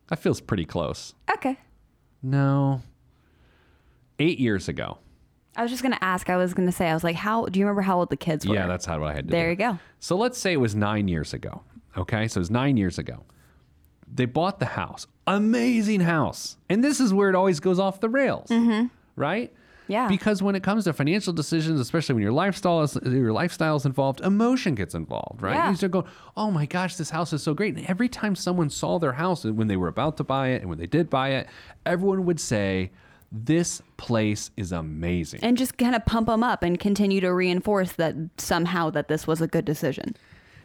That 0.08 0.18
feels 0.18 0.40
pretty 0.40 0.64
close. 0.64 1.14
Okay. 1.30 1.58
No, 2.22 2.80
eight 4.18 4.38
years 4.38 4.68
ago. 4.68 4.98
I 5.54 5.62
was 5.62 5.70
just 5.70 5.82
gonna 5.82 5.98
ask. 6.00 6.28
I 6.28 6.36
was 6.36 6.54
gonna 6.54 6.72
say. 6.72 6.88
I 6.88 6.94
was 6.94 7.04
like, 7.04 7.16
"How 7.16 7.46
do 7.46 7.58
you 7.58 7.64
remember 7.66 7.82
how 7.82 7.98
old 7.98 8.10
the 8.10 8.16
kids 8.16 8.46
were?" 8.46 8.54
Yeah, 8.54 8.66
that's 8.66 8.84
how 8.84 8.98
what 9.00 9.10
I 9.10 9.14
had 9.14 9.28
to 9.28 9.30
There 9.30 9.46
do. 9.46 9.50
you 9.50 9.56
go. 9.56 9.78
So 10.00 10.16
let's 10.16 10.38
say 10.38 10.52
it 10.52 10.60
was 10.60 10.74
nine 10.74 11.08
years 11.08 11.32
ago. 11.32 11.62
Okay, 11.96 12.28
so 12.28 12.38
it 12.38 12.40
was 12.40 12.50
nine 12.50 12.76
years 12.76 12.98
ago. 12.98 13.24
They 14.12 14.26
bought 14.26 14.60
the 14.60 14.66
house, 14.66 15.06
amazing 15.26 16.00
house, 16.00 16.56
and 16.68 16.82
this 16.82 17.00
is 17.00 17.12
where 17.12 17.28
it 17.28 17.34
always 17.34 17.60
goes 17.60 17.78
off 17.78 18.00
the 18.00 18.08
rails, 18.08 18.48
mm-hmm. 18.48 18.86
right? 19.14 19.52
Yeah. 19.88 20.08
Because 20.08 20.42
when 20.42 20.54
it 20.54 20.62
comes 20.62 20.84
to 20.84 20.92
financial 20.92 21.32
decisions, 21.32 21.80
especially 21.80 22.14
when 22.14 22.22
your 22.22 22.32
lifestyle 22.32 22.82
is 22.82 22.98
your 23.04 23.32
lifestyle 23.32 23.76
is 23.76 23.84
involved, 23.84 24.20
emotion 24.20 24.74
gets 24.74 24.94
involved, 24.94 25.42
right? 25.42 25.54
Yeah. 25.54 25.70
You 25.70 25.76
start 25.76 25.92
going, 25.92 26.06
"Oh 26.36 26.50
my 26.50 26.66
gosh, 26.66 26.96
this 26.96 27.10
house 27.10 27.32
is 27.32 27.42
so 27.42 27.54
great!" 27.54 27.76
And 27.76 27.86
every 27.86 28.08
time 28.08 28.34
someone 28.34 28.70
saw 28.70 28.98
their 28.98 29.12
house, 29.12 29.44
and 29.44 29.56
when 29.56 29.68
they 29.68 29.76
were 29.76 29.88
about 29.88 30.16
to 30.18 30.24
buy 30.24 30.48
it, 30.48 30.60
and 30.62 30.68
when 30.68 30.78
they 30.78 30.86
did 30.86 31.08
buy 31.08 31.30
it, 31.30 31.48
everyone 31.84 32.24
would 32.24 32.40
say, 32.40 32.90
"This 33.30 33.80
place 33.96 34.50
is 34.56 34.72
amazing." 34.72 35.40
and 35.42 35.56
just 35.56 35.78
kind 35.78 35.94
of 35.94 36.04
pump 36.04 36.26
them 36.26 36.42
up 36.42 36.62
and 36.62 36.78
continue 36.78 37.20
to 37.20 37.32
reinforce 37.32 37.92
that 37.92 38.14
somehow 38.38 38.90
that 38.90 39.08
this 39.08 39.26
was 39.26 39.40
a 39.40 39.46
good 39.46 39.64
decision. 39.64 40.16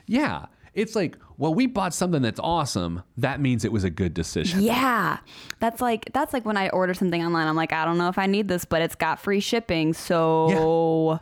Yeah. 0.07 0.45
It's 0.73 0.95
like, 0.95 1.17
well, 1.37 1.53
we 1.53 1.65
bought 1.67 1.93
something 1.93 2.21
that's 2.21 2.39
awesome. 2.39 3.03
That 3.17 3.41
means 3.41 3.65
it 3.65 3.71
was 3.73 3.83
a 3.83 3.89
good 3.89 4.13
decision. 4.13 4.61
Yeah. 4.61 5.17
That's 5.59 5.81
like 5.81 6.11
that's 6.13 6.31
like 6.33 6.45
when 6.45 6.55
I 6.57 6.69
order 6.69 6.93
something 6.93 7.23
online. 7.23 7.47
I'm 7.47 7.55
like, 7.57 7.73
I 7.73 7.83
don't 7.85 7.97
know 7.97 8.07
if 8.07 8.17
I 8.17 8.25
need 8.27 8.47
this, 8.47 8.63
but 8.63 8.81
it's 8.81 8.95
got 8.95 9.19
free 9.19 9.41
shipping, 9.41 9.93
so 9.93 11.19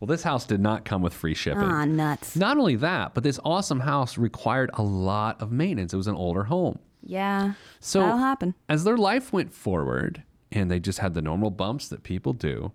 Well, 0.00 0.06
this 0.06 0.22
house 0.22 0.46
did 0.46 0.60
not 0.60 0.84
come 0.84 1.02
with 1.02 1.14
free 1.14 1.34
shipping. 1.34 1.62
ah 1.62 1.84
nuts. 1.84 2.36
Not 2.36 2.56
only 2.58 2.76
that, 2.76 3.14
but 3.14 3.22
this 3.22 3.38
awesome 3.44 3.80
house 3.80 4.16
required 4.18 4.70
a 4.74 4.82
lot 4.82 5.40
of 5.40 5.52
maintenance. 5.52 5.92
It 5.92 5.96
was 5.98 6.06
an 6.06 6.16
older 6.16 6.44
home. 6.44 6.78
Yeah. 7.02 7.54
So 7.80 8.00
that'll 8.00 8.18
happen. 8.18 8.54
as 8.68 8.84
their 8.84 8.96
life 8.96 9.32
went 9.32 9.52
forward 9.52 10.22
and 10.50 10.70
they 10.70 10.80
just 10.80 11.00
had 11.00 11.12
the 11.14 11.20
normal 11.22 11.50
bumps 11.50 11.88
that 11.88 12.02
people 12.02 12.32
do, 12.32 12.72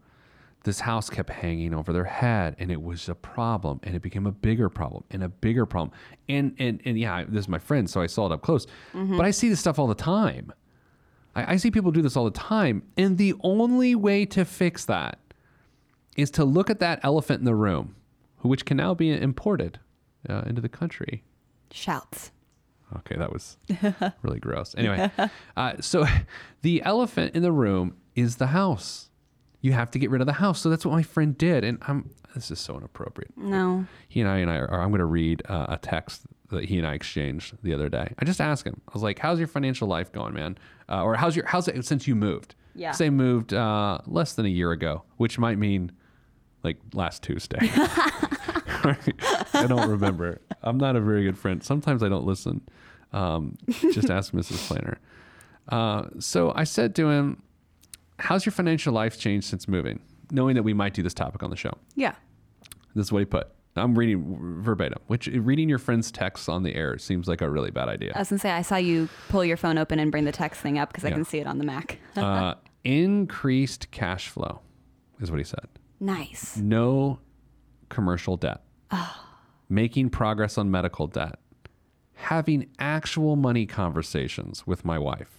this 0.64 0.82
house 0.82 1.10
kept 1.10 1.30
hanging 1.30 1.74
over 1.74 1.94
their 1.94 2.04
head 2.06 2.56
and 2.60 2.72
it 2.72 2.82
was 2.82 3.08
a 3.08 3.16
problem 3.16 3.80
and 3.84 3.96
it 3.96 4.02
became 4.02 4.28
a 4.28 4.32
bigger 4.32 4.70
problem 4.70 5.04
and 5.10 5.24
a 5.24 5.30
bigger 5.30 5.66
problem. 5.66 5.98
And 6.28 6.56
and 6.60 6.82
and 6.86 7.00
yeah, 7.00 7.24
this 7.28 7.46
is 7.46 7.50
my 7.50 7.60
friend, 7.60 7.90
so 7.90 8.02
I 8.02 8.08
saw 8.08 8.26
it 8.26 8.32
up 8.32 8.42
close. 8.42 8.68
But 8.94 9.26
I 9.26 9.32
see 9.32 9.50
this 9.50 9.60
stuff 9.60 9.80
all 9.80 9.88
the 9.88 9.96
time. 9.96 10.52
I, 11.36 11.54
I 11.54 11.56
see 11.58 11.72
people 11.72 11.92
do 11.92 12.02
this 12.02 12.18
all 12.18 12.26
the 12.26 12.32
time. 12.32 12.84
And 12.98 13.18
the 13.18 13.34
only 13.42 13.96
way 13.96 14.26
to 14.28 14.46
fix 14.46 14.86
that 14.86 15.20
is 16.18 16.30
to 16.32 16.44
look 16.44 16.70
at 16.70 16.80
that 16.80 17.00
elephant 17.04 17.40
in 17.40 17.46
the 17.46 17.56
room, 17.56 17.96
which 18.42 18.66
can 18.66 18.78
now 18.78 18.94
be 18.94 19.12
imported 19.12 19.80
uh, 20.30 20.44
into 20.46 20.62
the 20.62 20.70
country. 20.70 21.24
Shouts. 21.72 22.32
Okay, 22.98 23.16
that 23.18 23.32
was 23.32 23.58
really 24.24 24.40
gross. 24.40 24.74
Anyway, 24.78 25.12
uh, 25.56 25.74
so 25.80 26.06
the 26.62 26.82
elephant 26.84 27.36
in 27.36 27.44
the 27.44 27.52
room 27.52 27.96
is 28.16 28.38
the 28.38 28.48
house. 28.48 29.09
You 29.62 29.74
have 29.74 29.92
to 29.92 30.00
get 30.00 30.10
rid 30.10 30.22
of 30.22 30.28
the 30.28 30.34
house. 30.34 30.62
So 30.62 30.70
that's 30.70 30.86
what 30.86 30.94
my 30.94 31.04
friend 31.04 31.38
did, 31.38 31.64
and 31.64 31.78
I'm. 31.88 32.10
This 32.36 32.52
is 32.52 32.60
so 32.60 32.78
inappropriate. 32.78 33.36
No. 33.36 33.86
He 34.08 34.22
and 34.22 34.30
I 34.30 34.38
and 34.38 34.52
I 34.52 34.58
are. 34.58 34.82
I'm 34.82 34.90
going 34.90 35.00
to 35.00 35.06
read 35.06 35.42
uh, 35.50 35.66
a 35.70 35.78
text 35.78 36.24
that 36.52 36.66
he 36.66 36.78
and 36.78 36.86
I 36.86 36.94
exchanged 36.94 37.58
the 37.64 37.74
other 37.74 37.90
day. 37.90 38.14
I 38.20 38.26
just 38.26 38.40
asked 38.40 38.66
him. 38.66 38.80
I 38.88 38.92
was 38.94 39.04
like, 39.04 39.20
"How's 39.20 39.40
your 39.40 39.48
financial 39.48 39.88
life 39.88 40.12
going, 40.12 40.34
man? 40.34 40.58
Uh, 40.88 41.04
or 41.04 41.16
how's 41.16 41.36
your 41.36 41.46
how's 41.46 41.68
it 41.68 41.86
since 41.86 42.08
you 42.08 42.16
moved? 42.16 42.56
Yeah. 42.76 42.92
Say 42.92 43.10
moved 43.10 43.54
uh, 43.54 44.00
less 44.06 44.34
than 44.34 44.46
a 44.46 44.50
year 44.50 44.72
ago, 44.72 45.04
which 45.18 45.38
might 45.40 45.58
mean 45.58 45.92
like 46.64 46.78
last 46.94 47.24
Tuesday. 47.24 47.60
I 49.54 49.66
don't 49.68 49.90
remember. 49.90 50.42
I'm 50.64 50.78
not 50.78 50.96
a 50.96 51.02
very 51.02 51.24
good 51.24 51.38
friend. 51.38 51.64
Sometimes 51.64 52.04
I 52.04 52.10
don't 52.10 52.26
listen. 52.26 52.62
Um, 53.12 53.58
just 53.68 54.10
ask 54.10 54.34
Mrs. 54.34 54.68
Planner. 54.68 55.00
Uh, 55.68 56.06
so 56.20 56.54
I 56.56 56.64
said 56.64 56.96
to 56.96 57.10
him, 57.10 57.42
"How's 58.20 58.46
your 58.46 58.52
financial 58.54 58.94
life 58.94 59.20
changed 59.20 59.48
since 59.48 59.68
moving?" 59.68 60.00
Knowing 60.32 60.56
that 60.56 60.64
we 60.64 60.74
might 60.74 60.94
do 60.94 61.02
this 61.02 61.14
topic 61.14 61.42
on 61.42 61.50
the 61.50 61.56
show. 61.56 61.74
Yeah. 61.96 62.14
This 62.96 63.08
is 63.08 63.12
what 63.12 63.20
he 63.20 63.26
put. 63.26 63.48
I'm 63.76 63.98
reading 63.98 64.62
verbatim. 64.62 65.00
Which 65.08 65.28
reading 65.28 65.70
your 65.70 65.80
friend's 65.80 66.12
texts 66.12 66.50
on 66.50 66.64
the 66.64 66.76
air 66.76 66.98
seems 66.98 67.28
like 67.28 67.42
a 67.42 67.50
really 67.50 67.72
bad 67.72 67.88
idea. 67.90 68.12
I 68.16 68.20
was 68.20 68.30
gonna 68.30 68.40
say 68.40 68.52
I 68.52 68.62
saw 68.62 68.76
you 68.76 69.10
pull 69.30 69.44
your 69.46 69.58
phone 69.58 69.78
open 69.78 70.00
and 70.00 70.12
bring 70.12 70.26
the 70.26 70.32
text 70.32 70.62
thing 70.62 70.78
up 70.78 70.90
because 70.90 71.06
I 71.06 71.10
Yeah. 71.10 71.16
can 71.16 71.26
see 71.26 71.40
it 71.40 71.48
on 71.48 71.58
the 71.60 71.64
Mac. 71.66 71.98
uh, 72.16 72.56
increased 72.84 73.90
cash 73.92 74.28
flow 74.30 74.62
is 75.22 75.32
what 75.32 75.38
he 75.38 75.44
said. 75.44 75.68
nice. 76.00 76.58
No 76.58 77.20
commercial 77.90 78.38
debt. 78.38 78.62
Oh. 78.92 79.26
Making 79.70 80.10
progress 80.10 80.58
on 80.58 80.70
medical 80.72 81.08
debt. 81.08 81.40
Having 82.16 82.68
actual 82.80 83.36
money 83.36 83.66
conversations 83.66 84.66
with 84.68 84.84
my 84.86 84.98
wife. 85.00 85.39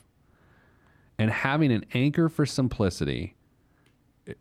And 1.20 1.30
having 1.30 1.70
an 1.70 1.84
anchor 1.92 2.28
for 2.28 2.46
simplicity. 2.46 3.36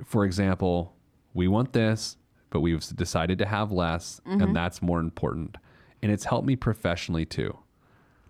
For 0.06 0.24
example, 0.24 0.96
we 1.34 1.48
want 1.48 1.74
this, 1.74 2.18
but 2.50 2.62
we've 2.62 2.84
decided 2.96 3.38
to 3.40 3.46
have 3.46 3.72
less, 3.72 4.22
and 4.26 4.42
mm-hmm. 4.42 4.54
that's 4.54 4.82
more 4.82 5.00
important. 5.00 5.58
And 6.02 6.12
it's 6.12 6.24
helped 6.26 6.48
me 6.48 6.56
professionally 6.56 7.26
too. 7.26 7.58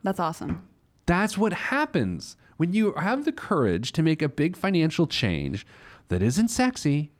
That's 0.03 0.19
awesome. 0.19 0.67
That's 1.05 1.37
what 1.37 1.53
happens 1.53 2.37
when 2.57 2.73
you 2.73 2.93
have 2.93 3.25
the 3.25 3.31
courage 3.31 3.91
to 3.93 4.03
make 4.03 4.21
a 4.21 4.29
big 4.29 4.55
financial 4.55 5.07
change 5.07 5.65
that 6.07 6.21
isn't 6.21 6.49
sexy. 6.49 7.11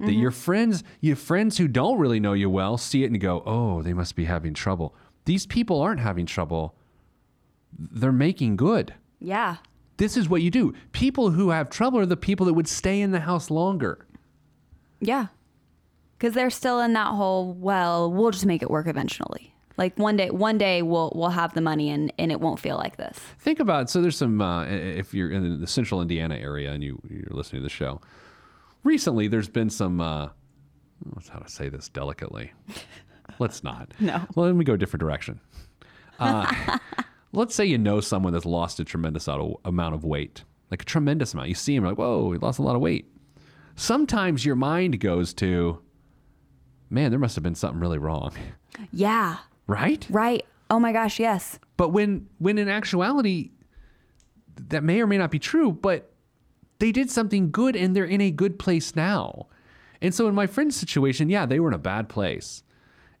That 0.00 0.06
mm-hmm. 0.08 0.20
your 0.20 0.32
friends, 0.32 0.82
your 1.00 1.16
friends 1.16 1.56
who 1.58 1.68
don't 1.68 1.98
really 1.98 2.18
know 2.18 2.32
you 2.32 2.50
well, 2.50 2.76
see 2.76 3.04
it 3.04 3.10
and 3.12 3.20
go, 3.20 3.42
"Oh, 3.46 3.80
they 3.80 3.92
must 3.92 4.16
be 4.16 4.24
having 4.24 4.52
trouble." 4.52 4.94
These 5.24 5.46
people 5.46 5.80
aren't 5.80 6.00
having 6.00 6.26
trouble. 6.26 6.74
They're 7.72 8.10
making 8.10 8.56
good. 8.56 8.94
Yeah. 9.20 9.58
This 9.96 10.16
is 10.16 10.28
what 10.28 10.42
you 10.42 10.50
do. 10.50 10.74
People 10.92 11.30
who 11.30 11.50
have 11.50 11.70
trouble 11.70 11.98
are 11.98 12.06
the 12.06 12.16
people 12.16 12.46
that 12.46 12.54
would 12.54 12.68
stay 12.68 13.00
in 13.00 13.12
the 13.12 13.20
house 13.20 13.50
longer. 13.50 14.06
Yeah. 15.00 15.26
Because 16.18 16.34
they're 16.34 16.50
still 16.50 16.80
in 16.80 16.92
that 16.94 17.08
whole, 17.08 17.52
well, 17.52 18.10
we'll 18.10 18.30
just 18.30 18.46
make 18.46 18.62
it 18.62 18.70
work 18.70 18.86
eventually. 18.86 19.54
Like 19.76 19.98
one 19.98 20.16
day, 20.16 20.30
one 20.30 20.56
day 20.56 20.82
we'll 20.82 21.12
we'll 21.16 21.30
have 21.30 21.52
the 21.54 21.60
money 21.60 21.90
and, 21.90 22.12
and 22.16 22.30
it 22.30 22.40
won't 22.40 22.60
feel 22.60 22.76
like 22.76 22.96
this. 22.96 23.18
Think 23.40 23.58
about 23.58 23.90
so 23.90 24.00
there's 24.00 24.16
some 24.16 24.40
uh, 24.40 24.64
if 24.66 25.12
you're 25.12 25.32
in 25.32 25.60
the 25.60 25.66
central 25.66 26.00
Indiana 26.00 26.36
area 26.36 26.70
and 26.70 26.82
you 26.84 27.00
you're 27.10 27.24
listening 27.30 27.60
to 27.60 27.64
the 27.64 27.70
show. 27.70 28.00
Recently, 28.84 29.26
there's 29.26 29.48
been 29.48 29.70
some. 29.70 30.00
Uh, 30.00 30.28
what's 31.12 31.28
how 31.28 31.40
to 31.40 31.50
say 31.50 31.68
this 31.68 31.88
delicately? 31.88 32.52
Let's 33.40 33.64
not. 33.64 33.92
No. 33.98 34.22
Well, 34.36 34.46
let 34.46 34.54
me 34.54 34.64
go 34.64 34.74
a 34.74 34.78
different 34.78 35.00
direction. 35.00 35.40
Uh, 36.20 36.78
let's 37.36 37.54
say 37.54 37.64
you 37.64 37.78
know 37.78 38.00
someone 38.00 38.32
that's 38.32 38.44
lost 38.46 38.80
a 38.80 38.84
tremendous 38.84 39.28
amount 39.28 39.94
of 39.94 40.04
weight, 40.04 40.44
like 40.70 40.82
a 40.82 40.84
tremendous 40.84 41.34
amount. 41.34 41.48
You 41.48 41.54
see 41.54 41.74
him, 41.74 41.84
like, 41.84 41.98
whoa, 41.98 42.32
he 42.32 42.38
lost 42.38 42.58
a 42.58 42.62
lot 42.62 42.76
of 42.76 42.80
weight. 42.82 43.10
Sometimes 43.76 44.44
your 44.44 44.56
mind 44.56 45.00
goes 45.00 45.34
to, 45.34 45.80
man, 46.90 47.10
there 47.10 47.18
must 47.18 47.34
have 47.34 47.42
been 47.42 47.54
something 47.54 47.80
really 47.80 47.98
wrong, 47.98 48.32
Yeah. 48.92 49.38
right? 49.66 50.06
Right. 50.10 50.44
Oh 50.70 50.78
my 50.78 50.92
gosh, 50.92 51.18
yes. 51.20 51.58
But 51.76 51.90
when 51.90 52.28
when 52.38 52.56
in 52.58 52.68
actuality 52.68 53.50
that 54.68 54.84
may 54.84 55.00
or 55.00 55.06
may 55.06 55.18
not 55.18 55.30
be 55.30 55.38
true, 55.38 55.72
but 55.72 56.12
they 56.78 56.92
did 56.92 57.10
something 57.10 57.50
good 57.50 57.74
and 57.76 57.94
they're 57.94 58.04
in 58.04 58.20
a 58.20 58.30
good 58.30 58.58
place 58.58 58.94
now. 58.94 59.46
And 60.00 60.14
so 60.14 60.28
in 60.28 60.34
my 60.34 60.46
friend's 60.46 60.76
situation, 60.76 61.28
yeah, 61.28 61.46
they 61.46 61.58
were 61.60 61.68
in 61.68 61.74
a 61.74 61.78
bad 61.78 62.08
place. 62.08 62.62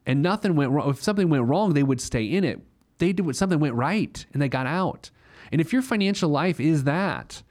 And 0.06 0.22
nothing 0.22 0.54
went 0.54 0.70
wrong. 0.70 0.90
If 0.90 1.02
something 1.02 1.28
went 1.28 1.44
wrong, 1.44 1.72
they 1.74 1.82
would 1.82 2.00
stay 2.00 2.24
in 2.24 2.44
it. 2.44 2.60
They 3.04 3.12
did 3.12 3.26
what 3.26 3.36
something 3.36 3.60
went 3.60 3.74
right 3.74 4.24
and 4.32 4.40
they 4.40 4.48
got 4.48 4.66
out. 4.66 5.10
And 5.52 5.60
if 5.60 5.74
your 5.74 5.82
financial 5.82 6.30
life 6.30 6.58
is 6.58 6.84
that, 6.84 7.42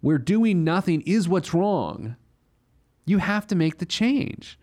where 0.00 0.16
doing 0.16 0.64
nothing 0.64 1.02
is 1.02 1.28
what's 1.28 1.52
wrong, 1.52 2.16
you 3.04 3.18
have 3.18 3.46
to 3.48 3.54
make 3.54 3.76
the 3.78 3.84
change. 3.84 4.58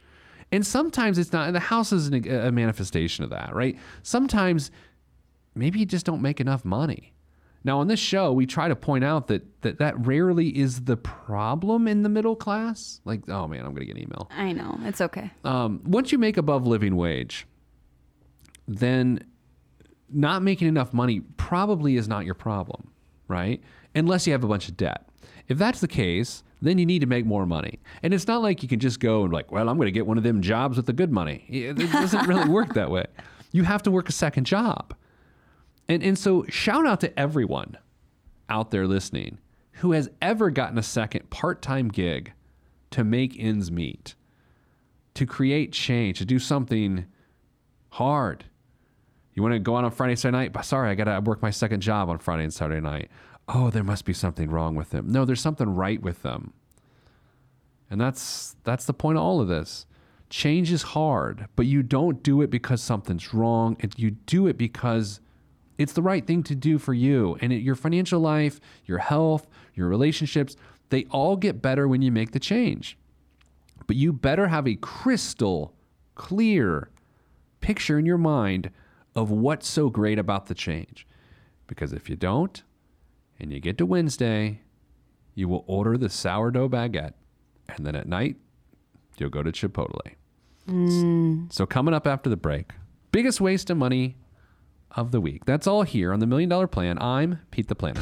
And 0.52 0.66
sometimes 0.66 1.20
it's 1.20 1.32
not, 1.32 1.46
and 1.46 1.56
the 1.56 1.60
house 1.60 1.94
is 1.94 2.08
an, 2.08 2.28
a 2.28 2.52
manifestation 2.52 3.24
of 3.24 3.30
that, 3.30 3.54
right? 3.54 3.78
Sometimes 4.02 4.72
maybe 5.54 5.78
you 5.78 5.86
just 5.86 6.08
don't 6.08 6.24
make 6.24 6.42
enough 6.42 6.66
money. 6.66 7.14
Now, 7.64 7.78
on 7.78 7.88
this 7.88 8.00
show, 8.00 8.34
we 8.34 8.48
try 8.48 8.68
to 8.68 8.76
point 8.76 9.04
out 9.04 9.28
that 9.28 9.62
that, 9.62 9.78
that 9.78 10.08
rarely 10.08 10.48
is 10.58 10.86
the 10.86 10.98
problem 10.98 11.88
in 11.88 12.02
the 12.02 12.10
middle 12.10 12.36
class. 12.36 13.00
Like, 13.06 13.30
oh 13.30 13.48
man, 13.48 13.60
I'm 13.60 13.76
going 13.76 13.86
to 13.86 13.94
get 13.94 13.96
an 13.96 14.02
email. 14.02 14.28
I 14.32 14.54
know. 14.54 14.80
It's 14.86 15.02
okay. 15.02 15.30
Um, 15.44 15.82
once 15.86 16.12
you 16.12 16.18
make 16.18 16.38
above 16.38 16.66
living 16.66 16.96
wage, 16.96 17.46
then 18.68 19.24
not 20.12 20.42
making 20.42 20.68
enough 20.68 20.94
money 20.94 21.22
probably 21.38 21.96
is 21.96 22.08
not 22.08 22.26
your 22.26 22.36
problem, 22.36 22.92
right? 23.28 23.62
Unless 23.96 24.28
you 24.28 24.34
have 24.34 24.44
a 24.44 24.48
bunch 24.48 24.68
of 24.68 24.78
debt. 24.78 25.10
If 25.48 25.58
that's 25.58 25.82
the 25.82 25.88
case, 25.88 26.44
then 26.62 26.78
you 26.78 26.86
need 26.86 27.00
to 27.00 27.06
make 27.08 27.26
more 27.26 27.46
money. 27.46 27.80
And 28.04 28.14
it's 28.14 28.28
not 28.28 28.42
like 28.42 28.62
you 28.62 28.70
can 28.70 28.80
just 28.80 29.00
go 29.00 29.24
and 29.24 29.34
like, 29.34 29.52
well, 29.52 29.70
I'm 29.70 29.78
going 29.78 29.88
to 29.88 29.92
get 29.92 30.06
one 30.06 30.18
of 30.18 30.24
them 30.24 30.42
jobs 30.42 30.78
with 30.78 30.86
the 30.86 30.94
good 30.94 31.12
money. 31.12 31.46
It 31.50 31.78
doesn't 31.78 32.28
really 32.28 32.50
work 32.58 32.74
that 32.74 32.92
way. 32.92 33.06
You 33.52 33.64
have 33.64 33.84
to 33.84 33.92
work 33.92 34.10
a 34.10 34.14
second 34.14 34.46
job. 34.46 34.94
And 35.88 36.04
and 36.04 36.18
so 36.18 36.46
shout 36.50 36.86
out 36.86 37.02
to 37.02 37.20
everyone 37.20 37.78
out 38.48 38.72
there 38.72 38.86
listening 38.88 39.40
who 39.74 39.94
has 39.94 40.10
ever 40.22 40.50
gotten 40.52 40.78
a 40.78 40.84
second 40.84 41.30
part-time 41.30 41.88
gig 41.88 42.34
to 42.92 43.04
make 43.04 43.40
ends 43.40 43.72
meet, 43.72 44.16
to 45.14 45.26
create 45.26 45.72
change, 45.72 46.20
to 46.20 46.26
do 46.26 46.38
something 46.38 47.06
hard. 47.92 48.46
You 49.40 49.44
want 49.44 49.54
to 49.54 49.60
go 49.60 49.78
out 49.78 49.86
on 49.86 49.92
Friday, 49.92 50.18
Saturday 50.18 50.50
night? 50.50 50.66
Sorry, 50.66 50.90
I 50.90 50.96
got 50.96 51.06
to 51.06 51.22
work 51.22 51.42
my 51.42 51.50
second 51.50 51.80
job 51.80 52.10
on 52.10 52.18
Friday 52.18 52.44
and 52.44 52.54
Saturday 52.54 52.82
night. 52.82 53.10
Oh, 53.48 53.70
there 53.70 53.86
must 53.86 54.04
be 54.04 54.12
something 54.12 54.50
wrong 54.50 54.76
with 54.76 54.90
them. 54.90 55.10
No, 55.10 55.24
there's 55.24 55.40
something 55.40 55.76
right 55.76 56.02
with 56.02 56.24
them. 56.24 56.52
And 57.90 58.02
that's 58.02 58.58
that's 58.66 58.84
the 58.84 58.94
point 58.94 59.18
of 59.18 59.24
all 59.24 59.40
of 59.40 59.48
this. 59.48 59.86
Change 60.30 60.74
is 60.74 60.82
hard, 60.82 61.48
but 61.56 61.68
you 61.68 61.84
don't 61.84 62.22
do 62.22 62.42
it 62.42 62.50
because 62.50 62.82
something's 62.82 63.34
wrong. 63.34 63.78
It, 63.80 63.98
you 63.98 64.12
do 64.12 64.46
it 64.48 64.58
because 64.58 65.22
it's 65.78 65.94
the 65.94 66.02
right 66.02 66.28
thing 66.28 66.44
to 66.44 66.54
do 66.54 66.78
for 66.78 66.94
you. 66.94 67.38
And 67.40 67.54
it, 67.54 67.62
your 67.62 67.76
financial 67.76 68.20
life, 68.20 68.60
your 68.84 68.98
health, 68.98 69.48
your 69.74 69.88
relationships, 69.88 70.58
they 70.90 71.06
all 71.12 71.38
get 71.38 71.62
better 71.62 71.88
when 71.88 72.02
you 72.02 72.12
make 72.12 72.32
the 72.32 72.42
change. 72.42 72.98
But 73.88 73.96
you 73.96 74.12
better 74.12 74.50
have 74.50 74.68
a 74.68 74.76
crystal 74.76 75.74
clear 76.16 76.90
picture 77.62 77.98
in 77.98 78.06
your 78.06 78.18
mind 78.18 78.72
of 79.16 79.32
what's 79.32 79.68
so 79.68 79.90
great 79.90 80.20
about 80.20 80.48
the 80.48 80.56
change. 80.56 81.08
Because 81.68 81.94
if 81.94 82.10
you 82.10 82.16
don't, 82.16 82.64
and 83.40 83.52
you 83.54 83.60
get 83.60 83.78
to 83.78 83.86
Wednesday, 83.86 84.62
you 85.34 85.48
will 85.48 85.64
order 85.68 85.98
the 85.98 86.10
sourdough 86.10 86.70
baguette. 86.70 87.14
And 87.70 87.86
then 87.86 87.96
at 87.96 88.08
night, 88.08 88.38
you'll 89.18 89.30
go 89.30 89.44
to 89.44 89.52
Chipotle. 89.52 90.16
Mm. 90.68 91.52
So, 91.52 91.66
coming 91.66 91.94
up 91.94 92.06
after 92.06 92.30
the 92.30 92.38
break, 92.38 92.72
biggest 93.12 93.40
waste 93.40 93.70
of 93.70 93.78
money 93.78 94.18
of 94.92 95.12
the 95.12 95.22
week. 95.22 95.46
That's 95.46 95.68
all 95.68 95.84
here 95.84 96.12
on 96.12 96.20
the 96.20 96.28
Million 96.28 96.50
Dollar 96.50 96.68
Plan. 96.68 97.00
I'm 97.02 97.40
Pete 97.52 97.68
the 97.68 97.76
Planner. 97.76 98.02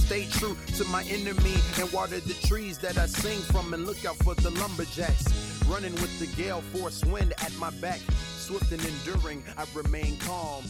Stay 0.00 0.26
true 0.26 0.56
to 0.76 0.84
my 0.84 1.02
enemy 1.04 1.54
and 1.78 1.92
water 1.92 2.20
the 2.20 2.34
trees 2.46 2.78
that 2.78 2.98
I 2.98 3.06
sing 3.06 3.40
from 3.40 3.74
and 3.74 3.86
look 3.86 4.04
out 4.04 4.16
for 4.16 4.34
the 4.34 4.50
lumberjacks. 4.50 5.24
Running 5.68 5.92
with 5.94 6.18
the 6.18 6.26
gale 6.40 6.60
force 6.60 7.04
wind 7.04 7.32
at 7.38 7.54
my 7.58 7.70
back. 7.80 8.00
Swift 8.36 8.72
and 8.72 8.84
enduring, 8.84 9.42
I 9.56 9.64
remain 9.74 10.16
calm. 10.18 10.64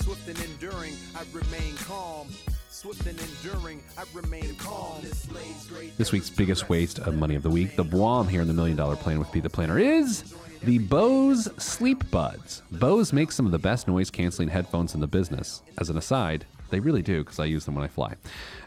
Swift 0.00 0.28
and 0.28 0.38
enduring, 0.44 0.94
I 1.16 1.24
remain 1.32 1.74
calm. 1.78 2.28
Swift 2.70 3.06
and 3.06 3.18
enduring, 3.18 3.82
I 3.96 4.04
remain 4.12 4.54
calm. 4.56 5.00
This 5.02 5.26
This 5.96 6.12
week's 6.12 6.30
biggest 6.30 6.68
waste 6.68 6.98
of 6.98 7.14
money 7.16 7.34
of 7.34 7.42
the 7.42 7.50
week, 7.50 7.74
the 7.74 7.84
Blom 7.84 8.28
here 8.28 8.42
in 8.42 8.48
the 8.48 8.54
Million 8.54 8.76
Dollar 8.76 8.96
Plan 8.96 9.18
with 9.18 9.32
Pete 9.32 9.42
the 9.42 9.50
Planner, 9.50 9.78
is 9.78 10.34
the 10.62 10.78
Bose 10.78 11.48
Sleep 11.56 12.08
Buds. 12.10 12.62
Bose 12.70 13.12
makes 13.12 13.34
some 13.34 13.46
of 13.46 13.52
the 13.52 13.58
best 13.58 13.88
noise 13.88 14.10
canceling 14.10 14.48
headphones 14.48 14.94
in 14.94 15.00
the 15.00 15.06
business. 15.06 15.62
As 15.78 15.90
an 15.90 15.96
aside, 15.96 16.44
they 16.70 16.80
really 16.80 17.02
do 17.02 17.22
because 17.24 17.38
I 17.38 17.44
use 17.44 17.64
them 17.64 17.74
when 17.74 17.84
I 17.84 17.88
fly. 17.88 18.14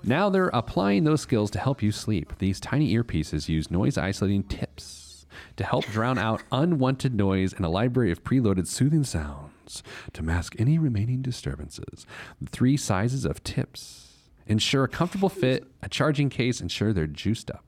Now 0.04 0.30
they're 0.30 0.50
applying 0.50 1.04
those 1.04 1.22
skills 1.22 1.52
to 1.52 1.60
help 1.60 1.82
you 1.82 1.92
sleep. 1.92 2.34
These 2.40 2.60
tiny 2.60 2.94
earpieces 2.96 3.50
use 3.50 3.72
noise 3.72 3.98
isolating 3.98 4.44
tips 4.44 5.26
to 5.58 5.64
help 5.64 5.86
drown 5.86 6.18
out 6.18 6.44
unwanted 6.52 7.14
noise 7.14 7.54
and 7.54 7.66
a 7.66 7.70
library 7.70 8.12
of 8.12 8.24
preloaded 8.24 8.68
soothing 8.68 9.04
sounds 9.04 9.84
to 10.14 10.24
mask 10.24 10.56
any 10.58 10.78
remaining 10.78 11.22
disturbances. 11.22 12.06
Three 12.48 12.78
sizes 12.78 13.26
of 13.26 13.44
tips 13.44 14.10
ensure 14.48 14.86
a 14.86 14.90
comfortable 14.90 15.30
fit, 15.30 15.68
a 15.82 15.90
charging 15.90 16.30
case 16.30 16.60
ensure 16.60 16.92
they're 16.92 17.08
juiced 17.08 17.52
up. 17.52 17.64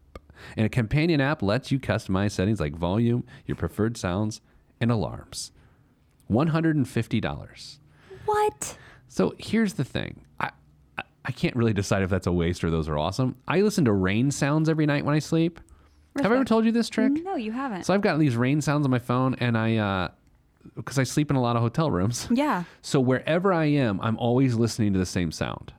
And 0.58 0.66
a 0.66 0.70
companion 0.70 1.22
app 1.22 1.44
lets 1.44 1.72
you 1.72 1.80
customize 1.80 2.32
settings 2.32 2.60
like 2.60 2.74
volume, 2.76 3.24
your 3.46 3.56
preferred 3.56 3.96
sounds, 3.96 4.42
and 4.80 4.92
alarms. 4.92 5.52
$150. 6.32 7.78
What? 8.26 8.78
So 9.14 9.36
here's 9.38 9.74
the 9.74 9.84
thing. 9.84 10.22
I, 10.40 10.52
I- 10.98 11.04
I 11.26 11.32
can't 11.32 11.54
really 11.56 11.74
decide 11.74 12.02
if 12.02 12.10
that's 12.10 12.28
a 12.28 12.32
waste 12.32 12.64
or 12.64 12.70
those 12.72 12.88
are 12.88 12.98
awesome. 12.98 13.36
I 13.48 13.60
listen 13.62 13.86
to 13.86 13.92
rain 13.94 14.32
sounds 14.32 14.70
every 14.70 14.86
night 14.86 15.04
when 15.06 15.14
I 15.14 15.20
sleep. 15.20 15.60
Have 16.16 16.32
I 16.32 16.36
ever 16.36 16.46
told 16.46 16.64
you 16.66 16.72
this 16.72 16.90
trick? 16.90 17.12
No, 17.12 17.36
you 17.36 17.52
haven't. 17.52 17.86
So 17.86 17.94
I've 17.94 18.02
got 18.02 18.18
these 18.20 18.36
rain 18.38 18.60
sounds 18.62 18.86
on 18.86 18.92
my 18.92 19.00
phone 19.00 19.36
and 19.40 19.58
I 19.58 19.76
uh 19.78 20.08
because 20.76 20.98
I 20.98 21.04
sleep 21.04 21.30
in 21.30 21.36
a 21.36 21.42
lot 21.42 21.56
of 21.58 21.62
hotel 21.62 21.92
rooms. 21.92 22.28
yeah. 22.32 22.64
So 22.82 23.00
wherever 23.00 23.52
I 23.54 23.66
am, 23.66 24.00
I'm 24.02 24.18
always 24.18 24.56
listening 24.56 24.94
to 24.94 25.00
the 25.00 25.06
same 25.06 25.32
sound. 25.32 25.74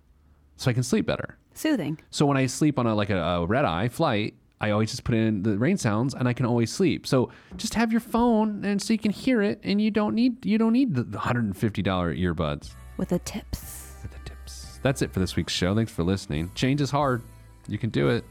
So 0.58 0.70
I 0.70 0.74
can 0.74 0.82
sleep 0.82 1.06
better. 1.06 1.38
Soothing. 1.54 1.98
So 2.10 2.24
when 2.26 2.36
I 2.36 2.46
sleep 2.46 2.78
on 2.78 2.86
a 2.86 2.94
like 2.94 3.10
a, 3.10 3.18
a 3.18 3.46
red 3.46 3.64
eye 3.64 3.88
flight, 3.88 4.34
I 4.60 4.70
always 4.70 4.90
just 4.90 5.02
put 5.04 5.14
in 5.16 5.42
the 5.42 5.58
rain 5.58 5.76
sounds 5.76 6.14
and 6.14 6.28
I 6.28 6.34
can 6.34 6.46
always 6.46 6.72
sleep. 6.72 7.06
So 7.06 7.30
just 7.56 7.74
have 7.74 7.90
your 7.90 8.00
phone 8.00 8.64
and 8.64 8.80
so 8.80 8.92
you 8.92 8.98
can 8.98 9.10
hear 9.10 9.42
it 9.42 9.58
and 9.64 9.80
you 9.82 9.90
don't 9.90 10.14
need 10.14 10.46
you 10.46 10.56
don't 10.58 10.72
need 10.72 10.94
the 10.94 11.02
$150 11.04 11.54
earbuds 11.82 12.74
With 12.96 13.08
the 13.08 13.18
tips. 13.20 13.94
with 14.02 14.12
the 14.12 14.18
tips. 14.28 14.78
That's 14.82 15.02
it 15.02 15.12
for 15.12 15.20
this 15.20 15.36
week's 15.36 15.52
show. 15.52 15.74
Thanks 15.74 15.92
for 15.92 16.02
listening. 16.02 16.50
Change 16.54 16.80
is 16.80 16.90
hard. 16.90 17.22
You 17.68 17.78
can 17.78 17.90
do 17.90 18.08
it. 18.08 18.24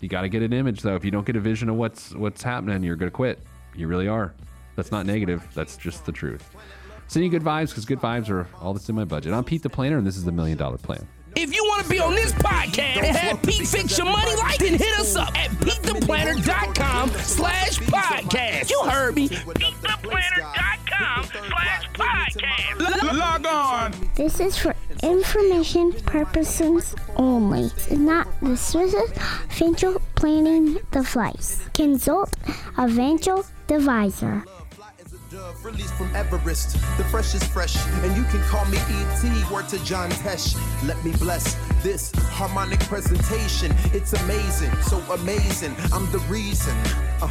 You 0.00 0.08
got 0.08 0.22
to 0.22 0.28
get 0.28 0.42
an 0.42 0.52
image 0.52 0.82
though. 0.82 0.94
If 0.94 1.04
you 1.04 1.10
don't 1.10 1.26
get 1.26 1.36
a 1.36 1.40
vision 1.40 1.68
of 1.68 1.76
what's 1.76 2.14
what's 2.14 2.42
happening, 2.42 2.82
you're 2.82 2.96
to 2.96 3.10
quit. 3.10 3.40
You 3.74 3.86
really 3.86 4.08
are. 4.08 4.34
That's 4.76 4.90
not 4.90 5.06
negative. 5.06 5.46
That's 5.54 5.76
just 5.76 6.06
the 6.06 6.12
truth. 6.12 6.54
Sending 7.06 7.30
you 7.30 7.38
good 7.38 7.46
vibes 7.46 7.68
because 7.68 7.84
good 7.84 8.00
vibes 8.00 8.30
are 8.30 8.46
all 8.60 8.72
that's 8.72 8.88
in 8.88 8.94
my 8.94 9.04
budget. 9.04 9.32
I'm 9.34 9.44
Pete 9.44 9.62
the 9.62 9.68
Planner, 9.68 9.98
and 9.98 10.06
this 10.06 10.16
is 10.16 10.24
the 10.24 10.32
Million 10.32 10.56
Dollar 10.56 10.78
Plan. 10.78 11.06
If 11.36 11.54
you 11.54 11.64
want 11.64 11.84
to 11.84 11.90
be 11.90 11.98
on 12.00 12.14
this 12.14 12.32
podcast 12.32 12.96
and 13.02 13.16
have 13.16 13.42
Pete 13.42 13.66
fix 13.66 13.96
your 13.98 14.06
money 14.06 14.34
life, 14.36 14.58
then 14.58 14.74
hit 14.74 14.98
us 14.98 15.16
up 15.16 15.28
at 15.38 15.50
PeteThePlanner.com 15.50 17.10
slash 17.10 17.78
podcast. 17.80 18.70
You 18.70 18.82
heard 18.88 19.14
me. 19.14 19.28
PeteThePlanner.com 19.28 21.24
slash 21.24 21.88
podcast. 21.92 23.18
Log 23.18 23.46
on. 23.46 23.94
This 24.16 24.40
is 24.40 24.56
for 24.56 24.74
information 25.02 25.92
purposes 26.04 26.94
only. 27.16 27.64
It's 27.64 27.90
not 27.90 28.28
the 28.42 28.56
Swiss 28.56 28.94
financial 29.48 30.00
planning 30.16 30.78
device. 30.90 31.60
Consult 31.74 32.36
a 32.76 32.88
financial 32.88 33.44
advisor. 33.68 34.44
Dove 35.30 35.64
released 35.64 35.94
from 35.94 36.14
Everest. 36.16 36.72
The 36.96 37.04
fresh 37.04 37.34
is 37.34 37.44
fresh, 37.44 37.76
and 38.02 38.16
you 38.16 38.24
can 38.24 38.42
call 38.48 38.64
me 38.64 38.78
ET. 38.78 39.50
Word 39.50 39.68
to 39.68 39.82
John 39.84 40.10
Tesh. 40.10 40.56
Let 40.86 41.02
me 41.04 41.12
bless 41.12 41.54
this 41.84 42.10
harmonic 42.30 42.80
presentation. 42.80 43.72
It's 43.92 44.12
amazing, 44.12 44.74
so 44.82 44.98
amazing. 45.12 45.74
I'm 45.92 46.10
the 46.10 46.18
reason. 46.28 46.76
Uh, 47.22 47.30